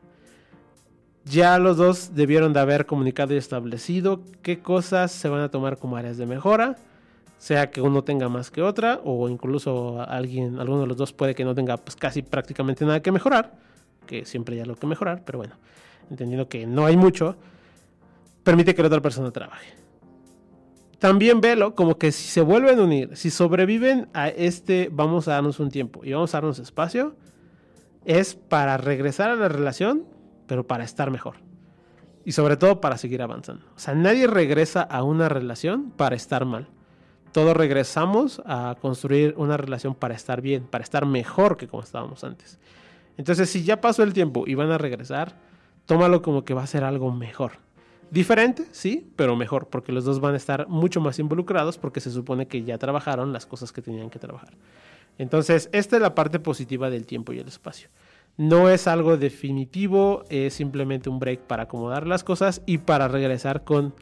Ya 1.25 1.57
los 1.57 1.77
dos 1.77 2.13
debieron 2.13 2.53
de 2.53 2.59
haber 2.59 2.85
comunicado 2.85 3.33
y 3.33 3.37
establecido 3.37 4.21
qué 4.43 4.59
cosas 4.59 5.11
se 5.11 5.27
van 5.27 5.41
a 5.41 5.49
tomar 5.49 5.77
como 5.77 5.97
áreas 5.97 6.17
de 6.17 6.27
mejora, 6.27 6.77
sea 7.39 7.71
que 7.71 7.81
uno 7.81 8.03
tenga 8.03 8.29
más 8.29 8.51
que 8.51 8.61
otra 8.61 9.01
o 9.03 9.27
incluso 9.27 10.01
alguien, 10.07 10.59
alguno 10.59 10.81
de 10.81 10.87
los 10.87 10.97
dos 10.97 11.13
puede 11.13 11.33
que 11.33 11.43
no 11.43 11.55
tenga 11.55 11.77
pues, 11.77 11.95
casi 11.95 12.21
prácticamente 12.21 12.85
nada 12.85 13.01
que 13.01 13.11
mejorar, 13.11 13.51
que 14.05 14.25
siempre 14.25 14.55
hay 14.55 14.61
algo 14.61 14.75
que 14.75 14.87
mejorar, 14.87 15.23
pero 15.25 15.39
bueno, 15.39 15.55
entendiendo 16.09 16.47
que 16.47 16.65
no 16.65 16.85
hay 16.85 16.97
mucho, 16.97 17.35
permite 18.43 18.75
que 18.75 18.81
la 18.81 18.87
otra 18.87 19.01
persona 19.01 19.31
trabaje 19.31 19.81
también 21.01 21.41
velo 21.41 21.73
como 21.73 21.97
que 21.97 22.11
si 22.11 22.27
se 22.27 22.41
vuelven 22.41 22.77
a 22.77 22.83
unir, 22.83 23.17
si 23.17 23.31
sobreviven 23.31 24.07
a 24.13 24.27
este 24.29 24.87
vamos 24.91 25.27
a 25.27 25.31
darnos 25.31 25.59
un 25.59 25.71
tiempo 25.71 26.05
y 26.05 26.13
vamos 26.13 26.31
a 26.35 26.37
darnos 26.37 26.59
espacio, 26.59 27.15
es 28.05 28.35
para 28.35 28.77
regresar 28.77 29.31
a 29.31 29.35
la 29.35 29.47
relación, 29.47 30.03
pero 30.45 30.67
para 30.67 30.83
estar 30.83 31.09
mejor. 31.09 31.37
Y 32.23 32.33
sobre 32.33 32.55
todo 32.55 32.81
para 32.81 32.99
seguir 32.99 33.23
avanzando. 33.23 33.65
O 33.75 33.79
sea, 33.79 33.95
nadie 33.95 34.27
regresa 34.27 34.83
a 34.83 35.01
una 35.01 35.27
relación 35.27 35.89
para 35.89 36.15
estar 36.15 36.45
mal. 36.45 36.67
Todos 37.31 37.57
regresamos 37.57 38.39
a 38.45 38.75
construir 38.79 39.33
una 39.37 39.57
relación 39.57 39.95
para 39.95 40.13
estar 40.13 40.39
bien, 40.39 40.67
para 40.67 40.83
estar 40.83 41.07
mejor 41.07 41.57
que 41.57 41.67
como 41.67 41.81
estábamos 41.81 42.23
antes. 42.23 42.59
Entonces, 43.18 43.49
si 43.49 43.64
ya 43.64 43.82
pasó 43.82 44.03
el 44.03 44.14
tiempo 44.14 44.45
y 44.47 44.55
van 44.55 44.72
a 44.72 44.78
regresar, 44.78 45.36
tómalo 45.86 46.22
como 46.22 46.43
que 46.43 46.53
va 46.53 46.64
a 46.64 46.68
ser 46.68 46.84
algo 46.84 47.12
mejor. 47.12 47.53
Diferente, 48.12 48.66
sí, 48.72 49.09
pero 49.16 49.36
mejor, 49.38 49.68
porque 49.68 49.93
los 49.93 50.03
dos 50.03 50.20
van 50.20 50.34
a 50.34 50.38
estar 50.38 50.68
mucho 50.68 50.99
más 50.99 51.18
involucrados 51.20 51.78
porque 51.78 52.01
se 52.01 52.12
supone 52.12 52.47
que 52.47 52.64
ya 52.64 52.78
trabajaron 52.78 53.32
las 53.32 53.45
cosas 53.45 53.72
que 53.72 53.82
tenían 53.82 54.09
que 54.09 54.20
trabajar. 54.20 54.53
Entonces, 55.18 55.70
esta 55.72 55.95
es 55.95 56.01
la 56.01 56.14
parte 56.16 56.39
positiva 56.39 56.89
del 56.89 57.05
tiempo 57.05 57.32
y 57.32 57.39
el 57.39 57.47
espacio. 57.47 57.89
No 58.38 58.70
es 58.70 58.88
algo 58.88 59.18
definitivo, 59.18 60.24
es 60.30 60.53
simplemente 60.53 61.09
un 61.09 61.20
break 61.20 61.41
para 61.41 61.64
acomodar 61.64 62.07
las 62.07 62.24
cosas 62.24 62.62
y 62.66 62.80
para 62.80 63.07
regresar 63.07 63.64
con 63.64 63.93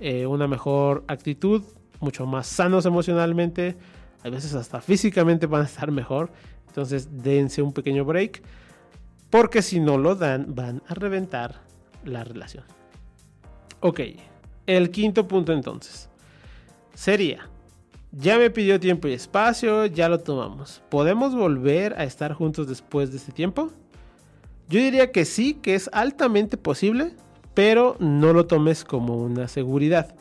eh, 0.00 0.26
una 0.26 0.48
mejor 0.48 1.04
actitud, 1.06 1.62
mucho 2.00 2.26
más 2.26 2.46
sanos 2.46 2.86
emocionalmente, 2.86 3.76
a 4.24 4.30
veces 4.30 4.54
hasta 4.54 4.80
físicamente 4.80 5.46
van 5.46 5.62
a 5.62 5.66
estar 5.66 5.90
mejor. 5.90 6.32
Entonces, 6.74 7.22
dense 7.22 7.62
un 7.62 7.72
pequeño 7.72 8.04
break, 8.04 8.42
porque 9.30 9.62
si 9.62 9.78
no 9.78 9.96
lo 9.96 10.16
dan, 10.16 10.56
van 10.56 10.82
a 10.88 10.94
reventar 10.94 11.60
la 12.04 12.24
relación. 12.24 12.64
Ok, 13.78 14.00
el 14.66 14.90
quinto 14.90 15.28
punto 15.28 15.52
entonces 15.52 16.10
sería, 16.94 17.48
ya 18.10 18.38
me 18.38 18.50
pidió 18.50 18.80
tiempo 18.80 19.06
y 19.06 19.12
espacio, 19.12 19.86
ya 19.86 20.08
lo 20.08 20.18
tomamos. 20.18 20.82
¿Podemos 20.88 21.36
volver 21.36 21.94
a 21.96 22.02
estar 22.02 22.32
juntos 22.32 22.66
después 22.66 23.12
de 23.12 23.18
este 23.18 23.30
tiempo? 23.30 23.70
Yo 24.68 24.80
diría 24.80 25.12
que 25.12 25.24
sí, 25.24 25.54
que 25.54 25.76
es 25.76 25.88
altamente 25.92 26.56
posible, 26.56 27.14
pero 27.54 27.94
no 28.00 28.32
lo 28.32 28.46
tomes 28.46 28.82
como 28.82 29.16
una 29.18 29.46
seguridad, 29.46 30.16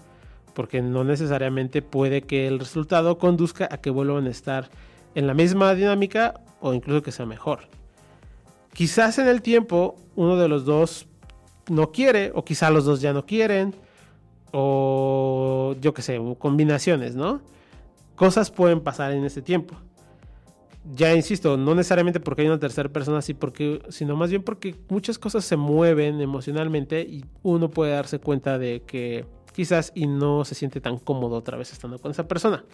porque 0.54 0.84
no 0.84 1.04
necesariamente 1.04 1.82
puede 1.82 2.22
que 2.22 2.46
el 2.46 2.60
resultado 2.60 3.18
conduzca 3.18 3.68
a 3.72 3.78
que 3.78 3.90
vuelvan 3.90 4.28
a 4.28 4.30
estar 4.30 4.70
en 5.16 5.28
la 5.28 5.34
misma 5.34 5.74
dinámica 5.76 6.42
o 6.62 6.74
incluso 6.74 7.02
que 7.02 7.12
sea 7.12 7.26
mejor. 7.26 7.68
Quizás 8.74 9.20
en 9.20 9.28
el 9.28 9.42
tiempo 9.42 9.96
uno 10.16 10.38
de 10.38 10.48
los 10.48 10.66
dos 10.66 11.08
no 11.70 11.92
quiere, 11.92 12.32
o 12.34 12.44
quizá 12.44 12.70
los 12.70 12.86
dos 12.86 13.02
ya 13.02 13.14
no 13.14 13.26
quieren, 13.26 13.76
o 14.52 15.76
yo 15.82 15.94
qué 15.94 16.02
sé, 16.02 16.20
combinaciones, 16.38 17.16
¿no? 17.16 17.42
Cosas 18.16 18.52
pueden 18.52 18.82
pasar 18.82 19.12
en 19.12 19.26
ese 19.26 19.42
tiempo. 19.42 19.76
ya 20.96 21.16
insisto, 21.16 21.56
no 21.56 21.76
necesariamente 21.76 22.20
porque 22.20 22.42
hay 22.42 22.50
una 22.50 22.60
tercera 22.60 22.90
persona 22.90 23.20
así, 23.20 23.34
porque, 23.34 23.82
sino 23.90 24.16
más 24.18 24.30
bien 24.30 24.44
porque 24.44 24.76
muchas 24.90 25.18
cosas 25.18 25.46
se 25.46 25.56
mueven 25.56 26.20
emocionalmente 26.20 27.02
y 27.02 27.24
uno 27.42 27.70
puede 27.70 27.94
darse 27.94 28.20
cuenta 28.20 28.58
de 28.58 28.84
que 28.86 29.26
quizás 29.54 29.92
y 29.96 30.08
no 30.08 30.44
se 30.44 30.56
siente 30.56 30.82
tan 30.82 30.98
cómodo 30.98 31.38
otra 31.38 31.58
vez 31.58 31.72
estando 31.72 32.00
con 32.00 32.12
esa 32.12 32.28
persona. 32.28 32.66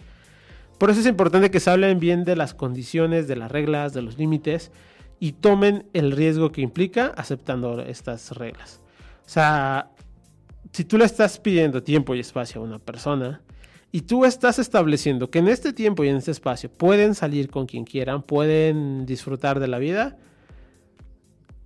Por 0.80 0.88
eso 0.88 1.00
es 1.00 1.06
importante 1.06 1.50
que 1.50 1.60
se 1.60 1.68
hablen 1.68 2.00
bien 2.00 2.24
de 2.24 2.36
las 2.36 2.54
condiciones, 2.54 3.28
de 3.28 3.36
las 3.36 3.52
reglas, 3.52 3.92
de 3.92 4.00
los 4.00 4.16
límites 4.16 4.72
y 5.18 5.32
tomen 5.32 5.84
el 5.92 6.10
riesgo 6.10 6.52
que 6.52 6.62
implica 6.62 7.12
aceptando 7.18 7.82
estas 7.82 8.30
reglas. 8.30 8.80
O 9.26 9.28
sea, 9.28 9.90
si 10.72 10.86
tú 10.86 10.96
le 10.96 11.04
estás 11.04 11.38
pidiendo 11.38 11.82
tiempo 11.82 12.14
y 12.14 12.20
espacio 12.20 12.62
a 12.62 12.64
una 12.64 12.78
persona, 12.78 13.42
y 13.92 14.00
tú 14.00 14.24
estás 14.24 14.58
estableciendo 14.58 15.30
que 15.30 15.40
en 15.40 15.48
este 15.48 15.74
tiempo 15.74 16.02
y 16.02 16.08
en 16.08 16.16
este 16.16 16.30
espacio 16.30 16.70
pueden 16.72 17.14
salir 17.14 17.50
con 17.50 17.66
quien 17.66 17.84
quieran, 17.84 18.22
pueden 18.22 19.04
disfrutar 19.04 19.60
de 19.60 19.68
la 19.68 19.78
vida, 19.78 20.16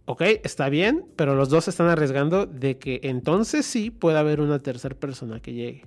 ok, 0.06 0.22
está 0.42 0.68
bien, 0.68 1.04
pero 1.14 1.36
los 1.36 1.50
dos 1.50 1.68
están 1.68 1.86
arriesgando 1.86 2.46
de 2.46 2.78
que 2.78 2.98
entonces 3.04 3.64
sí 3.64 3.92
pueda 3.92 4.18
haber 4.18 4.40
una 4.40 4.58
tercera 4.58 4.96
persona 4.96 5.38
que 5.38 5.52
llegue. 5.52 5.84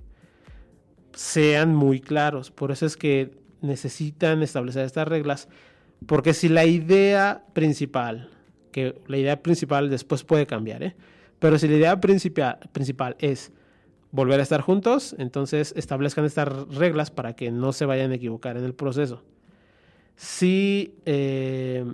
Sean 1.18 1.74
muy 1.74 1.98
claros, 1.98 2.52
por 2.52 2.70
eso 2.70 2.86
es 2.86 2.96
que 2.96 3.32
necesitan 3.60 4.40
establecer 4.40 4.84
estas 4.86 5.08
reglas, 5.08 5.48
porque 6.06 6.32
si 6.32 6.48
la 6.48 6.64
idea 6.64 7.42
principal, 7.54 8.30
que 8.70 8.94
la 9.08 9.16
idea 9.16 9.42
principal 9.42 9.90
después 9.90 10.22
puede 10.22 10.46
cambiar, 10.46 10.84
¿eh? 10.84 10.94
pero 11.40 11.58
si 11.58 11.66
la 11.66 11.74
idea 11.74 12.00
principal, 12.00 13.16
es 13.18 13.50
volver 14.12 14.38
a 14.38 14.44
estar 14.44 14.60
juntos, 14.60 15.16
entonces 15.18 15.74
establezcan 15.76 16.24
estas 16.24 16.68
reglas 16.68 17.10
para 17.10 17.34
que 17.34 17.50
no 17.50 17.72
se 17.72 17.84
vayan 17.84 18.12
a 18.12 18.14
equivocar 18.14 18.56
en 18.56 18.62
el 18.62 18.74
proceso. 18.74 19.24
Si 20.14 20.94
eh, 21.04 21.84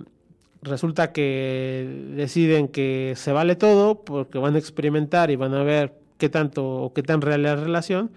resulta 0.61 1.13
que 1.13 2.11
deciden 2.15 2.67
que 2.67 3.13
se 3.15 3.31
vale 3.31 3.55
todo 3.55 4.03
porque 4.05 4.37
van 4.37 4.53
a 4.53 4.59
experimentar 4.59 5.31
y 5.31 5.35
van 5.35 5.55
a 5.55 5.63
ver 5.63 5.95
qué 6.19 6.29
tanto 6.29 6.63
o 6.63 6.93
qué 6.93 7.01
tan 7.01 7.21
real 7.21 7.43
es 7.43 7.57
la 7.57 7.63
relación, 7.63 8.11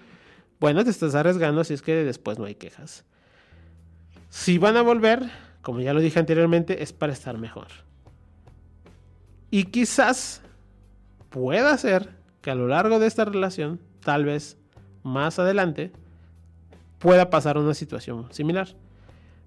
bueno, 0.61 0.85
te 0.85 0.91
estás 0.91 1.15
arriesgando 1.15 1.63
si 1.65 1.75
es 1.75 1.83
que 1.83 1.95
después 2.05 2.39
no 2.39 2.45
hay 2.45 2.55
quejas. 2.55 3.05
Si 4.29 4.59
van 4.59 4.77
a 4.77 4.83
volver, 4.83 5.31
como 5.63 5.81
ya 5.81 5.93
lo 5.93 6.01
dije 6.01 6.19
anteriormente, 6.19 6.83
es 6.83 6.93
para 6.93 7.13
estar 7.13 7.39
mejor. 7.39 7.69
Y 9.51 9.65
quizás 9.65 10.43
pueda 11.31 11.77
ser 11.79 12.11
que 12.41 12.51
a 12.51 12.55
lo 12.55 12.69
largo 12.69 12.99
de 12.99 13.07
esta 13.07 13.25
relación 13.25 13.81
tal 14.01 14.25
vez 14.25 14.57
más 15.03 15.39
adelante 15.39 15.93
pueda 16.99 17.31
pasar 17.31 17.59
una 17.59 17.75
situación 17.75 18.33
similar. 18.33 18.69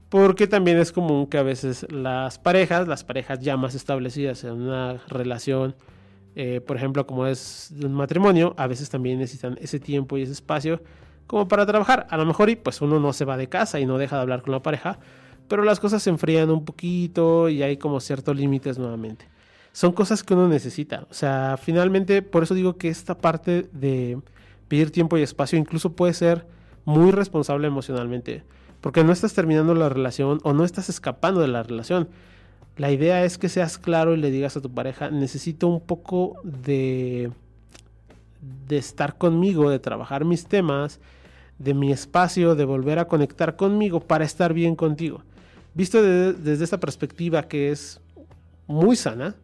Porque 0.09 0.47
también 0.47 0.78
es 0.78 0.91
común 0.91 1.28
que 1.28 1.38
a 1.38 1.43
veces 1.43 1.86
las 1.89 2.38
parejas, 2.38 2.88
las 2.88 3.03
parejas 3.03 3.39
ya 3.39 3.55
más 3.55 3.76
establecidas 3.76 4.43
en 4.43 4.53
una 4.53 5.01
relación, 5.07 5.76
eh, 6.36 6.61
por 6.65 6.77
ejemplo, 6.77 7.05
como 7.05 7.27
es 7.27 7.73
un 7.84 7.93
matrimonio, 7.93 8.53
a 8.57 8.67
veces 8.67 8.89
también 8.89 9.19
necesitan 9.19 9.57
ese 9.61 9.79
tiempo 9.79 10.17
y 10.17 10.23
ese 10.23 10.32
espacio 10.32 10.82
como 11.27 11.47
para 11.47 11.65
trabajar. 11.65 12.07
A 12.09 12.17
lo 12.17 12.25
mejor 12.25 12.49
y 12.49 12.55
pues 12.55 12.82
uno 12.82 12.99
no 12.99 13.13
se 13.13 13.25
va 13.25 13.38
de 13.38 13.49
casa 13.49 13.79
y 13.79 13.86
no 13.86 13.97
deja 13.97 14.15
de 14.17 14.21
hablar 14.21 14.41
con 14.41 14.51
la 14.51 14.61
pareja, 14.61 14.99
pero 15.47 15.63
las 15.63 15.79
cosas 15.79 16.03
se 16.03 16.09
enfrían 16.09 16.49
un 16.49 16.65
poquito 16.65 17.49
y 17.49 17.63
hay 17.63 17.77
como 17.77 17.99
ciertos 17.99 18.36
límites 18.36 18.77
nuevamente. 18.77 19.27
Son 19.73 19.93
cosas 19.93 20.23
que 20.23 20.34
uno 20.34 20.47
necesita. 20.47 21.07
O 21.09 21.13
sea, 21.13 21.57
finalmente, 21.61 22.21
por 22.21 22.43
eso 22.43 22.53
digo 22.53 22.77
que 22.77 22.89
esta 22.89 23.17
parte 23.17 23.69
de 23.71 24.19
pedir 24.67 24.91
tiempo 24.91 25.17
y 25.17 25.21
espacio 25.21 25.57
incluso 25.57 25.93
puede 25.93 26.13
ser 26.13 26.45
muy 26.86 27.11
responsable 27.11 27.67
emocionalmente, 27.67 28.43
porque 28.79 29.03
no 29.03 29.11
estás 29.11 29.34
terminando 29.34 29.75
la 29.75 29.89
relación 29.89 30.39
o 30.43 30.53
no 30.53 30.63
estás 30.63 30.89
escapando 30.89 31.41
de 31.41 31.47
la 31.47 31.63
relación. 31.63 32.09
La 32.78 32.91
idea 32.91 33.24
es 33.26 33.38
que 33.38 33.49
seas 33.49 33.78
claro 33.78 34.13
y 34.13 34.17
le 34.17 34.32
digas 34.32 34.55
a 34.57 34.61
tu 34.61 34.74
pareja, 34.74 35.11
necesito 35.11 35.67
un 35.67 35.82
poco 35.82 36.36
de, 36.43 37.32
estar 38.69 39.17
conmigo, 39.17 39.69
de 39.69 39.80
trabajar 39.80 40.26
mis 40.26 40.45
temas, 40.45 40.99
de 41.59 41.74
mi 41.74 41.91
espacio, 41.91 42.55
de 42.55 42.65
volver 42.65 42.99
a 42.99 43.07
conectar 43.07 43.55
conmigo 43.55 43.99
para 43.99 44.24
estar 44.24 44.53
bien 44.53 44.76
contigo. 44.76 45.24
Visto 45.74 46.01
desde 46.01 46.63
esta 46.63 46.80
perspectiva 46.80 47.43
que 47.43 47.72
es 47.72 48.01
muy 48.67 48.95
sana, 48.95 49.36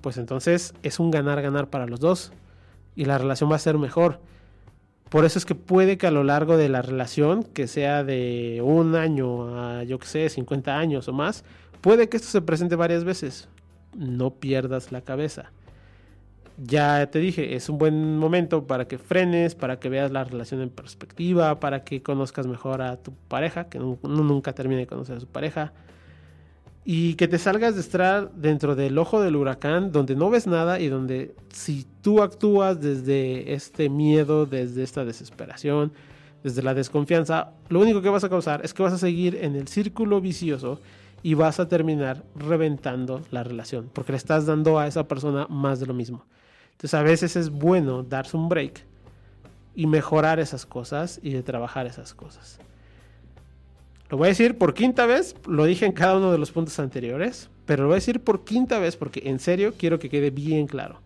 pues 0.00 0.16
entonces 0.16 0.74
es 0.82 1.00
un 1.00 1.10
ganar-ganar 1.10 1.68
para 1.68 1.86
los 1.86 2.00
dos 2.00 2.32
y 2.94 3.04
la 3.04 3.18
relación 3.18 3.50
va 3.50 3.56
a 3.56 3.60
ser 3.60 3.76
mejor. 3.76 4.20
Por 5.08 5.24
eso 5.24 5.38
es 5.38 5.46
que 5.46 5.54
puede 5.54 5.96
que 5.96 6.06
a 6.06 6.10
lo 6.10 6.22
largo 6.22 6.56
de 6.56 6.68
la 6.68 6.82
relación, 6.82 7.42
que 7.42 7.66
sea 7.66 8.04
de 8.04 8.60
un 8.62 8.94
año 8.94 9.56
a, 9.58 9.84
yo 9.84 9.98
que 9.98 10.06
sé, 10.06 10.28
50 10.28 10.76
años 10.76 11.08
o 11.08 11.12
más, 11.12 11.44
puede 11.80 12.08
que 12.08 12.16
esto 12.16 12.28
se 12.28 12.40
presente 12.40 12.76
varias 12.76 13.04
veces. 13.04 13.48
No 13.96 14.30
pierdas 14.30 14.92
la 14.92 15.00
cabeza. 15.00 15.52
Ya 16.56 17.08
te 17.10 17.20
dije, 17.20 17.54
es 17.54 17.68
un 17.68 17.78
buen 17.78 18.18
momento 18.18 18.66
para 18.66 18.88
que 18.88 18.98
frenes, 18.98 19.54
para 19.54 19.78
que 19.78 19.88
veas 19.88 20.10
la 20.10 20.24
relación 20.24 20.60
en 20.60 20.70
perspectiva, 20.70 21.60
para 21.60 21.84
que 21.84 22.02
conozcas 22.02 22.46
mejor 22.46 22.82
a 22.82 22.96
tu 22.96 23.12
pareja, 23.28 23.68
que 23.68 23.78
nunca 23.78 24.52
termine 24.52 24.80
de 24.80 24.86
conocer 24.88 25.16
a 25.16 25.20
su 25.20 25.28
pareja 25.28 25.72
y 26.90 27.16
que 27.16 27.28
te 27.28 27.36
salgas 27.36 27.74
de 27.74 27.82
estar 27.82 28.32
dentro 28.32 28.74
del 28.74 28.96
ojo 28.96 29.20
del 29.20 29.36
huracán 29.36 29.92
donde 29.92 30.16
no 30.16 30.30
ves 30.30 30.46
nada 30.46 30.80
y 30.80 30.88
donde 30.88 31.34
si 31.52 31.86
tú 32.00 32.22
actúas 32.22 32.80
desde 32.80 33.52
este 33.52 33.90
miedo, 33.90 34.46
desde 34.46 34.84
esta 34.84 35.04
desesperación, 35.04 35.92
desde 36.42 36.62
la 36.62 36.72
desconfianza, 36.72 37.50
lo 37.68 37.80
único 37.80 38.00
que 38.00 38.08
vas 38.08 38.24
a 38.24 38.30
causar 38.30 38.64
es 38.64 38.72
que 38.72 38.82
vas 38.82 38.94
a 38.94 38.98
seguir 38.98 39.36
en 39.42 39.54
el 39.54 39.68
círculo 39.68 40.22
vicioso 40.22 40.80
y 41.22 41.34
vas 41.34 41.60
a 41.60 41.68
terminar 41.68 42.24
reventando 42.34 43.22
la 43.30 43.42
relación, 43.42 43.90
porque 43.92 44.12
le 44.12 44.18
estás 44.18 44.46
dando 44.46 44.78
a 44.78 44.86
esa 44.86 45.08
persona 45.08 45.46
más 45.48 45.80
de 45.80 45.86
lo 45.86 45.94
mismo. 45.94 46.24
Entonces 46.72 46.94
a 46.94 47.02
veces 47.02 47.36
es 47.36 47.50
bueno 47.50 48.02
darse 48.02 48.36
un 48.36 48.48
break 48.48 48.84
y 49.74 49.86
mejorar 49.86 50.38
esas 50.40 50.66
cosas 50.66 51.20
y 51.22 51.40
trabajar 51.42 51.86
esas 51.86 52.14
cosas. 52.14 52.58
Lo 54.10 54.16
voy 54.16 54.26
a 54.26 54.28
decir 54.28 54.56
por 54.56 54.74
quinta 54.74 55.04
vez, 55.04 55.34
lo 55.46 55.64
dije 55.64 55.84
en 55.86 55.92
cada 55.92 56.16
uno 56.16 56.32
de 56.32 56.38
los 56.38 56.50
puntos 56.50 56.78
anteriores, 56.78 57.50
pero 57.66 57.82
lo 57.82 57.88
voy 57.88 57.96
a 57.96 58.02
decir 58.02 58.20
por 58.20 58.44
quinta 58.44 58.78
vez 58.78 58.96
porque 58.96 59.22
en 59.26 59.38
serio 59.38 59.74
quiero 59.76 59.98
que 59.98 60.08
quede 60.08 60.30
bien 60.30 60.66
claro. 60.66 61.00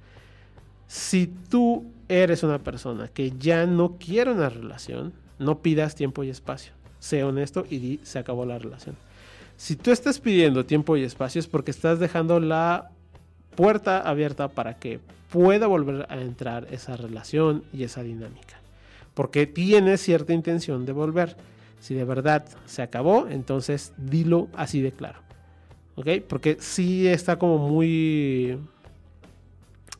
Si 0.87 1.27
tú 1.27 1.87
eres 2.09 2.43
una 2.43 2.59
persona 2.59 3.09
que 3.09 3.33
ya 3.39 3.67
no 3.67 3.97
quiere 3.97 4.31
una 4.31 4.51
relación, 4.51 5.13
no 5.39 5.59
pidas 5.61 5.95
tiempo 5.95 6.23
y 6.23 6.29
espacio. 6.29 6.75
Sé 6.99 7.25
honesto 7.25 7.67
y 7.69 7.79
di, 7.79 8.01
se 8.05 8.19
acabó 8.19 8.47
la 8.47 8.59
relación. 8.59 8.95
Si 9.57 9.77
tú 9.77 9.91
estás 9.91 10.19
pidiendo 10.19 10.67
tiempo 10.67 10.97
y 10.97 11.05
espacio 11.05 11.39
es 11.39 11.47
porque 11.47 11.71
estás 11.71 11.99
dejando 11.99 12.41
la 12.41 12.91
puerta 13.55 14.01
abierta 14.01 14.49
para 14.49 14.75
que 14.75 15.01
pueda 15.31 15.67
volver 15.67 16.07
a 16.09 16.21
entrar 16.21 16.67
esa 16.71 16.97
relación 16.97 17.65
y 17.73 17.85
esa 17.85 18.03
dinámica. 18.03 18.61
Porque 19.15 19.47
tienes 19.47 20.01
cierta 20.01 20.33
intención 20.33 20.85
de 20.85 20.93
volver. 20.93 21.37
Si 21.81 21.95
de 21.95 22.05
verdad 22.05 22.45
se 22.67 22.83
acabó, 22.83 23.27
entonces 23.29 23.93
dilo 23.97 24.49
así 24.55 24.81
de 24.81 24.93
claro. 24.93 25.21
¿Ok? 25.97 26.07
Porque 26.29 26.57
sí 26.61 27.07
está 27.09 27.39
como 27.39 27.59
muy 27.59 28.59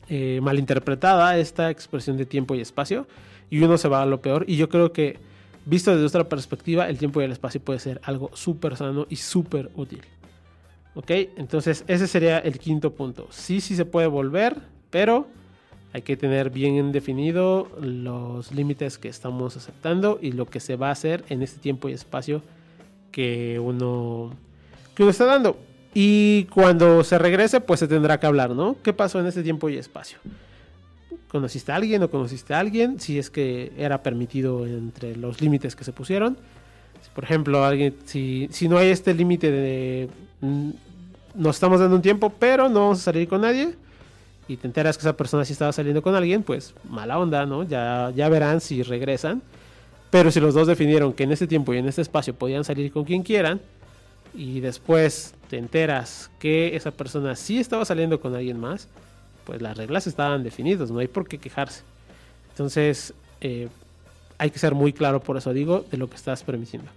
eh, 0.09 0.39
malinterpretada 0.41 1.37
esta 1.37 1.69
expresión 1.69 2.17
de 2.17 2.25
tiempo 2.25 2.55
y 2.55 2.61
espacio. 2.61 3.07
Y 3.49 3.61
uno 3.61 3.77
se 3.77 3.87
va 3.87 4.01
a 4.01 4.05
lo 4.05 4.21
peor. 4.21 4.45
Y 4.47 4.55
yo 4.55 4.69
creo 4.69 4.93
que, 4.93 5.19
visto 5.65 5.91
desde 5.91 6.05
otra 6.05 6.29
perspectiva, 6.29 6.89
el 6.89 6.97
tiempo 6.97 7.21
y 7.21 7.25
el 7.25 7.31
espacio 7.31 7.61
puede 7.61 7.79
ser 7.79 8.01
algo 8.03 8.31
súper 8.33 8.75
sano 8.75 9.05
y 9.09 9.15
súper 9.15 9.71
útil. 9.75 10.01
¿Ok? 10.95 11.09
Entonces 11.37 11.83
ese 11.87 12.07
sería 12.07 12.39
el 12.39 12.59
quinto 12.59 12.93
punto. 12.93 13.27
Sí, 13.31 13.61
sí 13.61 13.75
se 13.75 13.85
puede 13.85 14.07
volver, 14.07 14.57
pero 14.89 15.27
hay 15.93 16.01
que 16.01 16.17
tener 16.17 16.49
bien 16.49 16.91
definido 16.91 17.69
los 17.79 18.51
límites 18.51 18.97
que 18.97 19.09
estamos 19.09 19.55
aceptando 19.57 20.19
y 20.21 20.31
lo 20.31 20.45
que 20.45 20.59
se 20.59 20.75
va 20.75 20.89
a 20.89 20.91
hacer 20.91 21.23
en 21.29 21.43
este 21.43 21.59
tiempo 21.59 21.89
y 21.89 21.93
espacio 21.93 22.41
que 23.11 23.59
uno, 23.59 24.31
que 24.95 25.03
uno 25.03 25.11
está 25.11 25.25
dando. 25.25 25.57
Y 25.93 26.45
cuando 26.45 27.03
se 27.03 27.19
regrese, 27.19 27.61
pues 27.61 27.79
se 27.79 27.87
tendrá 27.87 28.19
que 28.19 28.25
hablar, 28.25 28.51
¿no? 28.51 28.75
¿Qué 28.81 28.93
pasó 28.93 29.19
en 29.19 29.27
este 29.27 29.43
tiempo 29.43 29.69
y 29.69 29.77
espacio? 29.77 30.17
¿Conociste 31.33 31.71
a 31.71 31.77
alguien 31.77 32.03
o 32.03 32.11
conociste 32.11 32.53
a 32.53 32.59
alguien? 32.59 32.99
Si 32.99 33.17
es 33.17 33.31
que 33.31 33.73
era 33.75 34.03
permitido 34.03 34.67
entre 34.67 35.15
los 35.15 35.41
límites 35.41 35.75
que 35.75 35.83
se 35.83 35.91
pusieron. 35.91 36.37
por 37.15 37.23
ejemplo, 37.23 37.65
alguien, 37.65 37.95
si, 38.05 38.47
si 38.51 38.69
no 38.69 38.77
hay 38.77 38.89
este 38.89 39.15
límite 39.15 39.49
de 39.49 40.09
mm, 40.41 40.69
nos 41.33 41.55
estamos 41.55 41.79
dando 41.79 41.95
un 41.95 42.03
tiempo, 42.03 42.29
pero 42.29 42.69
no 42.69 42.81
vamos 42.81 42.99
a 42.99 43.05
salir 43.05 43.27
con 43.27 43.41
nadie, 43.41 43.73
y 44.47 44.57
te 44.57 44.67
enteras 44.67 44.95
que 44.95 45.01
esa 45.01 45.17
persona 45.17 45.43
sí 45.43 45.53
estaba 45.53 45.71
saliendo 45.71 46.03
con 46.03 46.13
alguien, 46.13 46.43
pues 46.43 46.75
mala 46.87 47.17
onda, 47.17 47.47
¿no? 47.47 47.63
Ya, 47.63 48.11
ya 48.15 48.29
verán 48.29 48.61
si 48.61 48.83
regresan. 48.83 49.41
Pero 50.11 50.29
si 50.29 50.39
los 50.39 50.53
dos 50.53 50.67
definieron 50.67 51.13
que 51.13 51.23
en 51.23 51.31
este 51.31 51.47
tiempo 51.47 51.73
y 51.73 51.79
en 51.79 51.87
este 51.87 52.03
espacio 52.03 52.35
podían 52.35 52.63
salir 52.63 52.91
con 52.91 53.05
quien 53.05 53.23
quieran, 53.23 53.59
y 54.35 54.59
después 54.59 55.33
te 55.49 55.57
enteras 55.57 56.29
que 56.37 56.75
esa 56.75 56.91
persona 56.91 57.35
sí 57.35 57.59
estaba 57.59 57.85
saliendo 57.85 58.19
con 58.19 58.35
alguien 58.35 58.59
más, 58.59 58.87
pues 59.45 59.61
las 59.61 59.77
reglas 59.77 60.07
estaban 60.07 60.43
definidas, 60.43 60.91
no 60.91 60.99
hay 60.99 61.07
por 61.07 61.27
qué 61.27 61.37
quejarse. 61.37 61.83
Entonces, 62.49 63.13
eh, 63.41 63.67
hay 64.37 64.51
que 64.51 64.59
ser 64.59 64.75
muy 64.75 64.93
claro, 64.93 65.21
por 65.21 65.37
eso 65.37 65.53
digo, 65.53 65.85
de 65.89 65.97
lo 65.97 66.09
que 66.09 66.15
estás 66.15 66.43
permitiendo. 66.43 66.89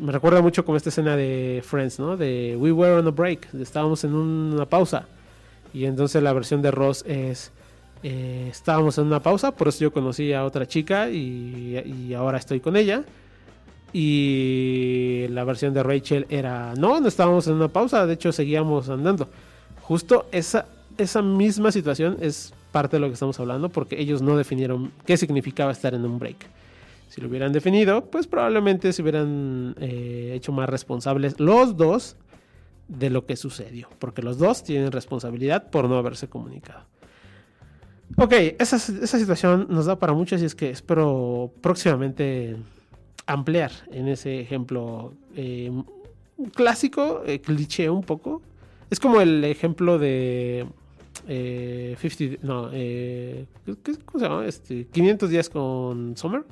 me 0.00 0.12
recuerda 0.12 0.40
mucho 0.42 0.64
como 0.64 0.76
esta 0.76 0.90
escena 0.90 1.16
de 1.16 1.62
Friends, 1.64 1.98
¿no? 1.98 2.16
De 2.16 2.56
We 2.58 2.72
were 2.72 2.94
on 2.94 3.06
a 3.06 3.10
break, 3.10 3.52
estábamos 3.54 4.04
en 4.04 4.14
una 4.14 4.66
pausa. 4.66 5.06
Y 5.72 5.84
entonces 5.84 6.22
la 6.22 6.32
versión 6.32 6.62
de 6.62 6.70
Ross 6.70 7.04
es 7.06 7.52
eh, 8.02 8.46
estábamos 8.50 8.96
en 8.98 9.06
una 9.06 9.20
pausa, 9.20 9.52
por 9.52 9.68
eso 9.68 9.80
yo 9.80 9.92
conocí 9.92 10.32
a 10.32 10.44
otra 10.44 10.66
chica 10.66 11.10
y, 11.10 12.14
ahora 12.14 12.38
estoy 12.38 12.60
con 12.60 12.76
ella. 12.76 13.04
Y 13.92 15.26
la 15.30 15.44
versión 15.44 15.72
de 15.72 15.82
Rachel 15.82 16.26
era, 16.28 16.74
no, 16.76 17.00
no 17.00 17.08
estábamos 17.08 17.46
en 17.46 17.54
una 17.54 17.68
pausa, 17.68 18.06
de 18.06 18.14
hecho 18.14 18.32
seguíamos 18.32 18.88
andando. 18.88 19.28
Justo 19.82 20.26
esa, 20.30 20.66
esa 20.98 21.22
misma 21.22 21.72
situación 21.72 22.18
es 22.20 22.52
parte 22.72 22.96
de 22.96 23.00
lo 23.00 23.06
que 23.06 23.14
estamos 23.14 23.38
hablando 23.40 23.68
porque 23.70 23.98
ellos 24.00 24.20
no 24.20 24.36
definieron 24.36 24.92
qué 25.06 25.16
significaba 25.16 25.72
estar 25.72 25.94
en 25.94 26.04
un 26.04 26.18
break. 26.18 26.46
Si 27.08 27.20
lo 27.20 27.28
hubieran 27.28 27.52
definido, 27.52 28.04
pues 28.04 28.26
probablemente 28.26 28.92
se 28.92 29.00
hubieran 29.00 29.74
eh, 29.80 30.32
hecho 30.34 30.52
más 30.52 30.68
responsables 30.68 31.40
los 31.40 31.76
dos 31.76 32.16
de 32.88 33.10
lo 33.10 33.24
que 33.26 33.36
sucedió, 33.36 33.88
porque 33.98 34.22
los 34.22 34.38
dos 34.38 34.62
tienen 34.62 34.92
responsabilidad 34.92 35.70
por 35.70 35.88
no 35.88 35.96
haberse 35.96 36.28
comunicado. 36.28 36.84
Ok, 38.16 38.32
esa, 38.58 38.78
situación 38.78 39.66
nos 39.68 39.86
da 39.86 39.98
para 39.98 40.12
mucho, 40.14 40.36
y 40.36 40.44
es 40.44 40.54
que 40.54 40.70
espero 40.70 41.52
próximamente 41.60 42.56
ampliar 43.26 43.70
en 43.92 44.08
ese 44.08 44.40
ejemplo 44.40 45.12
eh, 45.36 45.70
clásico, 46.54 47.22
eh, 47.26 47.40
cliché 47.40 47.90
un 47.90 48.02
poco. 48.02 48.42
Es 48.90 48.98
como 48.98 49.20
el 49.20 49.44
ejemplo 49.44 49.98
de 49.98 50.66
50, 51.28 52.34
eh, 52.72 53.46
no, 53.66 53.76
¿cómo 54.04 54.18
se 54.18 54.28
llama? 54.28 54.46
Este, 54.46 54.86
500 54.86 55.30
días 55.30 55.48
con 55.48 56.16
Summer. 56.16 56.44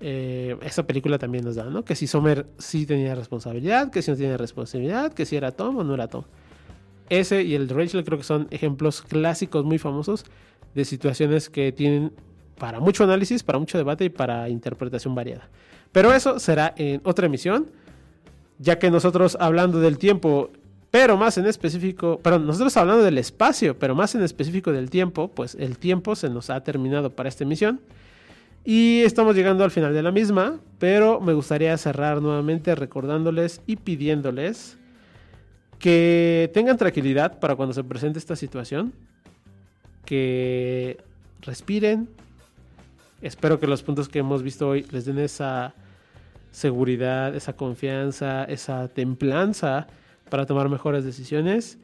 esa 0.00 0.86
película 0.86 1.18
también 1.18 1.44
nos 1.44 1.56
da, 1.56 1.64
¿no? 1.64 1.84
Que 1.84 1.96
si 1.96 2.06
Summer 2.06 2.46
sí 2.58 2.86
tenía 2.86 3.14
responsabilidad, 3.14 3.90
que 3.90 4.02
si 4.02 4.10
no 4.10 4.16
tenía 4.16 4.36
responsabilidad, 4.36 5.12
que 5.12 5.26
si 5.26 5.36
era 5.36 5.52
Tom 5.52 5.78
o 5.78 5.84
no 5.84 5.94
era 5.94 6.08
Tom. 6.08 6.24
Ese 7.08 7.42
y 7.42 7.54
el 7.54 7.68
de 7.68 7.74
Rachel 7.74 8.04
creo 8.04 8.18
que 8.18 8.24
son 8.24 8.48
ejemplos 8.50 9.02
clásicos 9.02 9.64
muy 9.64 9.78
famosos 9.78 10.24
de 10.74 10.84
situaciones 10.84 11.50
que 11.50 11.72
tienen 11.72 12.12
para 12.58 12.80
mucho 12.80 13.04
análisis, 13.04 13.42
para 13.42 13.58
mucho 13.58 13.76
debate 13.76 14.04
y 14.04 14.08
para 14.08 14.48
interpretación 14.48 15.14
variada. 15.14 15.48
Pero 15.90 16.14
eso 16.14 16.38
será 16.38 16.74
en 16.76 17.00
otra 17.04 17.26
emisión, 17.26 17.70
ya 18.58 18.78
que 18.78 18.90
nosotros 18.90 19.36
hablando 19.40 19.80
del 19.80 19.98
tiempo, 19.98 20.50
pero 20.92 21.16
más 21.16 21.38
en 21.38 21.46
específico, 21.46 22.20
perdón, 22.22 22.46
nosotros 22.46 22.76
hablando 22.76 23.02
del 23.02 23.16
espacio, 23.16 23.78
pero 23.78 23.94
más 23.94 24.14
en 24.14 24.22
específico 24.22 24.72
del 24.72 24.90
tiempo, 24.90 25.28
pues 25.28 25.54
el 25.54 25.78
tiempo 25.78 26.14
se 26.14 26.28
nos 26.28 26.50
ha 26.50 26.62
terminado 26.62 27.08
para 27.16 27.30
esta 27.30 27.44
emisión. 27.44 27.80
Y 28.62 29.00
estamos 29.00 29.34
llegando 29.34 29.64
al 29.64 29.70
final 29.70 29.94
de 29.94 30.02
la 30.02 30.12
misma, 30.12 30.60
pero 30.78 31.18
me 31.18 31.32
gustaría 31.32 31.74
cerrar 31.78 32.20
nuevamente 32.20 32.74
recordándoles 32.74 33.62
y 33.66 33.76
pidiéndoles 33.76 34.76
que 35.78 36.50
tengan 36.52 36.76
tranquilidad 36.76 37.40
para 37.40 37.56
cuando 37.56 37.72
se 37.72 37.82
presente 37.84 38.18
esta 38.18 38.36
situación, 38.36 38.92
que 40.04 40.98
respiren. 41.40 42.06
Espero 43.22 43.58
que 43.58 43.66
los 43.66 43.82
puntos 43.82 44.10
que 44.10 44.18
hemos 44.18 44.42
visto 44.42 44.68
hoy 44.68 44.86
les 44.90 45.06
den 45.06 45.20
esa 45.20 45.72
seguridad, 46.50 47.34
esa 47.34 47.54
confianza, 47.54 48.44
esa 48.44 48.88
templanza 48.88 49.86
para 50.32 50.46
tomar 50.46 50.70
mejores 50.70 51.04
decisiones 51.04 51.76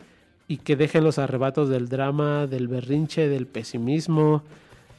y 0.49 0.57
que 0.57 0.75
dejen 0.75 1.05
los 1.05 1.19
arrebatos 1.19 1.69
del 1.69 1.91
drama, 1.91 2.47
del 2.47 2.67
berrinche, 2.67 3.29
del 3.29 3.47
pesimismo, 3.47 4.43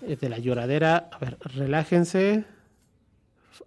eh, 0.06 0.18
de 0.22 0.30
la 0.30 0.38
lloradera. 0.38 1.10
A 1.12 1.18
ver, 1.18 1.39
relájense, 1.56 2.43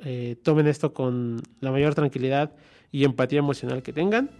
eh, 0.05 0.37
tomen 0.45 0.69
esto 0.69 0.95
con 0.95 1.43
la 1.61 1.73
mayor 1.73 1.97
tranquilidad 1.97 2.53
y 2.93 3.03
empatía 3.03 3.41
emocional 3.41 3.83
que 3.83 3.93
tengan 3.93 4.31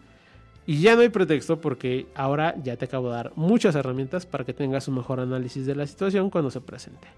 y 0.65 0.81
ya 0.81 0.95
no 0.95 1.01
hay 1.01 1.09
pretexto 1.09 1.61
porque 1.61 2.07
ahora 2.15 2.55
ya 2.63 2.77
te 2.77 2.85
acabo 2.85 3.09
de 3.09 3.17
dar 3.17 3.33
muchas 3.35 3.75
herramientas 3.75 4.27
para 4.27 4.45
que 4.45 4.55
tengas 4.55 4.87
un 4.87 4.95
mejor 4.95 5.19
análisis 5.19 5.67
de 5.67 5.75
la 5.75 5.89
situación 5.89 6.31
cuando 6.31 6.53
se 6.53 6.61
presente. 6.61 7.09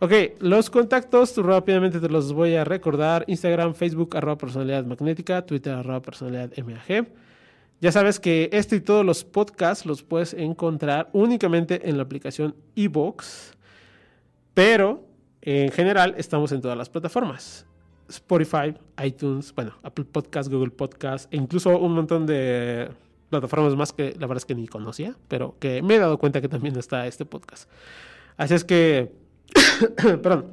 Ok, 0.00 0.12
los 0.40 0.68
contactos 0.68 1.34
rápidamente 1.38 2.00
te 2.00 2.10
los 2.10 2.34
voy 2.34 2.54
a 2.56 2.64
recordar. 2.64 3.24
Instagram, 3.28 3.72
Facebook, 3.72 4.14
arroba 4.14 4.36
personalidad 4.36 4.84
magnética, 4.84 5.46
Twitter, 5.46 5.72
arroba 5.72 6.02
personalidad 6.02 6.50
MAG. 6.58 7.06
Ya 7.80 7.92
sabes 7.92 8.18
que 8.18 8.48
este 8.52 8.76
y 8.76 8.80
todos 8.80 9.04
los 9.04 9.24
podcasts 9.24 9.84
los 9.84 10.02
puedes 10.02 10.32
encontrar 10.32 11.10
únicamente 11.12 11.88
en 11.88 11.98
la 11.98 12.04
aplicación 12.04 12.54
eBooks, 12.74 13.54
pero 14.54 15.04
en 15.42 15.70
general 15.70 16.14
estamos 16.16 16.52
en 16.52 16.62
todas 16.62 16.78
las 16.78 16.88
plataformas. 16.88 17.66
Spotify, 18.08 18.74
iTunes, 19.04 19.54
bueno, 19.54 19.74
Apple 19.82 20.04
Podcast, 20.04 20.50
Google 20.50 20.70
Podcast 20.70 21.32
e 21.32 21.36
incluso 21.36 21.78
un 21.78 21.92
montón 21.92 22.24
de 22.24 22.88
plataformas 23.28 23.74
más 23.76 23.92
que 23.92 24.14
la 24.18 24.26
verdad 24.26 24.38
es 24.38 24.46
que 24.46 24.54
ni 24.54 24.68
conocía, 24.68 25.14
pero 25.28 25.56
que 25.58 25.82
me 25.82 25.96
he 25.96 25.98
dado 25.98 26.18
cuenta 26.18 26.40
que 26.40 26.48
también 26.48 26.76
está 26.76 27.06
este 27.06 27.26
podcast. 27.26 27.68
Así 28.36 28.54
es 28.54 28.64
que, 28.64 29.12
perdón, 29.96 30.46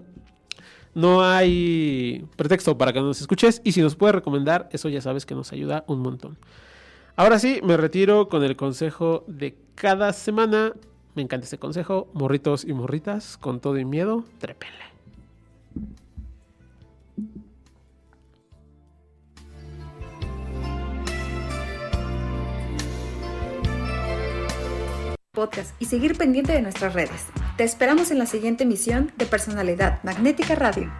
no 0.95 1.23
hay 1.23 2.25
pretexto 2.35 2.77
para 2.77 2.91
que 2.91 2.99
nos 2.99 3.21
escuches 3.21 3.61
y 3.63 3.71
si 3.71 3.81
nos 3.81 3.95
puedes 3.95 4.15
recomendar, 4.15 4.69
eso 4.71 4.89
ya 4.89 5.01
sabes 5.01 5.25
que 5.25 5.35
nos 5.35 5.51
ayuda 5.51 5.83
un 5.87 5.99
montón. 5.99 6.37
Ahora 7.15 7.37
sí, 7.37 7.61
me 7.63 7.77
retiro 7.77 8.27
con 8.27 8.43
el 8.43 8.55
consejo 8.55 9.23
de 9.27 9.55
cada 9.75 10.13
semana. 10.13 10.73
Me 11.15 11.21
encanta 11.21 11.45
este 11.45 11.59
consejo. 11.59 12.07
Morritos 12.13 12.65
y 12.65 12.73
morritas, 12.73 13.37
con 13.37 13.59
todo 13.59 13.77
y 13.77 13.85
miedo, 13.85 14.23
trépele. 14.39 14.83
podcast 25.33 25.73
y 25.81 25.85
seguir 25.85 26.15
pendiente 26.15 26.53
de 26.53 26.61
nuestras 26.61 26.93
redes. 26.93 27.25
Te 27.57 27.63
esperamos 27.63 28.11
en 28.11 28.19
la 28.19 28.27
siguiente 28.27 28.65
emisión 28.65 29.11
de 29.17 29.25
Personalidad 29.25 29.99
Magnética 30.03 30.53
Radio. 30.53 30.91